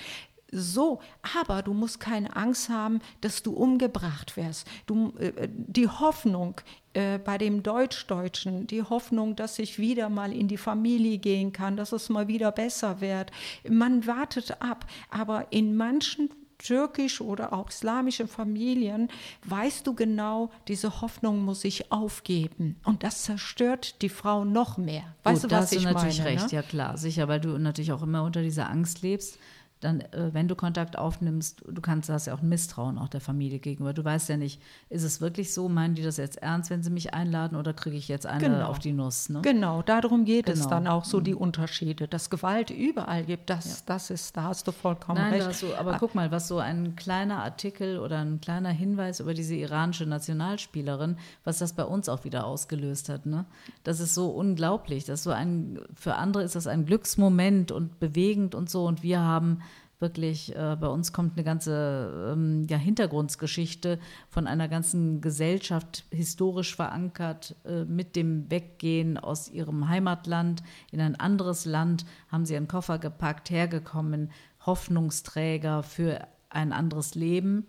So, 0.51 1.01
aber 1.37 1.63
du 1.63 1.75
musst 1.75 2.01
keine 2.01 2.35
Angst 2.35 2.71
haben, 2.71 3.01
dass 3.21 3.43
du 3.43 3.53
umgebracht 3.53 4.37
wirst. 4.37 4.67
Du, 4.87 5.13
äh, 5.19 5.47
die 5.51 5.89
Hoffnung 5.89 6.61
äh, 6.95 7.19
bei 7.19 7.37
dem 7.37 7.63
Deutsch-Deutschen, 7.63 8.67
die 8.67 8.83
Hoffnung, 8.83 9.37
dass 9.37 9.59
ich 9.59 9.79
wieder 9.79 10.09
mal 10.09 10.33
in 10.33 10.49
die 10.49 10.57
Familie 10.57 11.19
gehen 11.19 11.53
kann, 11.53 11.77
dass 11.77 11.93
es 11.93 12.09
mal 12.09 12.29
wieder 12.29 12.51
besser 12.51 13.03
wird. 13.03 13.31
Man 13.69 14.07
wartet 14.07 14.63
ab, 14.63 14.87
aber 15.11 15.53
in 15.53 15.77
manchen 15.77 16.31
türkisch 16.59 17.21
oder 17.21 17.53
auch 17.53 17.69
islamische 17.69 18.27
Familien, 18.27 19.09
weißt 19.45 19.87
du 19.87 19.95
genau, 19.95 20.51
diese 20.67 21.01
Hoffnung 21.01 21.45
muss 21.45 21.65
ich 21.65 21.91
aufgeben. 21.93 22.77
Und 22.85 23.03
das 23.05 23.23
zerstört 23.23 24.03
die 24.03 24.09
Frau 24.09 24.45
noch 24.45 24.77
mehr. 24.77 25.05
Weißt 25.23 25.43
Gut, 25.43 25.53
du, 25.53 25.55
was 25.55 25.61
da 25.61 25.63
hast 25.65 25.73
ich 25.73 25.85
du 25.85 25.93
natürlich 25.93 26.19
meine? 26.19 26.31
recht, 26.31 26.47
ne? 26.47 26.53
ja 26.53 26.63
klar, 26.63 26.97
sicher, 26.99 27.29
weil 27.29 27.41
du 27.41 27.59
natürlich 27.59 27.93
auch 27.93 28.03
immer 28.03 28.25
unter 28.25 28.43
dieser 28.43 28.69
Angst 28.69 29.03
lebst. 29.03 29.39
Dann, 29.81 30.01
äh, 30.01 30.31
wenn 30.33 30.49
du 30.49 30.57
Kontakt 30.57 30.99
aufnimmst, 30.99 31.62
du 31.68 31.81
kannst, 31.81 32.09
hast 32.11 32.26
ja 32.26 32.35
auch 32.35 32.43
ein 32.43 32.49
Misstrauen 32.49 32.99
auch 32.99 33.09
der 33.09 33.20
Familie 33.20 33.59
gegenüber. 33.61 33.93
Du 33.93 34.05
weißt 34.05 34.29
ja 34.29 34.37
nicht, 34.37 34.61
ist 34.91 35.05
es 35.05 35.20
wirklich 35.20 35.55
so, 35.55 35.68
meinen 35.68 35.95
die 35.95 36.03
das 36.03 36.16
jetzt 36.16 36.39
ernst, 36.39 36.70
wenn 36.70 36.83
sie 36.83 36.91
mich 36.91 37.14
einladen, 37.14 37.57
oder 37.57 37.72
kriege 37.72 37.97
ich 37.97 38.09
jetzt 38.09 38.26
eine 38.26 38.41
Genau. 38.41 38.66
auf 38.66 38.79
die 38.81 38.93
Nuss? 38.93 39.29
Ne? 39.29 39.41
Genau, 39.43 39.83
darum 39.83 40.24
geht 40.24 40.49
es 40.49 40.61
Genau. 40.61 40.70
dann 40.70 40.87
auch 40.89 41.05
so 41.05 41.20
die 41.20 41.35
Unterschiede. 41.35 42.09
Dass 42.09 42.29
Gewalt 42.31 42.70
überall 42.70 43.24
gibt, 43.24 43.51
das, 43.51 43.85
das 43.85 44.11
ist, 44.11 44.37
da 44.37 44.45
hast 44.45 44.66
du 44.66 44.72
vollkommen 44.72 45.20
Nein, 45.20 45.41
recht. 45.43 45.62
du, 45.62 45.74
aber 45.79 45.97
guck 45.99 46.14
mal, 46.14 46.31
was 46.31 46.49
so 46.49 46.59
ein 46.59 46.97
kleiner 46.97 47.43
Artikel 47.45 47.99
oder 47.99 48.18
ein 48.18 48.41
kleiner 48.41 48.70
Hinweis 48.70 49.20
über 49.20 49.35
diese 49.35 49.55
iranische 49.55 50.07
Nationalspielerin, 50.07 51.16
was 51.45 51.59
das 51.59 51.72
bei 51.72 51.85
uns 51.85 52.09
auch 52.09 52.24
wieder 52.24 52.47
ausgelöst 52.47 53.09
hat. 53.09 53.26
Ne? 53.26 53.45
Das 53.85 54.01
ist 54.01 54.14
so 54.14 54.31
unglaublich. 54.31 55.05
Das 55.05 55.20
ist 55.20 55.24
so 55.24 55.31
ein, 55.31 55.79
für 55.95 56.14
andere 56.16 56.43
ist 56.43 56.57
das 56.57 56.66
ein 56.66 56.85
Glücksmoment 56.87 57.70
und 57.72 58.01
bewegend 58.01 58.55
und 58.55 58.68
so. 58.70 58.87
Und 58.87 59.03
wir 59.03 59.20
haben 59.20 59.61
wirklich, 60.01 60.55
äh, 60.55 60.76
bei 60.80 60.88
uns 60.88 61.12
kommt 61.12 61.36
eine 61.36 61.44
ganze 61.44 62.32
ähm, 62.32 62.66
ja, 62.68 62.76
Hintergrundgeschichte 62.76 63.99
von 64.28 64.46
einer 64.46 64.68
ganzen 64.68 65.20
Gesellschaft 65.20 66.05
historisch 66.11 66.76
verankert 66.76 67.57
äh, 67.64 67.84
mit 67.84 68.16
dem 68.16 68.51
Weggehen 68.51 69.18
aus 69.18 69.51
ihrem 69.51 69.88
Heimatland 69.88 70.62
in 70.92 71.01
ein 71.01 71.16
anderes 71.16 71.64
Land, 71.64 72.05
haben 72.28 72.44
sie 72.44 72.55
ihren 72.55 72.68
Koffer 72.68 72.99
gepackt, 72.99 73.51
hergekommen, 73.51 74.30
Hoffnungsträger 74.64 75.82
für 75.82 76.26
ein 76.51 76.72
anderes 76.72 77.14
Leben 77.14 77.66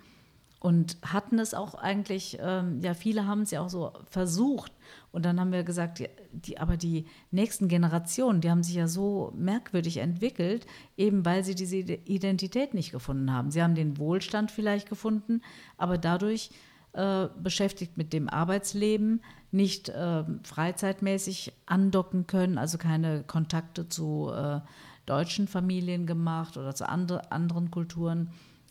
und 0.60 0.98
hatten 1.02 1.40
es 1.40 1.54
auch 1.54 1.74
eigentlich, 1.76 2.38
ähm, 2.42 2.80
ja, 2.82 2.94
viele 2.94 3.26
haben 3.26 3.42
es 3.42 3.52
ja 3.52 3.62
auch 3.62 3.70
so 3.70 3.94
versucht. 4.10 4.74
Und 5.12 5.26
dann 5.26 5.40
haben 5.40 5.52
wir 5.52 5.64
gesagt, 5.64 6.04
die, 6.32 6.58
aber 6.60 6.78
die 6.78 7.06
nächsten 7.32 7.68
Generationen, 7.68 8.42
die 8.42 8.52
haben 8.52 8.64
sich 8.64 8.76
ja 8.76 8.88
so 8.88 9.34
merkwürdig 9.36 9.98
entwickelt, 9.98 10.68
eben 10.98 11.26
weil 11.26 11.44
sie 11.44 11.56
diese 11.56 11.78
Identität 11.78 12.74
nicht 12.74 12.92
gefunden 12.92 13.34
haben. 13.34 13.50
Sie 13.50 13.64
haben 13.64 13.76
den 13.76 13.98
Wohlstand 13.98 14.52
vielleicht 14.52 14.88
gefunden, 14.88 15.42
aber 15.78 15.98
dadurch 15.98 16.52
äh, 16.94 17.28
beschäftigt 17.42 17.98
mit 17.98 18.14
dem 18.14 18.30
Arbeitsleben, 18.30 19.22
nicht 19.52 19.90
äh, 19.90 20.24
freizeitmäßig 20.44 21.54
andocken 21.66 22.28
können, 22.28 22.58
also 22.58 22.78
keine 22.78 23.24
Kontakte 23.24 23.90
zu 23.90 24.32
äh, 24.32 24.60
deutschen 25.08 25.48
Familien 25.48 26.06
gemacht 26.06 26.56
oder 26.58 26.76
zu 26.76 26.88
andre, 26.88 27.32
anderen 27.32 27.72
Kulturen 27.72 28.30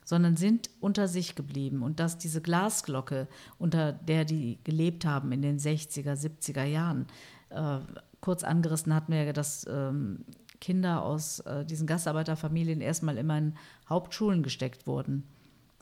sondern 0.08 0.36
sind 0.36 0.70
unter 0.80 1.06
sich 1.06 1.34
geblieben. 1.34 1.82
Und 1.82 2.00
dass 2.00 2.16
diese 2.16 2.40
Glasglocke, 2.40 3.28
unter 3.58 3.92
der 3.92 4.24
die 4.24 4.58
gelebt 4.64 5.04
haben 5.04 5.32
in 5.32 5.42
den 5.42 5.58
60er, 5.58 6.14
70er 6.14 6.64
Jahren, 6.64 7.06
äh, 7.50 7.80
kurz 8.22 8.42
angerissen 8.42 8.94
hatten 8.94 9.12
wir 9.12 9.24
ja, 9.24 9.34
dass 9.34 9.66
ähm, 9.68 10.24
Kinder 10.62 11.02
aus 11.02 11.40
äh, 11.40 11.66
diesen 11.66 11.86
Gastarbeiterfamilien 11.86 12.80
erstmal 12.80 13.18
immer 13.18 13.36
in 13.36 13.54
Hauptschulen 13.86 14.42
gesteckt 14.42 14.86
wurden. 14.86 15.24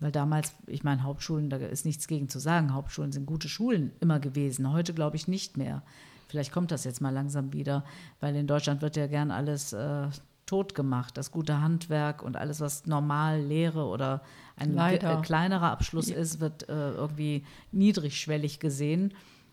Weil 0.01 0.11
damals, 0.11 0.53
ich 0.67 0.83
meine, 0.83 1.05
Hauptschulen, 1.05 1.49
da 1.49 1.59
ist 1.59 1.87
nichts 1.87 2.09
gegen 2.09 2.29
zu 2.29 2.41
sagen, 2.41 2.75
Hauptschulen 2.75 3.13
sind 3.13 3.27
gute 3.27 3.49
Schulen 3.49 3.93
immer 4.01 4.19
gewesen. 4.19 4.73
Heute 4.73 4.93
glaube 4.93 5.15
ich 5.15 5.29
nicht 5.29 5.57
mehr. 5.57 5.85
Vielleicht 6.27 6.51
kommt 6.51 6.73
das 6.73 6.83
jetzt 6.83 7.01
mal 7.01 7.15
langsam 7.15 7.53
wieder, 7.53 7.85
weil 8.19 8.35
in 8.35 8.49
Deutschland 8.49 8.83
wird 8.83 8.97
ja 8.97 9.07
gern 9.07 9.31
alles 9.31 9.73
äh, 9.73 10.09
tot 10.47 10.75
gemacht. 10.75 11.17
Das 11.17 11.31
gute 11.31 11.61
Handwerk 11.61 12.23
und 12.23 12.37
alles, 12.37 12.61
was 12.61 12.87
normal 12.87 13.41
Lehre 13.41 13.85
oder 13.85 14.23
ein 14.57 14.75
Leider. 14.75 15.19
äh, 15.19 15.23
kleinerer 15.23 15.71
Abschluss 15.71 16.09
ist, 16.09 16.41
wird 16.41 16.69
äh, 16.69 16.91
irgendwie 16.93 17.45
niedrigschwellig 17.73 18.61
gesehen, 18.61 19.13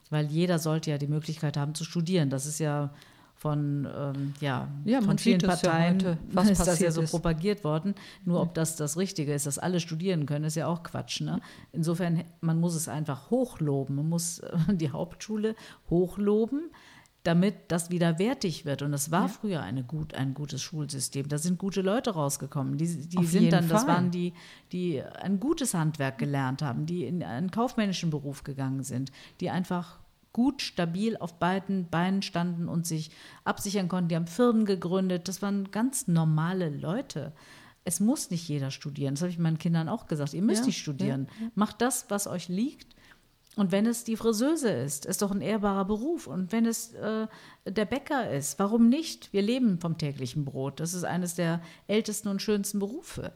weil 0.10 0.28
jeder 0.28 0.60
sollte 0.60 0.92
ja 0.92 0.98
die 0.98 1.08
Möglichkeit 1.08 1.58
haben 1.58 1.76
zu 1.76 1.84
studieren. 1.84 2.30
Das 2.30 2.46
ist 2.46 2.60
ja 2.60 2.92
von, 3.36 3.86
ähm, 3.94 4.34
ja, 4.40 4.70
Ja, 4.86 5.02
von 5.02 5.18
vielen 5.18 5.42
es 5.42 5.44
ja 5.44 5.50
Parteien 5.50 5.96
heute, 5.96 6.18
was 6.32 6.50
ist 6.50 6.66
das 6.66 6.80
ja 6.80 6.92
so 6.92 7.02
ist. 7.02 7.12
propagiert 7.12 7.66
worden. 7.66 7.94
Nur 8.24 8.42
ob 8.42 8.54
das 8.54 8.78
das 8.78 8.96
Richtige 8.96 9.34
ist, 9.34 9.46
dass 9.48 9.60
alle 9.60 9.82
studieren 9.82 10.26
können, 10.26 10.46
ist 10.46 10.56
ja 10.56 10.68
auch 10.68 10.84
Quatsch. 10.84 11.20
Ne? 11.20 11.42
Insofern, 11.74 12.24
man 12.40 12.60
muss 12.62 12.74
es 12.74 12.88
einfach 12.88 13.32
hochloben. 13.32 13.98
Man 13.98 14.08
muss 14.08 14.40
äh, 14.40 14.58
die 14.70 14.92
Hauptschule 14.92 15.56
hochloben, 15.90 16.72
damit 17.24 17.56
das 17.70 17.90
wieder 17.90 18.20
wertig 18.20 18.66
wird. 18.66 18.82
Und 18.82 18.92
das 18.92 19.10
war 19.10 19.30
früher 19.30 19.62
eine 19.62 19.84
gut, 19.84 20.14
ein 20.14 20.34
gutes 20.34 20.62
Schulsystem. 20.62 21.30
Da 21.30 21.38
sind 21.38 21.58
gute 21.58 21.82
Leute 21.82 22.12
rausgekommen. 22.12 22.78
Die, 22.78 23.08
die 23.08 23.18
Auf 23.18 23.28
sind 23.28 23.52
dann, 23.54 23.70
das 23.70 23.84
Fall. 23.84 23.96
waren 23.96 24.12
die, 24.12 24.34
die 24.74 25.02
ein 25.02 25.40
gutes 25.40 25.74
Handwerk 25.74 26.18
gelernt 26.18 26.62
haben, 26.62 26.86
die 26.86 27.06
in 27.06 27.24
einen 27.24 27.50
kaufmännischen 27.50 28.10
Beruf 28.10 28.44
gegangen 28.44 28.84
sind, 28.84 29.12
die 29.40 29.50
einfach 29.50 30.00
gut, 30.34 30.62
stabil 30.62 31.16
auf 31.16 31.40
beiden 31.40 31.88
Beinen 31.90 32.24
standen 32.24 32.68
und 32.68 32.86
sich 32.86 33.12
absichern 33.46 33.88
konnten. 33.88 34.10
Die 34.10 34.16
haben 34.16 34.28
Firmen 34.28 34.66
gegründet. 34.66 35.28
Das 35.28 35.42
waren 35.42 35.72
ganz 35.72 36.08
normale 36.08 36.70
Leute. 36.70 37.32
Es 37.86 38.00
muss 38.00 38.32
nicht 38.32 38.48
jeder 38.50 38.72
studieren. 38.72 39.14
Das 39.14 39.22
habe 39.22 39.32
ich 39.32 39.38
meinen 39.40 39.60
Kindern 39.60 39.88
auch 39.88 40.08
gesagt. 40.08 40.34
Ihr 40.34 40.42
müsst 40.42 40.62
Ja, 40.62 40.68
nicht 40.68 40.80
studieren. 40.80 41.28
Macht 41.56 41.82
das, 41.82 42.06
was 42.10 42.28
euch 42.28 42.50
liegt. 42.50 42.93
Und 43.56 43.72
wenn 43.72 43.86
es 43.86 44.04
die 44.04 44.16
Friseuse 44.18 44.70
ist, 44.70 45.06
ist 45.06 45.22
doch 45.22 45.30
ein 45.32 45.42
ehrbarer 45.42 45.86
Beruf. 45.86 46.26
Und 46.28 46.52
wenn 46.52 46.66
es 46.66 46.94
äh, 46.96 47.28
der 47.68 47.86
Bäcker 47.86 48.32
ist, 48.32 48.58
warum 48.58 48.90
nicht? 48.90 49.32
Wir 49.32 49.44
leben 49.44 49.80
vom 49.80 49.98
täglichen 49.98 50.44
Brot. 50.44 50.80
Das 50.80 50.94
ist 50.96 51.04
eines 51.04 51.36
der 51.36 51.62
ältesten 51.88 52.30
und 52.30 52.42
schönsten 52.42 52.80
Berufe. 52.80 53.32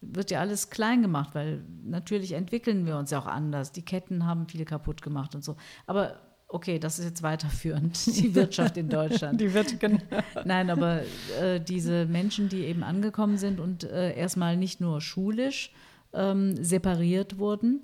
Wird 0.00 0.30
ja 0.32 0.40
alles 0.40 0.70
klein 0.70 1.02
gemacht, 1.02 1.34
weil 1.34 1.62
natürlich 1.84 2.32
entwickeln 2.32 2.84
wir 2.86 2.96
uns 2.96 3.10
ja 3.12 3.20
auch 3.20 3.26
anders. 3.26 3.70
Die 3.70 3.84
Ketten 3.84 4.26
haben 4.26 4.48
viel 4.48 4.64
kaputt 4.64 5.02
gemacht 5.02 5.34
und 5.36 5.44
so. 5.44 5.56
Aber 5.86 6.18
okay, 6.48 6.80
das 6.80 6.98
ist 6.98 7.04
jetzt 7.04 7.22
weiterführend, 7.22 8.06
die 8.18 8.34
Wirtschaft 8.34 8.76
in 8.76 8.88
Deutschland. 8.88 9.40
Die 9.40 9.54
wird 9.54 9.78
gen- 9.78 10.02
Nein, 10.44 10.70
aber 10.70 11.02
äh, 11.40 11.60
diese 11.60 12.06
Menschen, 12.06 12.48
die 12.48 12.64
eben 12.64 12.82
angekommen 12.82 13.36
sind 13.38 13.60
und 13.60 13.84
äh, 13.84 14.16
erstmal 14.16 14.56
nicht 14.56 14.80
nur 14.80 15.00
schulisch 15.00 15.72
ähm, 16.12 16.56
separiert 16.64 17.38
wurden, 17.38 17.82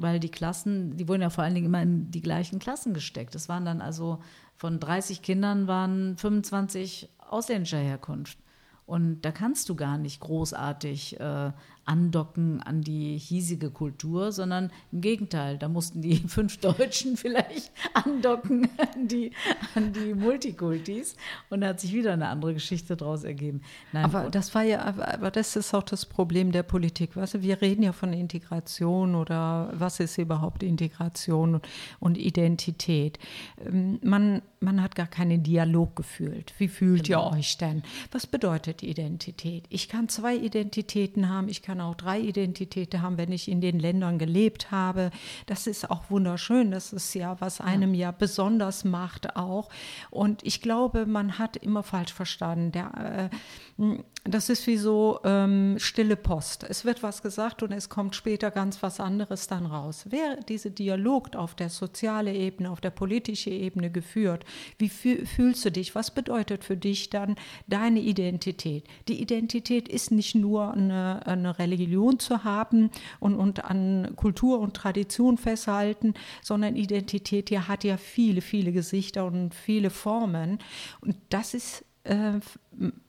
weil 0.00 0.20
die 0.20 0.30
Klassen, 0.30 0.96
die 0.96 1.08
wurden 1.08 1.22
ja 1.22 1.30
vor 1.30 1.44
allen 1.44 1.54
Dingen 1.54 1.66
immer 1.66 1.82
in 1.82 2.10
die 2.10 2.22
gleichen 2.22 2.58
Klassen 2.58 2.94
gesteckt. 2.94 3.34
Es 3.34 3.48
waren 3.48 3.64
dann 3.64 3.80
also 3.80 4.20
von 4.56 4.80
30 4.80 5.22
Kindern 5.22 5.66
waren 5.66 6.16
25 6.16 7.08
ausländischer 7.18 7.78
Herkunft. 7.78 8.38
Und 8.86 9.20
da 9.20 9.32
kannst 9.32 9.68
du 9.68 9.74
gar 9.76 9.98
nicht 9.98 10.20
großartig 10.20 11.20
äh, 11.20 11.52
andocken 11.88 12.62
an 12.62 12.82
die 12.82 13.16
hiesige 13.16 13.70
Kultur, 13.70 14.30
sondern 14.30 14.70
im 14.92 15.00
Gegenteil, 15.00 15.56
da 15.58 15.68
mussten 15.68 16.02
die 16.02 16.16
fünf 16.28 16.58
Deutschen 16.58 17.16
vielleicht 17.16 17.72
andocken 17.94 18.68
an 18.76 19.08
die, 19.08 19.32
an 19.74 19.92
die 19.94 20.12
Multikultis 20.14 21.16
und 21.50 21.62
da 21.62 21.68
hat 21.68 21.80
sich 21.80 21.92
wieder 21.94 22.12
eine 22.12 22.28
andere 22.28 22.52
Geschichte 22.54 22.96
daraus 22.96 23.24
ergeben. 23.24 23.62
Nein, 23.92 24.04
Aber 24.04 24.28
das 24.30 24.54
war 24.54 24.62
ja, 24.62 24.82
aber, 24.84 25.30
das 25.30 25.56
ist 25.56 25.72
auch 25.74 25.82
das 25.82 26.04
Problem 26.04 26.52
der 26.52 26.62
Politik. 26.62 27.16
Weißt 27.16 27.34
du, 27.34 27.42
wir 27.42 27.60
reden 27.62 27.82
ja 27.82 27.92
von 27.92 28.12
Integration 28.12 29.14
oder 29.14 29.70
was 29.72 29.98
ist 30.00 30.18
überhaupt 30.18 30.62
Integration 30.62 31.54
und, 31.56 31.68
und 32.00 32.18
Identität. 32.18 33.18
Ähm, 33.64 33.98
Man, 34.02 34.42
man 34.60 34.82
hat 34.82 34.94
gar 34.94 35.06
keinen 35.06 35.42
Dialog 35.42 35.96
gefühlt. 35.96 36.52
Wie 36.58 36.68
fühlt 36.68 37.04
Genau. 37.04 37.30
ihr 37.32 37.38
euch 37.38 37.56
denn? 37.56 37.82
Was 38.12 38.26
bedeutet 38.26 38.82
Identität? 38.82 39.64
Ich 39.70 39.88
kann 39.88 40.08
zwei 40.08 40.36
Identitäten 40.36 41.28
haben, 41.28 41.48
ich 41.48 41.62
kann 41.62 41.77
auch 41.80 41.94
drei 41.94 42.20
Identitäten 42.20 43.02
haben, 43.02 43.18
wenn 43.18 43.32
ich 43.32 43.48
in 43.48 43.60
den 43.60 43.78
Ländern 43.78 44.18
gelebt 44.18 44.70
habe. 44.70 45.10
Das 45.46 45.66
ist 45.66 45.90
auch 45.90 46.10
wunderschön. 46.10 46.70
Das 46.70 46.92
ist 46.92 47.14
ja, 47.14 47.40
was 47.40 47.60
einem 47.60 47.94
ja 47.94 48.10
besonders 48.10 48.84
macht 48.84 49.36
auch. 49.36 49.68
Und 50.10 50.42
ich 50.44 50.60
glaube, 50.60 51.06
man 51.06 51.38
hat 51.38 51.56
immer 51.56 51.82
falsch 51.82 52.12
verstanden. 52.12 52.72
Der, 52.72 53.30
äh, 53.78 53.98
das 54.30 54.48
ist 54.48 54.66
wie 54.66 54.76
so 54.76 55.20
ähm, 55.24 55.76
stille 55.78 56.16
Post. 56.16 56.64
Es 56.68 56.84
wird 56.84 57.02
was 57.02 57.22
gesagt 57.22 57.62
und 57.62 57.72
es 57.72 57.88
kommt 57.88 58.14
später 58.14 58.50
ganz 58.50 58.82
was 58.82 59.00
anderes 59.00 59.46
dann 59.46 59.66
raus. 59.66 60.06
Wäre 60.10 60.38
dieser 60.48 60.70
Dialog 60.70 61.36
auf 61.36 61.54
der 61.54 61.70
sozialen 61.70 62.34
Ebene, 62.34 62.70
auf 62.70 62.80
der 62.80 62.90
politischen 62.90 63.52
Ebene 63.52 63.90
geführt, 63.90 64.44
wie 64.78 64.88
fü 64.88 65.26
fühlst 65.26 65.64
du 65.64 65.72
dich? 65.72 65.94
Was 65.94 66.10
bedeutet 66.10 66.64
für 66.64 66.76
dich 66.76 67.10
dann 67.10 67.36
deine 67.66 68.00
Identität? 68.00 68.84
Die 69.08 69.20
Identität 69.20 69.88
ist 69.88 70.10
nicht 70.10 70.34
nur 70.34 70.72
eine, 70.72 71.26
eine 71.26 71.58
Religion 71.58 72.18
zu 72.18 72.44
haben 72.44 72.90
und, 73.20 73.36
und 73.36 73.64
an 73.64 74.12
Kultur 74.16 74.60
und 74.60 74.74
Tradition 74.74 75.38
festhalten, 75.38 76.14
sondern 76.42 76.76
Identität 76.76 77.50
ja, 77.50 77.68
hat 77.68 77.84
ja 77.84 77.96
viele, 77.96 78.40
viele 78.40 78.72
Gesichter 78.72 79.24
und 79.24 79.54
viele 79.54 79.90
Formen. 79.90 80.58
Und 81.00 81.16
das 81.30 81.54
ist 81.54 81.84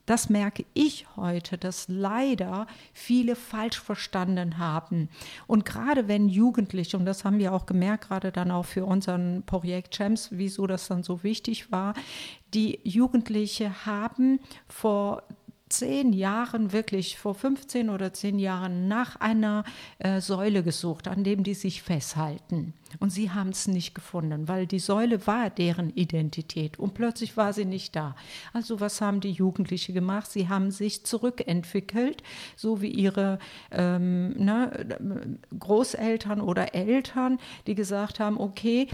das 0.06 0.30
merke 0.30 0.66
ich 0.74 1.06
heute, 1.16 1.58
dass 1.58 1.88
leider 1.88 2.68
viele 2.94 3.36
falsch 3.36 3.80
verstanden 3.80 4.58
haben. 4.58 5.10
Und 5.48 5.66
gerade 5.66 6.08
wenn 6.08 6.28
Jugendliche, 6.28 6.98
und 6.98 7.06
das 7.06 7.24
haben 7.24 7.38
wir 7.40 7.54
auch 7.54 7.66
gemerkt, 7.66 8.08
gerade 8.08 8.32
dann 8.32 8.52
auch 8.52 8.66
für 8.66 8.86
unseren 8.86 9.44
Projekt 9.44 9.94
Champs, 9.94 10.30
wieso 10.32 10.68
das 10.68 10.88
dann 10.88 11.04
so 11.04 11.24
wichtig 11.24 11.72
war, 11.72 11.94
die 12.54 12.80
Jugendliche 12.84 13.86
haben 13.86 14.40
vor 14.68 15.24
zehn 15.70 16.14
Jahren, 16.14 16.74
wirklich 16.74 17.18
vor 17.18 17.36
15 17.36 17.90
oder 17.90 18.12
zehn 18.14 18.40
Jahren, 18.40 18.88
nach 18.88 19.16
einer 19.18 19.64
äh, 20.00 20.20
Säule 20.20 20.64
gesucht, 20.64 21.08
an 21.08 21.24
dem 21.24 21.44
die 21.44 21.54
sich 21.54 21.84
festhalten. 21.84 22.74
Und 23.00 23.12
sie 23.12 23.30
haben 23.30 23.50
es 23.50 23.68
nicht 23.68 23.94
gefunden, 23.94 24.48
weil 24.48 24.66
die 24.66 24.80
Säule 24.80 25.28
war 25.28 25.52
deren 25.52 25.92
Identität 25.92 26.80
und 26.80 26.96
plötzlich 26.96 27.38
war 27.38 27.54
sie 27.54 27.66
nicht 27.66 27.96
da. 27.96 28.16
Also 28.52 28.80
was 28.80 29.00
haben 29.00 29.20
die 29.20 29.32
Jugendlichen 29.32 29.94
gemacht? 29.94 30.32
Sie 30.32 30.50
haben 30.50 30.72
sich 30.72 31.06
zurückentwickelt, 31.06 32.24
so 32.56 32.82
wie 32.82 32.90
ihre 32.90 33.38
ähm, 33.72 34.32
ne, 34.44 35.38
Großeltern 35.58 36.42
oder 36.42 36.74
Eltern, 36.74 37.38
die 37.68 37.76
gesagt 37.76 38.20
haben, 38.20 38.40
okay, 38.40 38.88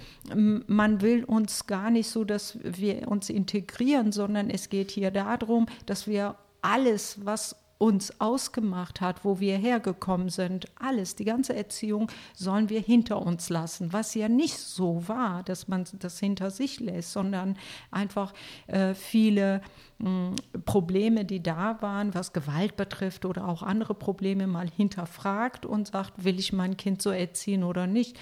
man 0.68 1.02
will 1.02 1.24
uns 1.24 1.66
gar 1.66 1.90
nicht 1.90 2.10
so, 2.10 2.26
dass 2.26 2.60
wir 2.64 3.08
uns 3.08 3.30
integrieren, 3.30 4.12
sondern 4.12 4.50
es 4.50 4.70
geht 4.70 4.92
hier 4.92 5.12
darum, 5.12 5.68
dass 5.86 6.06
wir 6.08 6.36
alles, 6.66 7.24
was 7.24 7.56
uns 7.78 8.22
ausgemacht 8.22 9.02
hat, 9.02 9.26
wo 9.26 9.40
wir 9.40 9.58
hergekommen 9.58 10.30
sind, 10.30 10.66
alles, 10.76 11.16
die 11.16 11.26
ganze 11.26 11.54
Erziehung 11.56 12.10
sollen 12.34 12.70
wir 12.70 12.80
hinter 12.80 13.22
uns 13.22 13.50
lassen, 13.50 13.92
was 13.92 14.16
ja 14.16 14.30
nicht 14.30 14.58
so 14.58 15.08
war, 15.08 15.44
dass 15.44 15.68
man 15.68 15.86
das 16.00 16.20
hinter 16.20 16.52
sich 16.52 16.80
lässt, 16.80 17.12
sondern 17.12 17.58
einfach 17.92 18.34
äh, 18.68 18.94
viele 18.94 19.62
mh, 19.98 20.08
hm, 20.10 20.64
Probleme, 20.64 21.26
die 21.26 21.44
da 21.44 21.82
waren, 21.82 22.14
was 22.14 22.32
Gewalt 22.32 22.78
betrifft 22.78 23.26
oder 23.26 23.46
auch 23.46 23.62
andere 23.62 23.94
Probleme 23.94 24.48
mal 24.48 24.70
hinterfragt 24.70 25.66
und 25.66 25.88
sagt, 25.88 26.24
will 26.24 26.40
ich 26.40 26.54
mein 26.54 26.78
Kind 26.78 27.02
so 27.02 27.10
erziehen 27.10 27.64
oder 27.64 27.88
nicht. 27.88 28.18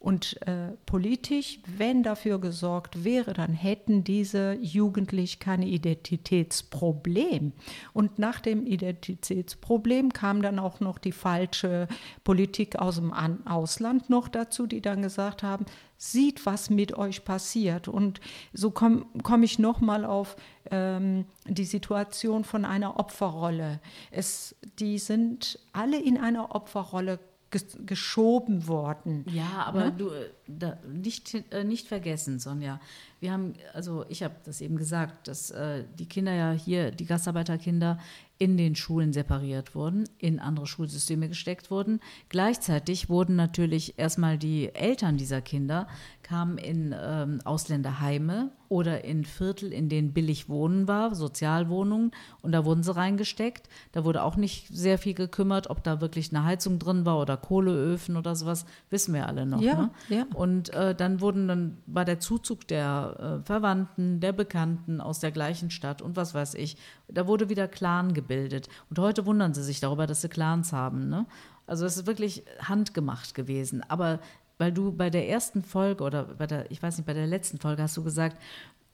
Und 0.00 0.40
äh, 0.46 0.72
politisch, 0.86 1.58
wenn 1.76 2.04
dafür 2.04 2.38
gesorgt 2.38 3.04
wäre, 3.04 3.32
dann 3.32 3.52
hätten 3.52 4.04
diese 4.04 4.54
Jugendlichen 4.60 5.40
kein 5.40 5.62
Identitätsproblem. 5.62 7.52
Und 7.92 8.18
nach 8.18 8.40
dem 8.40 8.64
Identitätsproblem 8.64 10.12
kam 10.12 10.40
dann 10.40 10.60
auch 10.60 10.78
noch 10.78 10.98
die 10.98 11.12
falsche 11.12 11.88
Politik 12.22 12.76
aus 12.76 12.96
dem 12.96 13.12
An 13.12 13.44
Ausland 13.46 14.08
noch 14.08 14.28
dazu, 14.28 14.68
die 14.68 14.80
dann 14.80 15.02
gesagt 15.02 15.42
haben, 15.42 15.66
sieht, 15.96 16.46
was 16.46 16.70
mit 16.70 16.96
euch 16.96 17.24
passiert. 17.24 17.88
Und 17.88 18.20
so 18.52 18.70
komme 18.70 19.04
komm 19.24 19.42
ich 19.42 19.58
nochmal 19.58 20.04
auf 20.04 20.36
ähm, 20.70 21.26
die 21.46 21.64
Situation 21.64 22.44
von 22.44 22.64
einer 22.64 23.00
Opferrolle. 23.00 23.80
Es, 24.12 24.54
die 24.78 24.98
sind 24.98 25.58
alle 25.72 26.00
in 26.00 26.16
einer 26.16 26.54
Opferrolle 26.54 27.18
geschoben 27.50 28.68
worden. 28.68 29.24
Ja, 29.32 29.64
aber 29.64 29.86
ne? 29.86 29.92
du 29.96 30.10
äh, 30.10 30.30
da, 30.46 30.78
nicht, 30.86 31.34
äh, 31.50 31.64
nicht 31.64 31.88
vergessen, 31.88 32.38
Sonja. 32.38 32.78
Wir 33.20 33.32
haben, 33.32 33.54
also 33.72 34.04
ich 34.08 34.22
habe 34.22 34.34
das 34.44 34.60
eben 34.60 34.76
gesagt, 34.76 35.28
dass 35.28 35.50
äh, 35.50 35.84
die 35.98 36.06
Kinder 36.06 36.34
ja 36.34 36.52
hier, 36.52 36.90
die 36.90 37.06
Gastarbeiterkinder, 37.06 37.98
in 38.38 38.56
den 38.56 38.76
Schulen 38.76 39.12
separiert 39.12 39.74
wurden, 39.74 40.08
in 40.18 40.38
andere 40.38 40.66
Schulsysteme 40.66 41.28
gesteckt 41.28 41.70
wurden. 41.70 42.00
Gleichzeitig 42.28 43.08
wurden 43.08 43.34
natürlich 43.34 43.98
erstmal 43.98 44.38
die 44.38 44.72
Eltern 44.74 45.16
dieser 45.16 45.40
Kinder 45.40 45.88
kamen 46.28 46.58
in 46.58 46.94
ähm, 47.00 47.40
Ausländerheime 47.44 48.50
oder 48.68 49.02
in 49.04 49.24
Viertel, 49.24 49.72
in 49.72 49.88
denen 49.88 50.12
billig 50.12 50.48
Wohnen 50.48 50.86
war, 50.86 51.14
Sozialwohnungen, 51.14 52.10
und 52.42 52.52
da 52.52 52.66
wurden 52.66 52.82
sie 52.82 52.94
reingesteckt. 52.94 53.68
Da 53.92 54.04
wurde 54.04 54.22
auch 54.22 54.36
nicht 54.36 54.68
sehr 54.68 54.98
viel 54.98 55.14
gekümmert, 55.14 55.70
ob 55.70 55.82
da 55.82 56.02
wirklich 56.02 56.30
eine 56.30 56.44
Heizung 56.44 56.78
drin 56.78 57.06
war 57.06 57.18
oder 57.18 57.38
Kohleöfen 57.38 58.16
oder 58.18 58.36
sowas, 58.36 58.66
wissen 58.90 59.14
wir 59.14 59.26
alle 59.26 59.46
noch. 59.46 59.62
Ja, 59.62 59.76
ne? 59.76 59.90
ja. 60.10 60.26
Und 60.34 60.72
äh, 60.74 60.94
dann 60.94 61.22
wurden 61.22 61.48
dann 61.48 61.78
war 61.86 62.04
der 62.04 62.20
Zuzug 62.20 62.68
der 62.68 63.40
äh, 63.40 63.46
Verwandten, 63.46 64.20
der 64.20 64.32
Bekannten 64.32 65.00
aus 65.00 65.20
der 65.20 65.30
gleichen 65.30 65.70
Stadt 65.70 66.02
und 66.02 66.16
was 66.16 66.34
weiß 66.34 66.54
ich. 66.54 66.76
Da 67.08 67.26
wurde 67.26 67.48
wieder 67.48 67.68
Clan 67.68 68.12
gebildet. 68.12 68.68
Und 68.90 68.98
heute 68.98 69.24
wundern 69.24 69.54
sie 69.54 69.62
sich 69.62 69.80
darüber, 69.80 70.06
dass 70.06 70.20
sie 70.20 70.28
Clans 70.28 70.74
haben. 70.74 71.08
Ne? 71.08 71.24
Also 71.66 71.86
es 71.86 71.96
ist 71.96 72.06
wirklich 72.06 72.44
handgemacht 72.62 73.34
gewesen. 73.34 73.82
Aber 73.88 74.20
weil 74.58 74.72
du 74.72 74.92
bei 74.92 75.08
der 75.08 75.28
ersten 75.28 75.62
Folge 75.62 76.04
oder 76.04 76.24
bei 76.24 76.46
der, 76.46 76.70
ich 76.70 76.82
weiß 76.82 76.98
nicht, 76.98 77.06
bei 77.06 77.14
der 77.14 77.26
letzten 77.26 77.58
Folge 77.58 77.82
hast 77.82 77.96
du 77.96 78.02
gesagt, 78.02 78.36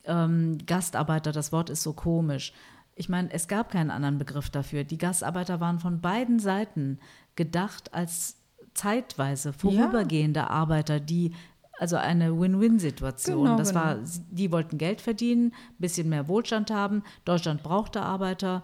ähm, 0.04 0.58
Gastarbeiter, 0.66 1.32
das 1.32 1.52
Wort 1.52 1.70
ist 1.70 1.82
so 1.82 1.94
komisch. 1.94 2.52
Ich 2.94 3.08
meine, 3.08 3.32
es 3.32 3.48
gab 3.48 3.70
keinen 3.70 3.90
anderen 3.90 4.18
Begriff 4.18 4.50
dafür. 4.50 4.84
Die 4.84 4.98
Gastarbeiter 4.98 5.60
waren 5.60 5.80
von 5.80 6.00
beiden 6.00 6.38
Seiten 6.38 6.98
gedacht 7.34 7.92
als 7.92 8.36
zeitweise 8.74 9.52
vorübergehende 9.52 10.40
ja. 10.40 10.50
Arbeiter, 10.50 11.00
die 11.00 11.32
also 11.78 11.96
eine 11.96 12.38
Win-Win-Situation. 12.38 13.44
Genau, 13.44 13.58
das 13.58 13.70
genau. 13.70 13.80
war, 13.80 13.98
die 14.30 14.52
wollten 14.52 14.78
Geld 14.78 15.00
verdienen, 15.00 15.46
ein 15.48 15.80
bisschen 15.80 16.08
mehr 16.08 16.28
Wohlstand 16.28 16.70
haben. 16.70 17.02
Deutschland 17.24 17.62
brauchte 17.62 18.00
Arbeiter 18.00 18.62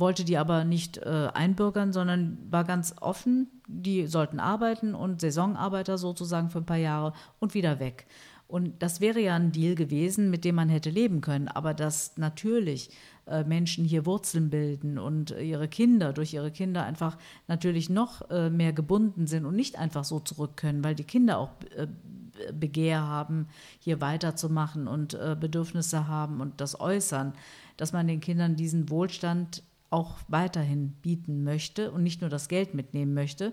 wollte 0.00 0.24
die 0.24 0.38
aber 0.38 0.64
nicht 0.64 0.98
äh, 0.98 1.28
einbürgern, 1.32 1.92
sondern 1.92 2.38
war 2.50 2.64
ganz 2.64 2.94
offen. 3.00 3.48
Die 3.66 4.06
sollten 4.06 4.40
arbeiten 4.40 4.94
und 4.94 5.20
Saisonarbeiter 5.20 5.98
sozusagen 5.98 6.50
für 6.50 6.58
ein 6.58 6.66
paar 6.66 6.76
Jahre 6.76 7.12
und 7.38 7.54
wieder 7.54 7.80
weg. 7.80 8.06
Und 8.46 8.82
das 8.82 9.00
wäre 9.00 9.20
ja 9.20 9.34
ein 9.36 9.52
Deal 9.52 9.74
gewesen, 9.74 10.30
mit 10.30 10.44
dem 10.44 10.54
man 10.54 10.68
hätte 10.68 10.90
leben 10.90 11.20
können. 11.20 11.48
Aber 11.48 11.74
dass 11.74 12.16
natürlich 12.16 12.90
äh, 13.26 13.42
Menschen 13.42 13.84
hier 13.84 14.04
Wurzeln 14.06 14.50
bilden 14.50 14.98
und 14.98 15.30
ihre 15.30 15.66
Kinder 15.66 16.12
durch 16.12 16.34
ihre 16.34 16.50
Kinder 16.50 16.84
einfach 16.84 17.16
natürlich 17.48 17.88
noch 17.88 18.30
äh, 18.30 18.50
mehr 18.50 18.72
gebunden 18.72 19.26
sind 19.26 19.46
und 19.46 19.56
nicht 19.56 19.78
einfach 19.78 20.04
so 20.04 20.20
zurück 20.20 20.56
können, 20.56 20.84
weil 20.84 20.94
die 20.94 21.04
Kinder 21.04 21.38
auch 21.38 21.52
äh, 21.76 21.86
Begehr 22.52 23.00
haben, 23.00 23.46
hier 23.78 24.00
weiterzumachen 24.00 24.88
und 24.88 25.14
äh, 25.14 25.36
Bedürfnisse 25.38 26.08
haben 26.08 26.40
und 26.40 26.60
das 26.60 26.78
äußern, 26.78 27.32
dass 27.76 27.92
man 27.92 28.06
den 28.06 28.20
Kindern 28.20 28.56
diesen 28.56 28.90
Wohlstand 28.90 29.62
auch 29.94 30.16
weiterhin 30.28 30.90
bieten 31.02 31.44
möchte 31.44 31.92
und 31.92 32.02
nicht 32.02 32.20
nur 32.20 32.28
das 32.28 32.48
Geld 32.48 32.74
mitnehmen 32.74 33.14
möchte, 33.14 33.52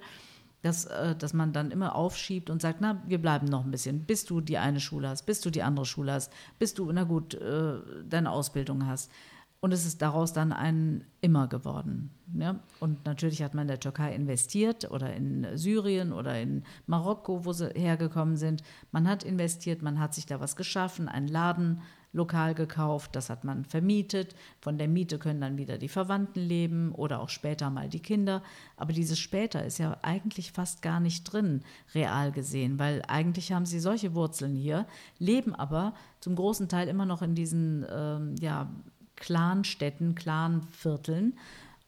dass, 0.63 0.85
äh, 0.85 1.15
dass 1.15 1.33
man 1.33 1.53
dann 1.53 1.71
immer 1.71 1.95
aufschiebt 1.95 2.49
und 2.49 2.61
sagt, 2.61 2.81
na, 2.81 3.01
wir 3.07 3.21
bleiben 3.21 3.47
noch 3.47 3.63
ein 3.63 3.71
bisschen, 3.71 4.01
bis 4.01 4.25
du 4.25 4.41
die 4.41 4.57
eine 4.57 4.79
Schule 4.79 5.09
hast, 5.09 5.25
bis 5.25 5.41
du 5.41 5.49
die 5.49 5.63
andere 5.63 5.85
Schule 5.85 6.13
hast, 6.13 6.33
bis 6.59 6.73
du, 6.73 6.91
na 6.91 7.03
gut, 7.03 7.35
äh, 7.35 7.73
deine 8.07 8.31
Ausbildung 8.31 8.85
hast. 8.85 9.11
Und 9.59 9.71
es 9.73 9.85
ist 9.85 10.01
daraus 10.01 10.33
dann 10.33 10.51
ein 10.51 11.05
Immer 11.21 11.47
geworden. 11.47 12.09
Ja? 12.33 12.59
Und 12.79 13.05
natürlich 13.05 13.43
hat 13.43 13.53
man 13.53 13.63
in 13.63 13.67
der 13.67 13.79
Türkei 13.79 14.15
investiert 14.15 14.89
oder 14.89 15.13
in 15.13 15.45
Syrien 15.55 16.13
oder 16.13 16.41
in 16.41 16.63
Marokko, 16.87 17.45
wo 17.45 17.53
sie 17.53 17.69
hergekommen 17.69 18.37
sind. 18.37 18.63
Man 18.91 19.07
hat 19.07 19.23
investiert, 19.23 19.83
man 19.83 19.99
hat 19.99 20.15
sich 20.15 20.25
da 20.25 20.39
was 20.39 20.55
geschaffen, 20.55 21.07
einen 21.07 21.27
Laden 21.27 21.81
lokal 22.13 22.53
gekauft, 22.53 23.15
das 23.15 23.29
hat 23.29 23.43
man 23.43 23.65
vermietet. 23.65 24.35
Von 24.59 24.77
der 24.77 24.87
Miete 24.87 25.17
können 25.17 25.41
dann 25.41 25.57
wieder 25.57 25.77
die 25.77 25.87
Verwandten 25.87 26.41
leben 26.41 26.91
oder 26.93 27.21
auch 27.21 27.29
später 27.29 27.69
mal 27.69 27.89
die 27.89 28.01
Kinder. 28.01 28.43
Aber 28.75 28.93
dieses 28.93 29.19
später 29.19 29.63
ist 29.63 29.77
ja 29.77 29.97
eigentlich 30.01 30.51
fast 30.51 30.81
gar 30.81 30.99
nicht 30.99 31.23
drin, 31.23 31.61
real 31.95 32.31
gesehen, 32.31 32.79
weil 32.79 33.01
eigentlich 33.07 33.53
haben 33.53 33.65
sie 33.65 33.79
solche 33.79 34.13
Wurzeln 34.13 34.55
hier, 34.55 34.85
leben 35.19 35.55
aber 35.55 35.93
zum 36.19 36.35
großen 36.35 36.67
Teil 36.67 36.87
immer 36.87 37.05
noch 37.05 37.21
in 37.21 37.35
diesen 37.35 37.85
ähm, 37.89 38.35
ja, 38.39 38.69
Clanstädten, 39.15 40.15
Clanvierteln. 40.15 41.37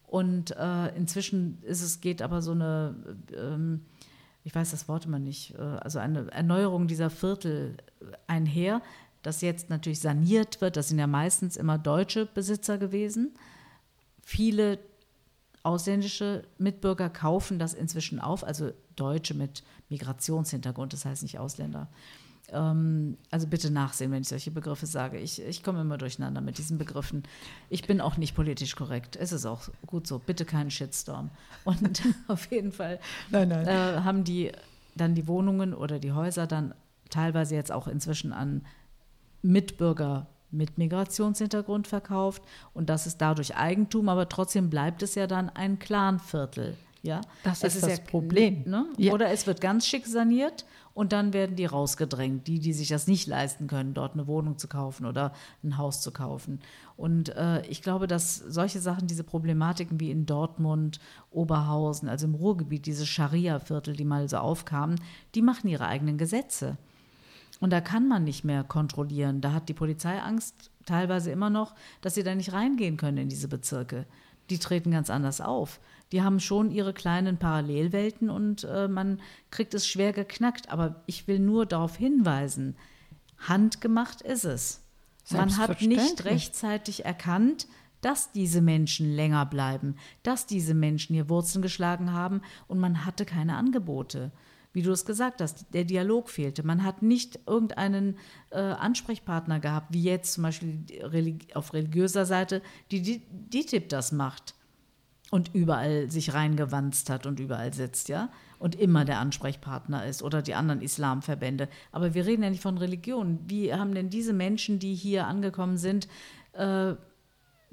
Und 0.08 0.52
äh, 0.52 0.96
inzwischen 0.96 1.58
ist 1.64 1.82
es, 1.82 2.00
geht 2.00 2.22
aber 2.22 2.42
so 2.44 2.52
eine, 2.52 2.96
ähm, 3.36 3.82
ich 4.44 4.54
weiß 4.54 4.72
das 4.72 4.88
Wort 4.88 5.06
immer 5.06 5.18
nicht, 5.18 5.56
äh, 5.56 5.62
also 5.62 5.98
eine 5.98 6.32
Erneuerung 6.32 6.88
dieser 6.88 7.10
Viertel 7.10 7.78
einher, 8.28 8.82
das 9.24 9.42
jetzt 9.42 9.70
natürlich 9.70 10.00
saniert 10.00 10.62
wird. 10.62 10.78
Das 10.78 10.90
sind 10.90 11.00
ja 11.00 11.08
meistens 11.08 11.58
immer 11.58 11.78
deutsche 11.78 12.26
Besitzer 12.26 12.78
gewesen. 12.78 13.34
Viele 14.22 14.80
ausländische 15.64 16.44
Mitbürger 16.58 17.10
kaufen 17.10 17.58
das 17.58 17.74
inzwischen 17.74 18.20
auf, 18.20 18.44
also 18.44 18.72
Deutsche 18.96 19.34
mit 19.34 19.64
Migrationshintergrund, 19.90 20.94
das 20.94 21.06
heißt 21.06 21.24
nicht 21.24 21.40
Ausländer. 21.40 21.88
Ähm, 22.50 23.18
also 23.32 23.48
bitte 23.48 23.72
nachsehen, 23.72 24.12
wenn 24.12 24.22
ich 24.22 24.28
solche 24.28 24.52
Begriffe 24.52 24.86
sage. 24.86 25.18
Ich, 25.20 25.42
ich 25.42 25.64
komme 25.64 25.82
immer 25.82 25.98
durcheinander 25.98 26.42
mit 26.42 26.58
diesen 26.58 26.78
Begriffen. 26.78 27.24
Ich 27.70 27.88
bin 27.88 28.02
auch 28.02 28.18
nicht 28.18 28.36
politisch 28.36 28.76
korrekt. 28.76 29.16
Es 29.16 29.32
ist 29.32 29.46
auch 29.46 29.70
gut 29.88 30.06
so. 30.06 30.20
Bitte 30.20 30.44
keinen 30.44 30.70
Shitstorm. 30.70 31.30
Und 31.64 32.04
auf 32.28 32.52
jeden 32.52 32.74
Fall 32.74 33.00
nein, 33.32 33.48
nein. 33.48 33.68
Äh, 33.68 34.02
haben 34.02 34.26
die 34.26 34.52
dann 34.96 35.16
die 35.16 35.28
Wohnungen 35.28 35.74
oder 35.74 36.00
die 36.00 36.12
Häuser 36.12 36.46
dann 36.46 36.76
teilweise 37.10 37.56
jetzt 37.56 37.72
auch 37.72 37.88
inzwischen 37.88 38.34
an 38.34 38.64
Mitbürger 39.44 40.28
mit 40.50 40.78
Migrationshintergrund 40.78 41.88
verkauft 41.88 42.42
und 42.74 42.90
das 42.90 43.06
ist 43.06 43.18
dadurch 43.18 43.56
Eigentum, 43.56 44.10
aber 44.10 44.30
trotzdem 44.30 44.70
bleibt 44.70 45.04
es 45.04 45.16
ja 45.16 45.28
dann 45.28 45.50
ein 45.50 45.80
Clanviertel. 45.80 46.76
Ja? 47.04 47.22
Das 47.44 47.64
ist, 47.64 47.76
ist, 47.76 47.84
das 47.84 47.98
ja, 47.98 48.04
Problem. 48.06 48.64
Ne? 48.66 48.86
Ja. 48.98 49.14
Oder 49.14 49.30
es 49.30 49.46
wird 49.46 49.62
ganz 49.62 49.86
schick 49.86 50.08
saniert 50.08 50.66
und 50.94 51.12
dann 51.12 51.34
werden 51.34 51.56
die 51.56 51.66
rausgedrängt, 51.66 52.48
die, 52.48 52.60
die 52.60 52.72
sich 52.72 52.88
das 52.88 53.08
nicht 53.08 53.28
leisten 53.28 53.68
können, 53.68 53.94
dort 53.94 54.14
eine 54.14 54.28
Wohnung 54.28 54.58
zu 54.58 54.68
kaufen 54.68 55.06
oder 55.06 55.34
ein 55.64 55.78
Haus 55.78 56.02
zu 56.02 56.12
kaufen. 56.12 56.62
Und 56.96 57.30
äh, 57.36 57.66
ich 57.68 57.82
glaube, 57.82 58.08
dass 58.08 58.38
solche 58.38 58.80
Sachen, 58.80 59.08
diese 59.08 59.24
Problematiken 59.24 60.00
wie 60.00 60.12
in 60.12 60.26
Dortmund, 60.26 61.00
Oberhausen, 61.32 62.08
also 62.08 62.26
im 62.26 62.36
Ruhrgebiet, 62.36 62.86
diese 62.86 63.06
Scharia-Viertel, 63.06 63.96
die 63.96 64.06
mal 64.06 64.30
so 64.30 64.38
aufkamen, 64.38 65.00
die 65.36 65.42
machen 65.42 65.68
ihre 65.68 65.88
eigenen 65.88 66.18
Gesetze. 66.18 66.78
Und 67.64 67.70
da 67.70 67.80
kann 67.80 68.10
man 68.10 68.26
nicht 68.26 68.44
mehr 68.44 68.66
kontrollieren. 68.66 69.40
Da 69.40 69.54
hat 69.54 69.70
die 69.70 69.74
Polizei 69.74 70.20
Angst 70.22 70.70
teilweise 70.86 71.32
immer 71.32 71.50
noch, 71.50 71.74
dass 72.02 72.14
sie 72.14 72.24
da 72.24 72.36
nicht 72.36 72.52
reingehen 72.52 72.98
können 72.98 73.20
in 73.20 73.30
diese 73.30 73.48
Bezirke. 73.48 74.06
die 74.50 74.60
treten 74.60 74.92
ganz 74.92 75.10
anders 75.10 75.40
auf. 75.40 75.80
Die 76.12 76.22
haben 76.22 76.42
schon 76.42 76.72
ihre 76.72 76.94
kleinen 76.94 77.38
Parallelwelten 77.38 78.30
und 78.30 78.66
äh, 78.66 78.90
man 78.90 79.22
kriegt 79.50 79.74
es 79.74 79.88
schwer 79.88 80.12
geknackt. 80.12 80.68
Aber 80.74 81.04
ich 81.06 81.26
will 81.30 81.40
nur 81.40 81.66
darauf 81.66 81.96
hinweisen, 81.96 82.76
handgemacht 83.38 84.22
ist 84.22 84.44
es. 84.44 84.82
Man 85.32 85.56
hat 85.58 85.82
nicht 85.82 86.26
rechtzeitig 86.26 87.06
erkannt, 87.06 87.68
dass 88.02 88.34
diese 88.34 88.60
Menschen 88.60 89.16
länger 89.16 89.46
bleiben, 89.46 89.96
dass 90.24 90.46
diese 90.48 90.74
Menschen 90.74 91.14
hier 91.14 91.30
Wurzeln 91.30 91.62
geschlagen 91.62 92.12
haben 92.12 92.42
und 92.68 92.80
man 92.80 93.06
hatte 93.06 93.24
keine 93.24 93.56
Angebote. 93.56 94.34
Wie 94.74 94.82
du 94.82 94.92
es 94.92 95.06
gesagt 95.06 95.40
hast, 95.40 95.68
der 95.74 95.84
Dialog 95.84 96.30
fehlte. 96.30 96.64
Man 96.64 96.84
hat 96.84 97.04
nicht 97.04 97.40
irgendeinen 97.46 98.18
äh, 98.50 98.60
Ansprechpartner 98.60 99.60
gehabt, 99.60 99.94
wie 99.94 100.02
jetzt 100.02 100.34
zum 100.34 100.44
Beispiel 100.44 100.84
auf 101.54 101.74
religiöser 101.74 102.26
Seite, 102.26 102.62
die 102.92 103.22
DITIB 103.30 103.88
das 103.90 104.12
macht 104.12 104.56
und 105.34 105.54
überall 105.54 106.12
sich 106.12 106.34
reingewanzt 106.34 107.10
hat 107.10 107.26
und 107.26 107.40
überall 107.40 107.74
sitzt, 107.74 108.10
ja, 108.10 108.30
und 108.60 108.76
immer 108.76 109.04
der 109.04 109.20
Ansprechpartner 109.20 110.06
ist 110.06 110.22
oder 110.22 110.42
die 110.42 110.54
anderen 110.54 110.82
Islamverbände. 110.82 111.70
Aber 111.92 112.14
wir 112.14 112.26
reden 112.26 112.44
ja 112.44 112.50
nicht 112.50 112.62
von 112.62 112.78
Religion. 112.78 113.40
Wie 113.48 113.74
haben 113.74 113.96
denn 113.96 114.10
diese 114.10 114.34
Menschen, 114.34 114.80
die 114.80 114.94
hier 114.94 115.28
angekommen 115.28 115.78
sind, 115.78 116.08
äh, 116.54 116.94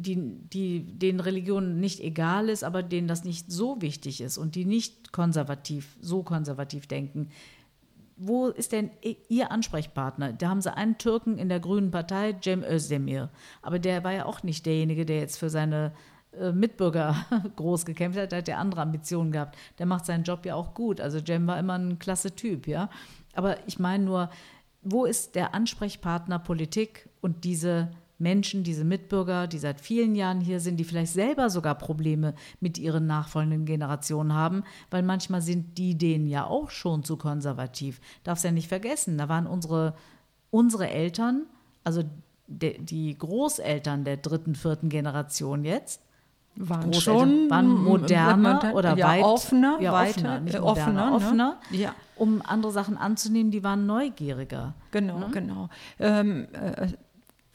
die, 0.03 0.17
die, 0.53 0.99
denen 0.99 1.21
Religion 1.21 1.81
nicht 1.81 2.01
egal 2.01 2.49
ist, 2.49 2.65
aber 2.65 2.83
denen 2.83 3.09
das 3.09 3.25
nicht 3.25 3.51
so 3.51 3.81
wichtig 3.81 4.21
ist 4.21 4.39
und 4.39 4.55
die 4.55 4.65
nicht 4.65 5.13
konservativ, 5.13 5.97
so 6.01 6.23
konservativ 6.23 6.87
denken. 6.87 7.29
Wo 8.17 8.49
ist 8.49 8.73
denn 8.73 8.91
Ihr 9.29 9.51
Ansprechpartner? 9.51 10.35
Da 10.35 10.51
haben 10.51 10.61
Sie 10.61 10.75
einen 10.75 10.99
Türken 10.99 11.39
in 11.39 11.49
der 11.49 11.61
Grünen 11.61 11.91
Partei, 11.91 12.37
Cem 12.43 12.63
Özdemir. 12.63 13.31
Aber 13.63 13.79
der 13.79 14.05
war 14.05 14.13
ja 14.13 14.27
auch 14.27 14.43
nicht 14.43 14.67
derjenige, 14.67 15.07
der 15.07 15.21
jetzt 15.21 15.39
für 15.39 15.49
seine 15.49 15.93
äh, 16.33 16.53
Mitbürger 16.53 17.17
groß 17.57 17.87
gekämpft 17.87 18.19
hat, 18.19 18.33
der 18.33 18.41
hat 18.41 18.49
ja 18.49 18.59
andere 18.59 18.83
Ambitionen 18.83 19.33
gehabt. 19.33 19.57
Der 19.79 19.87
macht 19.87 20.05
seinen 20.05 20.25
Job 20.25 20.45
ja 20.45 20.55
auch 20.55 20.75
gut. 20.75 21.01
Also 21.01 21.19
Cem 21.25 21.47
war 21.47 21.59
immer 21.59 21.79
ein 21.79 21.99
klasse 21.99 22.37
Typ, 22.37 22.67
ja. 22.67 22.91
Aber 23.35 23.57
ich 23.67 23.79
meine 23.79 24.05
nur, 24.05 24.31
wo 24.83 25.05
ist 25.05 25.35
der 25.35 25.55
Ansprechpartner 25.55 26.39
Politik 26.39 27.09
und 27.21 27.45
diese 27.45 27.91
Menschen, 28.21 28.63
diese 28.63 28.85
Mitbürger, 28.85 29.47
die 29.47 29.59
seit 29.59 29.81
vielen 29.81 30.15
Jahren 30.15 30.41
hier 30.41 30.61
sind, 30.61 30.77
die 30.77 30.85
vielleicht 30.85 31.13
selber 31.13 31.51
sogar 31.51 31.75
Probleme 31.75 32.35
mit 32.61 32.79
ihren 32.79 33.07
nachfolgenden 33.07 33.65
Generationen 33.65 34.35
haben, 34.35 34.63
weil 34.91 35.03
manchmal 35.03 35.43
sind 35.43 35.79
die 35.79 35.97
denen 35.97 36.27
ja 36.27 36.45
auch 36.47 36.71
schon 36.71 37.03
zu 37.05 37.17
konservativ. 37.17 38.01
Darfst 38.25 38.45
ja 38.45 38.53
nicht 38.53 38.69
vergessen, 38.69 39.19
da 39.19 39.29
waren 39.29 39.47
unsere, 39.47 39.95
unsere 40.51 40.89
Eltern, 40.91 41.47
also 41.85 42.03
de, 42.47 42.81
die 42.83 43.17
Großeltern 43.17 44.05
der 44.05 44.19
dritten, 44.19 44.55
vierten 44.55 44.89
Generation 44.89 45.65
jetzt, 45.65 46.03
waren 46.57 46.93
schon 46.93 47.49
waren 47.49 47.69
moderner 47.69 48.73
oder 48.75 48.97
ja, 48.97 49.09
weit, 49.09 49.25
offener, 49.25 49.79
ja, 49.81 49.93
weiter, 49.93 50.41
offener, 50.41 50.41
moderner, 50.41 50.65
offener, 50.65 51.15
offener 51.15 51.59
ne? 51.71 51.79
ja. 51.79 51.95
um 52.17 52.43
andere 52.45 52.73
Sachen 52.73 52.99
anzunehmen, 52.99 53.51
die 53.51 53.65
waren 53.65 53.87
neugieriger. 53.87 54.75
Genau, 54.91 55.19
ne? 55.19 55.29
genau. 55.33 55.69
Ähm, 55.99 56.49
äh, 56.53 56.89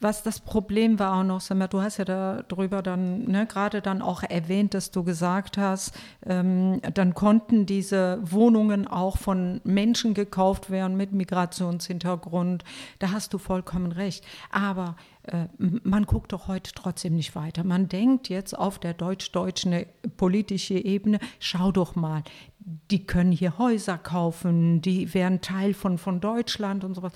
was 0.01 0.23
das 0.23 0.39
Problem 0.39 0.99
war 0.99 1.19
auch 1.19 1.23
noch, 1.23 1.41
Samir, 1.41 1.67
du 1.67 1.81
hast 1.81 1.97
ja 1.97 2.05
darüber 2.05 2.81
dann 2.81 3.23
ne, 3.23 3.45
gerade 3.45 3.81
dann 3.81 4.01
auch 4.01 4.23
erwähnt, 4.23 4.73
dass 4.73 4.91
du 4.91 5.03
gesagt 5.03 5.57
hast, 5.57 5.93
ähm, 6.25 6.81
dann 6.93 7.13
konnten 7.13 7.65
diese 7.65 8.19
Wohnungen 8.21 8.87
auch 8.87 9.17
von 9.17 9.61
Menschen 9.63 10.13
gekauft 10.13 10.69
werden 10.69 10.97
mit 10.97 11.13
Migrationshintergrund. 11.13 12.63
Da 12.99 13.11
hast 13.11 13.33
du 13.33 13.37
vollkommen 13.37 13.93
recht. 13.93 14.25
Aber 14.51 14.95
äh, 15.23 15.47
man 15.57 16.05
guckt 16.05 16.33
doch 16.33 16.47
heute 16.47 16.71
trotzdem 16.73 17.15
nicht 17.15 17.35
weiter. 17.35 17.63
Man 17.63 17.87
denkt 17.87 18.29
jetzt 18.29 18.57
auf 18.57 18.79
der 18.79 18.93
deutsch-deutschen 18.93 19.85
politischen 20.17 20.77
Ebene, 20.77 21.19
schau 21.39 21.71
doch 21.71 21.95
mal, 21.95 22.23
die 22.91 23.05
können 23.05 23.31
hier 23.31 23.57
Häuser 23.57 23.97
kaufen, 23.97 24.81
die 24.81 25.13
wären 25.13 25.41
Teil 25.41 25.73
von, 25.73 25.97
von 25.97 26.19
Deutschland 26.19 26.83
und 26.83 26.95
sowas. 26.95 27.13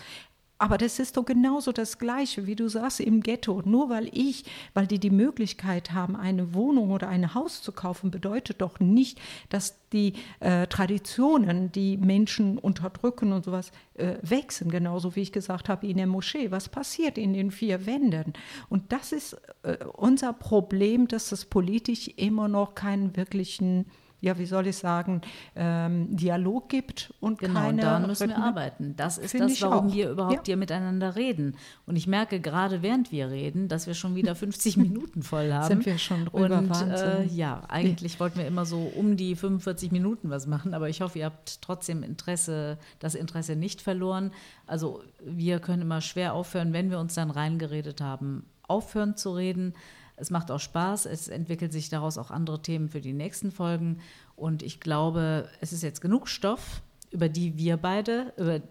Aber 0.61 0.77
das 0.77 0.99
ist 0.99 1.15
doch 1.15 1.23
genauso 1.23 1.71
das 1.71 1.99
Gleiche, 1.99 2.45
wie 2.45 2.55
du 2.55 2.67
sagst, 2.67 2.99
im 2.99 3.21
Ghetto. 3.21 3.61
Nur 3.63 3.89
weil 3.89 4.09
ich, 4.11 4.43
weil 4.73 4.87
die 4.87 4.99
die 4.99 5.09
Möglichkeit 5.09 5.93
haben, 5.93 6.17
eine 6.17 6.53
Wohnung 6.53 6.91
oder 6.91 7.07
ein 7.07 7.33
Haus 7.33 7.61
zu 7.61 7.71
kaufen, 7.71 8.11
bedeutet 8.11 8.61
doch 8.61 8.77
nicht, 8.81 9.21
dass 9.47 9.77
die 9.93 10.13
äh, 10.41 10.67
Traditionen, 10.67 11.71
die 11.71 11.95
Menschen 11.95 12.57
unterdrücken 12.57 13.31
und 13.31 13.45
sowas, 13.45 13.71
äh, 13.93 14.15
wechseln. 14.21 14.69
Genauso 14.69 15.15
wie 15.15 15.21
ich 15.21 15.31
gesagt 15.31 15.69
habe, 15.69 15.87
in 15.87 15.95
der 15.95 16.07
Moschee. 16.07 16.51
Was 16.51 16.67
passiert 16.67 17.17
in 17.17 17.31
den 17.31 17.51
vier 17.51 17.85
Wänden? 17.85 18.33
Und 18.67 18.91
das 18.91 19.13
ist 19.13 19.37
äh, 19.63 19.77
unser 19.93 20.33
Problem, 20.33 21.07
dass 21.07 21.31
es 21.31 21.45
politisch 21.45 22.09
immer 22.17 22.49
noch 22.49 22.75
keinen 22.75 23.15
wirklichen 23.15 23.85
ja, 24.21 24.37
wie 24.37 24.45
soll 24.45 24.67
ich 24.67 24.77
sagen, 24.77 25.21
ähm, 25.55 26.15
Dialog 26.15 26.69
gibt 26.69 27.13
und 27.19 27.39
genau, 27.39 27.61
keine. 27.61 27.77
Genau, 27.77 27.83
daran 27.83 28.07
müssen 28.07 28.29
wir 28.29 28.37
arbeiten. 28.37 28.95
Das 28.95 29.17
ist 29.17 29.39
das, 29.39 29.61
warum 29.61 29.93
wir 29.93 30.09
überhaupt 30.09 30.47
ja. 30.47 30.51
hier 30.51 30.57
miteinander 30.57 31.15
reden. 31.15 31.55
Und 31.85 31.95
ich 31.95 32.07
merke 32.07 32.39
gerade 32.39 32.81
während 32.81 33.11
wir 33.11 33.29
reden, 33.29 33.67
dass 33.67 33.87
wir 33.87 33.93
schon 33.93 34.15
wieder 34.15 34.35
50 34.39 34.77
Minuten 34.77 35.23
voll 35.23 35.53
haben. 35.53 35.67
Sind 35.67 35.85
wir 35.85 35.97
schon 35.97 36.25
drüber, 36.25 36.57
Und 36.57 36.71
äh, 36.71 37.23
ja, 37.25 37.61
eigentlich 37.69 38.15
ja. 38.15 38.19
wollten 38.19 38.39
wir 38.39 38.47
immer 38.47 38.65
so 38.65 38.91
um 38.95 39.15
die 39.15 39.35
45 39.35 39.91
Minuten 39.91 40.29
was 40.29 40.47
machen, 40.47 40.73
aber 40.73 40.89
ich 40.89 41.01
hoffe, 41.01 41.19
ihr 41.19 41.25
habt 41.25 41.61
trotzdem 41.61 42.03
Interesse, 42.03 42.77
das 42.99 43.15
Interesse 43.15 43.55
nicht 43.55 43.81
verloren. 43.81 44.31
Also 44.67 45.01
wir 45.23 45.59
können 45.59 45.83
immer 45.83 46.01
schwer 46.01 46.33
aufhören, 46.33 46.73
wenn 46.73 46.89
wir 46.89 46.99
uns 46.99 47.15
dann 47.15 47.31
reingeredet 47.31 48.01
haben, 48.01 48.45
aufhören 48.67 49.15
zu 49.15 49.31
reden. 49.31 49.73
Es 50.19 50.31
macht 50.31 50.51
auch 50.51 50.59
Spaß. 50.59 51.05
Es 51.05 51.27
entwickelt 51.27 51.71
sich 51.71 51.89
daraus 51.89 52.17
auch 52.17 52.31
andere 52.31 52.61
Themen 52.61 52.89
für 52.89 53.01
die 53.01 53.13
nächsten 53.13 53.51
Folgen. 53.51 53.99
Und 54.35 54.63
ich 54.63 54.79
glaube, 54.79 55.49
es 55.61 55.73
ist 55.73 55.83
jetzt 55.83 56.01
genug 56.01 56.27
Stoff, 56.27 56.81
über 57.11 57.29
die 57.29 57.57
wir 57.57 57.77
beide 57.77 58.33
über 58.37 58.61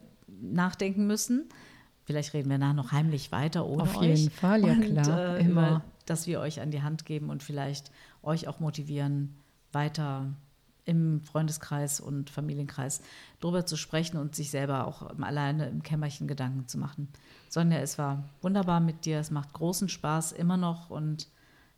nachdenken 0.40 1.06
müssen. 1.06 1.48
Vielleicht 2.04 2.32
reden 2.32 2.50
wir 2.50 2.58
nachher 2.58 2.74
noch 2.74 2.92
heimlich 2.92 3.32
weiter 3.32 3.66
ohne 3.66 3.82
Auf 3.82 3.96
euch. 3.96 4.18
jeden 4.18 4.30
Fall, 4.30 4.64
ja 4.64 4.72
und, 4.72 4.80
klar. 4.80 5.36
Äh, 5.36 5.40
immer. 5.44 5.84
dass 6.06 6.26
wir 6.26 6.40
euch 6.40 6.60
an 6.60 6.70
die 6.70 6.82
Hand 6.82 7.04
geben 7.04 7.28
und 7.28 7.42
vielleicht 7.42 7.90
euch 8.22 8.48
auch 8.48 8.60
motivieren, 8.60 9.34
weiter 9.72 10.26
im 10.86 11.20
Freundeskreis 11.20 12.00
und 12.00 12.30
Familienkreis 12.30 13.02
darüber 13.40 13.66
zu 13.66 13.76
sprechen 13.76 14.16
und 14.16 14.34
sich 14.34 14.50
selber 14.50 14.86
auch 14.86 15.02
alleine 15.20 15.68
im 15.68 15.82
Kämmerchen 15.82 16.26
Gedanken 16.26 16.66
zu 16.66 16.78
machen. 16.78 17.08
Sonja, 17.50 17.78
es 17.78 17.98
war 17.98 18.24
wunderbar 18.40 18.80
mit 18.80 19.04
dir. 19.04 19.18
Es 19.18 19.30
macht 19.30 19.52
großen 19.52 19.90
Spaß 19.90 20.32
immer 20.32 20.56
noch 20.56 20.88
und 20.88 21.28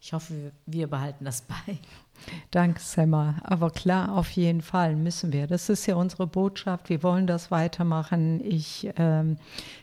ich 0.01 0.13
hoffe, 0.13 0.53
wir 0.67 0.87
behalten 0.89 1.25
das 1.25 1.43
bei. 1.43 1.79
Danke, 2.51 2.81
Semma. 2.81 3.37
Aber 3.43 3.71
klar, 3.71 4.17
auf 4.17 4.31
jeden 4.31 4.61
Fall 4.61 4.97
müssen 4.97 5.33
wir. 5.33 5.47
Das 5.47 5.69
ist 5.69 5.87
ja 5.87 5.95
unsere 5.95 6.27
Botschaft. 6.27 6.89
Wir 6.89 7.03
wollen 7.03 7.27
das 7.27 7.51
weitermachen. 7.51 8.41
Ich 8.45 8.91
ähm, 8.97 9.37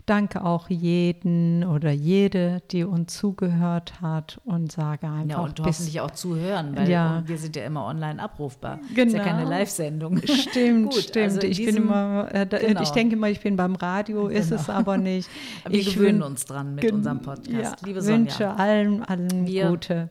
danke 0.05 0.43
auch 0.43 0.69
jeden 0.69 1.63
oder 1.63 1.91
jede, 1.91 2.61
die 2.71 2.83
uns 2.83 3.17
zugehört 3.17 4.01
hat 4.01 4.39
und 4.45 4.71
sage 4.71 5.07
einfach. 5.07 5.29
Ja, 5.29 5.39
und 5.39 5.59
hoffentlich 5.59 6.01
auch 6.01 6.11
zuhören, 6.11 6.75
weil 6.75 6.89
ja. 6.89 7.23
wir 7.25 7.37
sind 7.37 7.55
ja 7.55 7.65
immer 7.65 7.85
online 7.85 8.21
abrufbar. 8.21 8.79
Genau. 8.93 8.95
Das 8.95 9.05
ist 9.05 9.13
ja 9.13 9.23
keine 9.23 9.49
Live-Sendung. 9.49 10.21
Stimmt, 10.25 10.91
Gut, 10.91 11.03
stimmt. 11.03 11.25
Also 11.25 11.41
ich 11.41 11.63
bin 11.63 11.77
immer, 11.77 12.27
äh, 12.33 12.45
genau. 12.45 12.81
ich 12.81 12.89
denke 12.89 13.15
immer, 13.15 13.29
ich 13.29 13.39
bin 13.39 13.55
beim 13.55 13.75
Radio, 13.75 14.27
ist 14.27 14.49
genau. 14.49 14.61
es 14.61 14.69
aber 14.69 14.97
nicht. 14.97 15.29
wir 15.67 15.79
ich 15.79 15.93
gewöhnen 15.93 16.21
uns 16.21 16.45
dran 16.45 16.75
mit 16.75 16.91
unserem 16.91 17.21
Podcast. 17.21 17.49
Ja, 17.49 17.75
Liebe 17.85 18.01
Sonja. 18.01 18.17
wünsche 18.19 18.49
allen, 18.55 19.03
allen 19.03 19.47
wir 19.47 19.69
Gute 19.69 20.09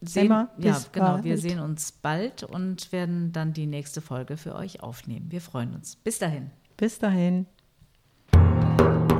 sehen, 0.00 0.26
Emma, 0.26 0.48
ja, 0.58 0.78
genau. 0.92 1.12
Bald. 1.12 1.24
Wir 1.24 1.38
sehen 1.38 1.60
uns 1.60 1.92
bald 1.92 2.42
und 2.42 2.92
werden 2.92 3.32
dann 3.32 3.52
die 3.52 3.66
nächste 3.66 4.00
Folge 4.00 4.36
für 4.36 4.54
euch 4.54 4.82
aufnehmen. 4.82 5.26
Wir 5.30 5.40
freuen 5.40 5.74
uns. 5.74 5.96
Bis 5.96 6.18
dahin. 6.18 6.50
Bis 6.76 6.98
dahin. 6.98 7.46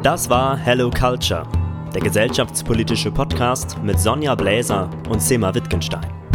Das 0.02 0.28
war 0.28 0.56
Hello 0.56 0.90
Culture, 0.90 1.48
der 1.94 2.02
gesellschaftspolitische 2.02 3.10
Podcast 3.10 3.76
mit 3.82 3.98
Sonja 3.98 4.34
Bläser 4.34 4.90
und 5.08 5.20
Sema 5.20 5.54
Wittgenstein. 5.54 6.25